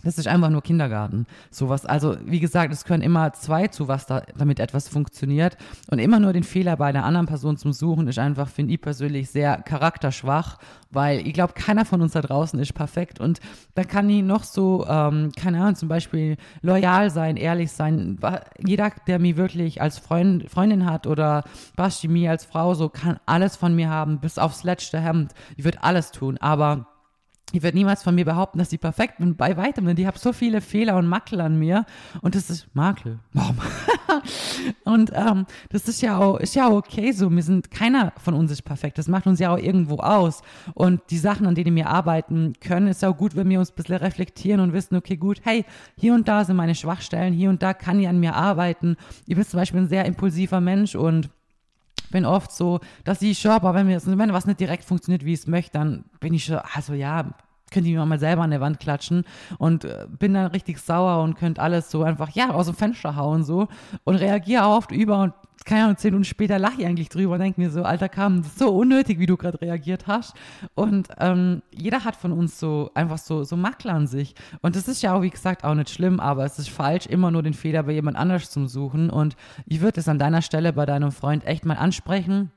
das 0.03 0.19
ist 0.19 0.29
einfach 0.29 0.51
nur 0.51 0.63
Kindergarten. 0.63 1.27
Sowas. 1.51 1.85
Also, 1.85 2.17
wie 2.25 2.41
gesagt, 2.41 2.73
es 2.73 2.85
können 2.85 3.03
immer 3.03 3.33
zwei 3.33 3.69
zu 3.69 3.89
was 3.89 4.07
da, 4.07 4.23
damit 4.37 4.61
etwas 4.61 4.89
funktioniert. 4.89 5.57
Und 5.91 5.99
immer 5.99 6.21
nur 6.21 6.33
den 6.33 6.43
Fehler 6.43 6.77
bei 6.77 6.93
der 6.93 7.05
anderen 7.05 7.27
Person 7.27 7.57
zum 7.57 7.73
Suchen 7.73 8.09
ist 8.09 8.19
einfach, 8.19 8.49
finde 8.49 8.75
ich 8.75 8.81
persönlich, 8.81 9.31
sehr 9.31 9.59
charakterschwach, 9.59 10.59
weil 10.91 11.27
ich 11.27 11.35
glaube, 11.35 11.53
keiner 11.55 11.85
von 11.85 12.01
uns 12.01 12.13
da 12.13 12.23
draußen 12.23 12.59
ist 12.59 12.75
perfekt. 12.75 13.21
Und 13.21 13.41
da 13.75 13.85
kann 13.85 14.09
ich 14.09 14.23
noch 14.23 14.45
so, 14.45 14.87
ähm, 14.89 15.33
keine 15.37 15.61
Ahnung, 15.61 15.77
zum 15.77 15.89
Beispiel 15.89 16.37
loyal 16.63 17.11
sein, 17.11 17.37
ehrlich 17.37 17.73
sein. 17.73 18.19
Jeder, 18.59 18.91
der 19.07 19.19
mich 19.19 19.37
wirklich 19.37 19.81
als 19.83 19.99
Freund, 19.99 20.51
Freundin 20.51 20.87
hat 20.87 21.07
oder 21.07 21.45
Basti 21.77 22.09
mir 22.09 22.31
als 22.31 22.45
Frau 22.45 22.75
so, 22.75 22.89
kann 22.89 23.19
alles 23.27 23.57
von 23.57 23.75
mir 23.75 23.91
haben, 23.91 24.21
bis 24.21 24.39
aufs 24.39 24.65
letzte 24.65 25.01
Hemd. 25.01 25.33
Ich 25.57 25.65
würde 25.65 25.83
alles 25.83 26.11
tun. 26.11 26.39
Aber 26.39 26.87
ich 27.53 27.63
werde 27.63 27.77
niemals 27.77 28.03
von 28.03 28.15
mir 28.15 28.25
behaupten, 28.25 28.59
dass 28.59 28.73
ich 28.73 28.81
perfekt 28.81 29.19
bin, 29.19 29.37
bei 29.37 29.57
weitem, 29.57 29.87
denn 29.87 29.97
ich 29.97 30.07
habe 30.07 30.19
so 30.19 30.33
viele 30.33 30.61
Fehler 30.61 30.97
und 30.97 31.07
Makel 31.07 31.41
an 31.41 31.59
mir 31.59 31.85
und 32.21 32.35
das 32.35 32.51
ist 32.51 32.69
Makel. 32.75 33.19
Warum? 33.33 33.59
und 34.85 35.11
ähm, 35.15 35.47
das 35.71 35.89
ist 35.89 36.01
ja 36.01 36.19
auch 36.19 36.39
ist 36.39 36.55
ja 36.55 36.69
auch 36.69 36.77
okay 36.77 37.13
so. 37.13 37.31
Wir 37.31 37.43
sind 37.43 37.71
keiner 37.71 38.13
von 38.19 38.35
uns 38.35 38.51
ist 38.51 38.63
perfekt. 38.63 38.99
Das 38.99 39.09
macht 39.09 39.27
uns 39.27 39.41
ja 39.41 39.53
auch 39.53 39.59
irgendwo 39.59 39.97
aus. 39.99 40.43
Und 40.75 41.01
die 41.11 41.19
Sachen, 41.19 41.47
an 41.47 41.55
denen 41.55 41.75
wir 41.75 41.89
arbeiten 41.89 42.55
können, 42.61 42.89
ist 42.89 43.05
auch 43.05 43.17
gut, 43.17 43.37
wenn 43.37 43.49
wir 43.49 43.59
uns 43.59 43.71
ein 43.71 43.77
bisschen 43.77 43.97
reflektieren 43.97 44.61
und 44.61 44.73
wissen, 44.73 44.97
okay, 44.97 45.17
gut, 45.17 45.41
hey, 45.43 45.65
hier 45.97 46.15
und 46.15 46.29
da 46.29 46.45
sind 46.45 46.57
meine 46.57 46.75
Schwachstellen, 46.75 47.33
hier 47.33 47.51
und 47.51 47.63
da 47.63 47.75
kann 47.75 47.99
ich 47.99 48.09
an 48.09 48.21
mir 48.21 48.35
arbeiten. 48.35 48.97
Ich 49.27 49.35
bin 49.35 49.45
zum 49.45 49.59
Beispiel 49.59 49.81
ein 49.81 49.89
sehr 49.89 50.05
impulsiver 50.05 50.61
Mensch 50.61 50.95
und 50.95 51.31
bin 52.11 52.25
oft 52.25 52.53
so, 52.53 52.81
dass 53.05 53.23
ich 53.23 53.39
schon, 53.39 53.53
aber 53.53 53.75
wenn, 53.75 53.87
mir, 53.87 54.01
wenn 54.05 54.33
was 54.33 54.47
nicht 54.47 54.61
direkt 54.61 54.85
funktioniert, 54.85 55.25
wie 55.25 55.33
ich 55.33 55.41
es 55.41 55.47
möchte, 55.47 55.73
dann 55.73 56.05
bin 56.21 56.35
ich 56.35 56.45
schon, 56.45 56.59
also 56.59 56.95
ja, 56.95 57.35
könnte 57.71 57.89
ich 57.89 57.95
mir 57.95 58.05
mal 58.05 58.19
selber 58.19 58.43
an 58.43 58.51
der 58.51 58.61
Wand 58.61 58.81
klatschen 58.81 59.25
und 59.59 59.85
äh, 59.85 60.07
bin 60.19 60.35
dann 60.35 60.47
richtig 60.47 60.79
sauer 60.79 61.23
und 61.23 61.35
könnte 61.35 61.61
alles 61.61 61.91
so 61.91 62.03
einfach, 62.03 62.31
ja, 62.31 62.51
aus 62.51 62.67
dem 62.67 62.75
Fenster 62.75 63.17
hauen 63.17 63.45
so 63.45 63.69
und 64.05 64.17
reagiere 64.17 64.65
oft 64.65 64.93
über 64.93 65.23
und 65.23 65.33
keine 65.65 65.85
Ahnung, 65.85 65.97
zehn 65.99 66.13
Minuten 66.13 66.25
später 66.25 66.59
lache 66.59 66.81
ich 66.81 66.87
eigentlich 66.87 67.11
drüber 67.11 67.35
und 67.35 67.41
denke 67.41 67.61
mir 67.61 67.71
so, 67.71 67.83
Alter, 67.83 68.09
kam 68.09 68.43
so 68.43 68.71
unnötig, 68.71 69.19
wie 69.19 69.27
du 69.27 69.37
gerade 69.37 69.61
reagiert 69.61 70.07
hast. 70.07 70.35
Und 70.75 71.09
ähm, 71.19 71.63
jeder 71.71 72.05
hat 72.05 72.17
von 72.17 72.33
uns 72.33 72.59
so 72.59 72.91
einfach 72.95 73.19
so, 73.19 73.45
so 73.45 73.57
Makler 73.57 73.93
an 73.93 74.07
sich. 74.07 74.35
Und 74.63 74.75
das 74.75 74.89
ist 74.89 75.03
ja 75.03 75.15
auch, 75.15 75.23
wie 75.23 75.31
gesagt, 75.31 75.65
auch 75.65 75.75
nicht 75.75 75.91
schlimm, 75.91 76.19
aber 76.19 76.45
es 76.45 76.59
ist 76.59 76.71
falsch, 76.71 77.07
immer 77.07 77.31
nur 77.31 77.43
den 77.43 77.55
Fehler 77.55 77.83
bei 77.83 77.93
jemand 77.93 78.17
anders 78.17 78.51
zu 78.51 78.67
suchen. 78.67 79.11
Und 79.11 79.37
ich 79.67 79.81
würde 79.81 80.01
es 80.01 80.09
an 80.09 80.19
deiner 80.19 80.43
Stelle 80.43 80.73
bei 80.73 80.87
deinem 80.87 81.13
Freund 81.13 81.45
echt 81.45 81.67
mal 81.67 81.77
ansprechen 81.77 82.51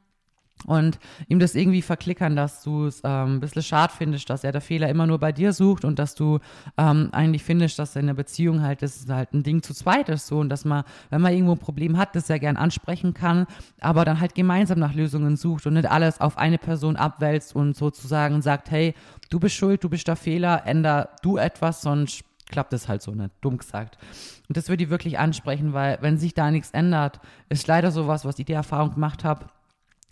und 0.66 1.00
ihm 1.28 1.40
das 1.40 1.56
irgendwie 1.56 1.82
verklickern, 1.82 2.36
dass 2.36 2.64
du 2.64 2.86
es 2.86 3.02
ähm, 3.04 3.36
ein 3.36 3.40
bisschen 3.40 3.64
schade 3.64 3.94
findest, 3.96 4.30
dass 4.30 4.44
er 4.44 4.52
der 4.52 4.62
Fehler 4.62 4.90
immer 4.90 5.06
nur 5.06 5.20
bei 5.20 5.32
dir 5.32 5.54
sucht 5.54 5.84
und 5.84 6.00
dass 6.00 6.16
du 6.16 6.40
ähm, 6.78 7.10
eigentlich 7.12 7.44
findest, 7.44 7.80
dass 7.80 7.96
in 7.96 8.08
der 8.08 8.14
Beziehung 8.14 8.62
halt 8.62 8.82
das 8.82 9.06
halt 9.10 9.34
ein 9.34 9.44
Ding 9.44 9.62
zu 9.62 9.74
zweit 9.74 10.10
ist 10.10 10.28
so 10.28 10.40
und 10.40 10.50
dass 10.50 10.66
man, 10.66 10.84
wenn 11.10 11.22
man 11.22 11.34
irgendwo 11.34 11.54
ein 11.54 11.60
Problem 11.60 11.98
hat, 11.98 12.16
das 12.16 12.30
er 12.30 12.40
gern 12.40 12.58
ansprechen 12.58 13.14
kann, 13.14 13.46
aber 13.82 14.06
dann 14.06 14.20
halt 14.20 14.36
gemeinsam 14.36 14.80
nach 14.80 14.94
Lösungen 14.94 15.36
sucht 15.36 15.68
und 15.68 15.74
nicht 15.74 15.90
alles 15.90 16.22
auf 16.22 16.38
eine 16.38 16.58
Person 16.58 16.96
abwälzt 16.96 17.56
und 17.56 17.76
sozusagen 17.76 18.42
sagt, 18.42 18.72
hey, 18.72 18.94
du 19.30 19.40
bist 19.40 19.56
schuld, 19.56 19.84
du 19.84 19.90
bist 19.90 20.08
der 20.08 20.16
Fehler, 20.16 20.66
änder 20.66 21.10
du 21.22 21.38
etwas, 21.38 21.82
sonst 21.82 22.24
klappt 22.50 22.74
es 22.74 22.88
halt 22.88 23.02
so 23.02 23.12
nicht, 23.12 23.32
dumm 23.42 23.58
gesagt. 23.58 23.98
Und 24.48 24.58
das 24.58 24.70
würde 24.70 24.84
ich 24.84 24.90
wirklich 24.90 25.18
ansprechen, 25.18 25.74
weil 25.74 25.98
wenn 26.02 26.18
sich 26.18 26.34
da 26.34 26.52
nichts 26.52 26.72
ändert, 26.72 27.20
ist 27.50 27.68
leider 27.68 27.92
sowas, 27.92 28.26
was 28.26 28.38
ich 28.40 28.46
die 28.46 28.54
Erfahrung 28.54 28.94
gemacht 28.94 29.24
habe, 29.24 29.48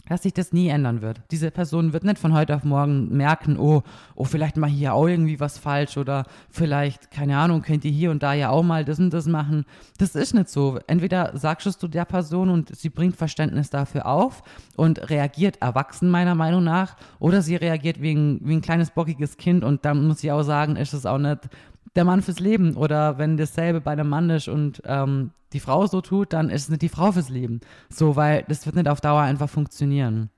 dass 0.07 0.23
sich 0.23 0.33
das 0.33 0.51
nie 0.53 0.67
ändern 0.67 1.01
wird. 1.01 1.21
Diese 1.31 1.51
Person 1.51 1.93
wird 1.93 2.03
nicht 2.03 2.19
von 2.19 2.33
heute 2.33 2.55
auf 2.55 2.63
morgen 2.63 3.15
merken, 3.15 3.57
oh, 3.57 3.83
oh, 4.15 4.23
vielleicht 4.23 4.57
mache 4.57 4.71
ich 4.71 4.77
hier 4.77 4.93
auch 4.93 5.07
irgendwie 5.07 5.39
was 5.39 5.57
falsch 5.57 5.97
oder 5.97 6.25
vielleicht, 6.49 7.11
keine 7.11 7.37
Ahnung, 7.37 7.61
könnt 7.61 7.85
ihr 7.85 7.91
hier 7.91 8.11
und 8.11 8.23
da 8.23 8.33
ja 8.33 8.49
auch 8.49 8.63
mal 8.63 8.85
das 8.85 8.99
und 8.99 9.13
das 9.13 9.27
machen. 9.27 9.65
Das 9.97 10.15
ist 10.15 10.33
nicht 10.33 10.49
so. 10.49 10.79
Entweder 10.87 11.37
sagst 11.37 11.81
du 11.81 11.87
der 11.87 12.05
Person 12.05 12.49
und 12.49 12.75
sie 12.75 12.89
bringt 12.89 13.15
Verständnis 13.15 13.69
dafür 13.69 14.05
auf 14.05 14.43
und 14.75 15.09
reagiert 15.09 15.61
erwachsen 15.61 16.09
meiner 16.09 16.35
Meinung 16.35 16.63
nach 16.63 16.95
oder 17.19 17.41
sie 17.41 17.55
reagiert 17.55 18.01
wie 18.01 18.13
ein, 18.13 18.39
wie 18.43 18.55
ein 18.55 18.61
kleines 18.61 18.91
bockiges 18.91 19.37
Kind 19.37 19.63
und 19.63 19.85
dann 19.85 20.07
muss 20.07 20.23
ich 20.23 20.31
auch 20.31 20.43
sagen, 20.43 20.75
ist 20.75 20.93
es 20.93 21.05
auch 21.05 21.17
nicht 21.17 21.49
der 21.95 22.05
Mann 22.05 22.21
fürs 22.21 22.39
Leben 22.39 22.75
oder 22.75 23.17
wenn 23.17 23.37
dasselbe 23.37 23.81
bei 23.81 23.91
einem 23.91 24.09
Mann 24.09 24.29
ist 24.29 24.47
und 24.47 24.81
ähm, 24.85 25.31
die 25.53 25.59
Frau 25.59 25.85
so 25.87 26.01
tut, 26.01 26.33
dann 26.33 26.49
ist 26.49 26.63
es 26.63 26.69
nicht 26.69 26.81
die 26.81 26.89
Frau 26.89 27.11
fürs 27.11 27.29
Leben. 27.29 27.59
So, 27.89 28.15
weil 28.15 28.45
das 28.47 28.65
wird 28.65 28.75
nicht 28.75 28.87
auf 28.87 29.01
Dauer 29.01 29.21
einfach 29.21 29.49
funktionieren. 29.49 30.29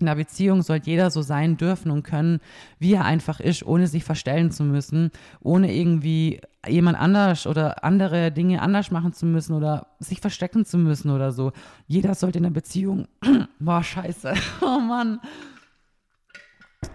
In 0.00 0.06
einer 0.06 0.16
Beziehung 0.16 0.62
soll 0.62 0.80
jeder 0.84 1.10
so 1.10 1.22
sein 1.22 1.56
dürfen 1.56 1.90
und 1.90 2.04
können, 2.04 2.40
wie 2.78 2.94
er 2.94 3.04
einfach 3.04 3.40
ist, 3.40 3.66
ohne 3.66 3.88
sich 3.88 4.04
verstellen 4.04 4.52
zu 4.52 4.62
müssen, 4.62 5.10
ohne 5.40 5.74
irgendwie 5.74 6.40
jemand 6.68 7.00
anders 7.00 7.48
oder 7.48 7.84
andere 7.84 8.30
Dinge 8.30 8.62
anders 8.62 8.92
machen 8.92 9.12
zu 9.12 9.26
müssen 9.26 9.54
oder 9.54 9.88
sich 9.98 10.20
verstecken 10.20 10.64
zu 10.64 10.78
müssen 10.78 11.10
oder 11.10 11.32
so. 11.32 11.52
Jeder 11.86 12.14
sollte 12.14 12.38
in 12.38 12.44
einer 12.44 12.54
Beziehung, 12.54 13.08
boah, 13.58 13.82
scheiße, 13.82 14.34
oh 14.60 14.78
Mann. 14.78 15.20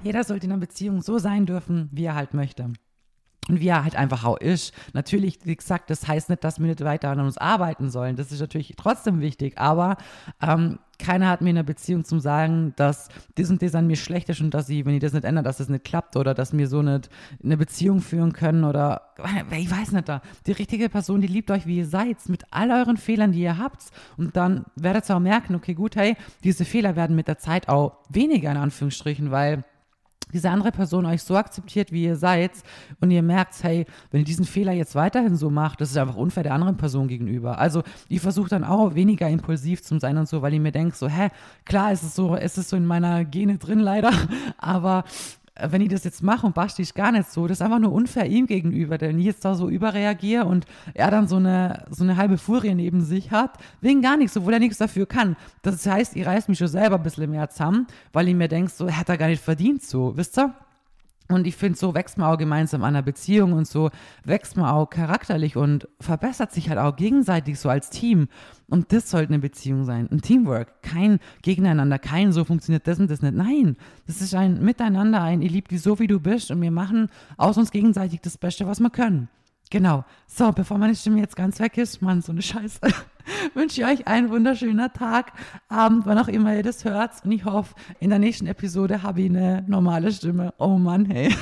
Jeder 0.01 0.23
sollte 0.23 0.45
in 0.45 0.53
einer 0.53 0.61
Beziehung 0.61 1.01
so 1.01 1.17
sein 1.17 1.45
dürfen, 1.45 1.89
wie 1.91 2.05
er 2.05 2.15
halt 2.15 2.33
möchte 2.33 2.71
und 3.49 3.59
wie 3.59 3.67
er 3.67 3.83
halt 3.83 3.95
einfach 3.95 4.23
auch 4.23 4.37
ist. 4.37 4.73
Natürlich, 4.93 5.39
wie 5.43 5.55
gesagt, 5.55 5.89
das 5.89 6.07
heißt 6.07 6.29
nicht, 6.29 6.43
dass 6.43 6.59
wir 6.59 6.67
nicht 6.67 6.83
weiter 6.83 7.09
an 7.09 7.19
uns 7.19 7.37
arbeiten 7.37 7.89
sollen. 7.89 8.15
Das 8.15 8.31
ist 8.31 8.39
natürlich 8.39 8.73
trotzdem 8.77 9.19
wichtig, 9.21 9.57
aber 9.57 9.97
ähm, 10.41 10.79
keiner 10.99 11.29
hat 11.29 11.41
mir 11.41 11.49
in 11.49 11.57
einer 11.57 11.63
Beziehung 11.63 12.05
zum 12.05 12.19
Sagen, 12.19 12.73
dass 12.75 13.09
das 13.35 13.49
und 13.49 13.61
das 13.61 13.75
an 13.75 13.87
mir 13.87 13.95
schlecht 13.95 14.29
ist 14.29 14.41
und 14.41 14.53
dass 14.53 14.69
ich, 14.69 14.85
wenn 14.85 14.93
ich 14.93 15.01
das 15.01 15.13
nicht 15.13 15.25
ändere, 15.25 15.43
dass 15.43 15.57
das 15.57 15.67
nicht 15.67 15.83
klappt 15.83 16.15
oder 16.15 16.33
dass 16.33 16.55
wir 16.55 16.67
so 16.67 16.81
nicht 16.81 17.09
eine 17.43 17.57
Beziehung 17.57 17.99
führen 17.99 18.31
können 18.31 18.63
oder 18.63 19.01
ich 19.51 19.69
weiß 19.69 19.91
nicht 19.91 20.07
da. 20.07 20.21
Die 20.45 20.53
richtige 20.53 20.89
Person, 20.89 21.21
die 21.21 21.27
liebt 21.27 21.51
euch, 21.51 21.65
wie 21.65 21.79
ihr 21.79 21.87
seid, 21.87 22.17
mit 22.29 22.43
all 22.51 22.71
euren 22.71 22.97
Fehlern, 22.97 23.31
die 23.31 23.41
ihr 23.41 23.57
habt. 23.57 23.83
Und 24.17 24.37
dann 24.37 24.65
werdet 24.75 25.09
ihr 25.09 25.15
auch 25.15 25.19
merken, 25.19 25.55
okay, 25.55 25.73
gut, 25.73 25.95
hey, 25.95 26.15
diese 26.43 26.63
Fehler 26.63 26.95
werden 26.95 27.15
mit 27.15 27.27
der 27.27 27.37
Zeit 27.37 27.69
auch 27.69 27.97
weniger 28.09 28.51
in 28.51 28.57
Anführungsstrichen, 28.57 29.31
weil 29.31 29.63
diese 30.33 30.49
andere 30.49 30.71
Person 30.71 31.05
euch 31.05 31.23
so 31.23 31.35
akzeptiert, 31.35 31.91
wie 31.91 32.03
ihr 32.03 32.15
seid 32.15 32.51
und 32.99 33.11
ihr 33.11 33.21
merkt, 33.21 33.63
hey, 33.63 33.85
wenn 34.11 34.21
ihr 34.21 34.25
diesen 34.25 34.45
Fehler 34.45 34.73
jetzt 34.73 34.95
weiterhin 34.95 35.35
so 35.35 35.49
macht, 35.49 35.81
das 35.81 35.91
ist 35.91 35.97
einfach 35.97 36.15
unfair 36.15 36.43
der 36.43 36.53
anderen 36.53 36.77
Person 36.77 37.07
gegenüber. 37.07 37.59
Also 37.59 37.83
ich 38.09 38.21
versuche 38.21 38.49
dann 38.49 38.63
auch 38.63 38.95
weniger 38.95 39.29
impulsiv 39.29 39.83
zu 39.83 39.99
sein 39.99 40.17
und 40.17 40.27
so, 40.27 40.41
weil 40.41 40.53
ich 40.53 40.59
mir 40.59 40.71
denke, 40.71 40.95
so, 40.95 41.07
hä, 41.07 41.29
klar 41.65 41.91
ist 41.91 42.03
es 42.03 42.15
so, 42.15 42.35
ist 42.35 42.57
es 42.57 42.69
so 42.69 42.75
in 42.75 42.85
meiner 42.85 43.25
Gene 43.25 43.57
drin 43.57 43.79
leider, 43.79 44.11
aber 44.57 45.03
wenn 45.59 45.81
ich 45.81 45.89
das 45.89 46.03
jetzt 46.03 46.23
mache 46.23 46.47
und 46.47 46.55
Basti 46.55 46.81
ist 46.81 46.95
gar 46.95 47.11
nicht 47.11 47.31
so, 47.31 47.47
das 47.47 47.57
ist 47.57 47.61
einfach 47.61 47.79
nur 47.79 47.91
unfair 47.91 48.25
ihm 48.25 48.47
gegenüber, 48.47 48.97
denn 48.97 49.19
ich 49.19 49.25
jetzt 49.25 49.45
da 49.45 49.53
so 49.53 49.69
überreagiere 49.69 50.45
und 50.45 50.65
er 50.93 51.11
dann 51.11 51.27
so 51.27 51.35
eine, 51.35 51.85
so 51.91 52.03
eine 52.03 52.17
halbe 52.17 52.37
Furie 52.37 52.73
neben 52.73 53.01
sich 53.01 53.31
hat, 53.31 53.57
wegen 53.79 54.01
gar 54.01 54.17
nichts, 54.17 54.35
obwohl 54.35 54.53
er 54.53 54.59
nichts 54.59 54.79
dafür 54.79 55.05
kann. 55.05 55.35
Das 55.61 55.85
heißt, 55.85 56.15
ich 56.15 56.25
reiß 56.25 56.47
mich 56.47 56.57
schon 56.57 56.67
selber 56.67 56.95
ein 56.95 57.03
bisschen 57.03 57.29
mehr 57.29 57.49
zusammen, 57.49 57.87
weil 58.13 58.27
ich 58.27 58.35
mir 58.35 58.47
denke, 58.47 58.71
so, 58.71 58.89
hat 58.89 59.09
er 59.09 59.17
gar 59.17 59.27
nicht 59.27 59.43
verdient, 59.43 59.83
so, 59.83 60.17
wisst 60.17 60.39
ihr? 60.39 60.53
Und 61.33 61.47
ich 61.47 61.55
finde, 61.55 61.77
so 61.77 61.93
wächst 61.93 62.17
man 62.17 62.31
auch 62.31 62.37
gemeinsam 62.37 62.83
an 62.83 62.95
einer 62.95 63.01
Beziehung 63.01 63.53
und 63.53 63.67
so 63.67 63.89
wächst 64.23 64.57
man 64.57 64.65
auch 64.65 64.89
charakterlich 64.89 65.57
und 65.57 65.87
verbessert 65.99 66.51
sich 66.51 66.69
halt 66.69 66.79
auch 66.79 66.95
gegenseitig 66.95 67.59
so 67.59 67.69
als 67.69 67.89
Team. 67.89 68.27
Und 68.69 68.91
das 68.91 69.09
sollte 69.09 69.33
eine 69.33 69.39
Beziehung 69.39 69.85
sein, 69.85 70.07
ein 70.11 70.21
Teamwork, 70.21 70.81
kein 70.81 71.19
Gegeneinander, 71.41 71.99
kein 71.99 72.31
so 72.31 72.43
funktioniert 72.45 72.87
das 72.87 72.99
und 72.99 73.09
das 73.09 73.21
nicht. 73.21 73.35
Nein, 73.35 73.77
das 74.07 74.21
ist 74.21 74.33
ein 74.33 74.63
Miteinander, 74.63 75.21
ein 75.21 75.41
ich 75.41 75.51
liebe 75.51 75.67
dich 75.67 75.81
so, 75.81 75.99
wie 75.99 76.07
du 76.07 76.19
bist 76.19 76.51
und 76.51 76.61
wir 76.61 76.71
machen 76.71 77.09
aus 77.37 77.57
uns 77.57 77.71
gegenseitig 77.71 78.21
das 78.21 78.37
Beste, 78.37 78.65
was 78.65 78.79
wir 78.79 78.89
können. 78.89 79.29
Genau. 79.69 80.05
So, 80.27 80.51
bevor 80.51 80.77
meine 80.77 80.95
Stimme 80.95 81.19
jetzt 81.19 81.35
ganz 81.35 81.59
weg 81.59 81.77
ist, 81.77 82.01
Mann, 82.01 82.21
so 82.21 82.31
eine 82.31 82.41
Scheiße, 82.41 82.79
wünsche 83.53 83.81
ich 83.81 83.87
euch 83.87 84.07
einen 84.07 84.29
wunderschönen 84.29 84.91
Tag, 84.93 85.33
Abend, 85.67 86.05
wann 86.05 86.17
auch 86.17 86.27
immer 86.27 86.55
ihr 86.55 86.63
das 86.63 86.85
hört. 86.85 87.25
Und 87.25 87.31
ich 87.31 87.45
hoffe, 87.45 87.73
in 87.99 88.09
der 88.09 88.19
nächsten 88.19 88.47
Episode 88.47 89.03
habe 89.03 89.21
ich 89.21 89.29
eine 89.29 89.63
normale 89.67 90.11
Stimme. 90.11 90.53
Oh 90.57 90.77
Mann, 90.77 91.05
hey. 91.05 91.33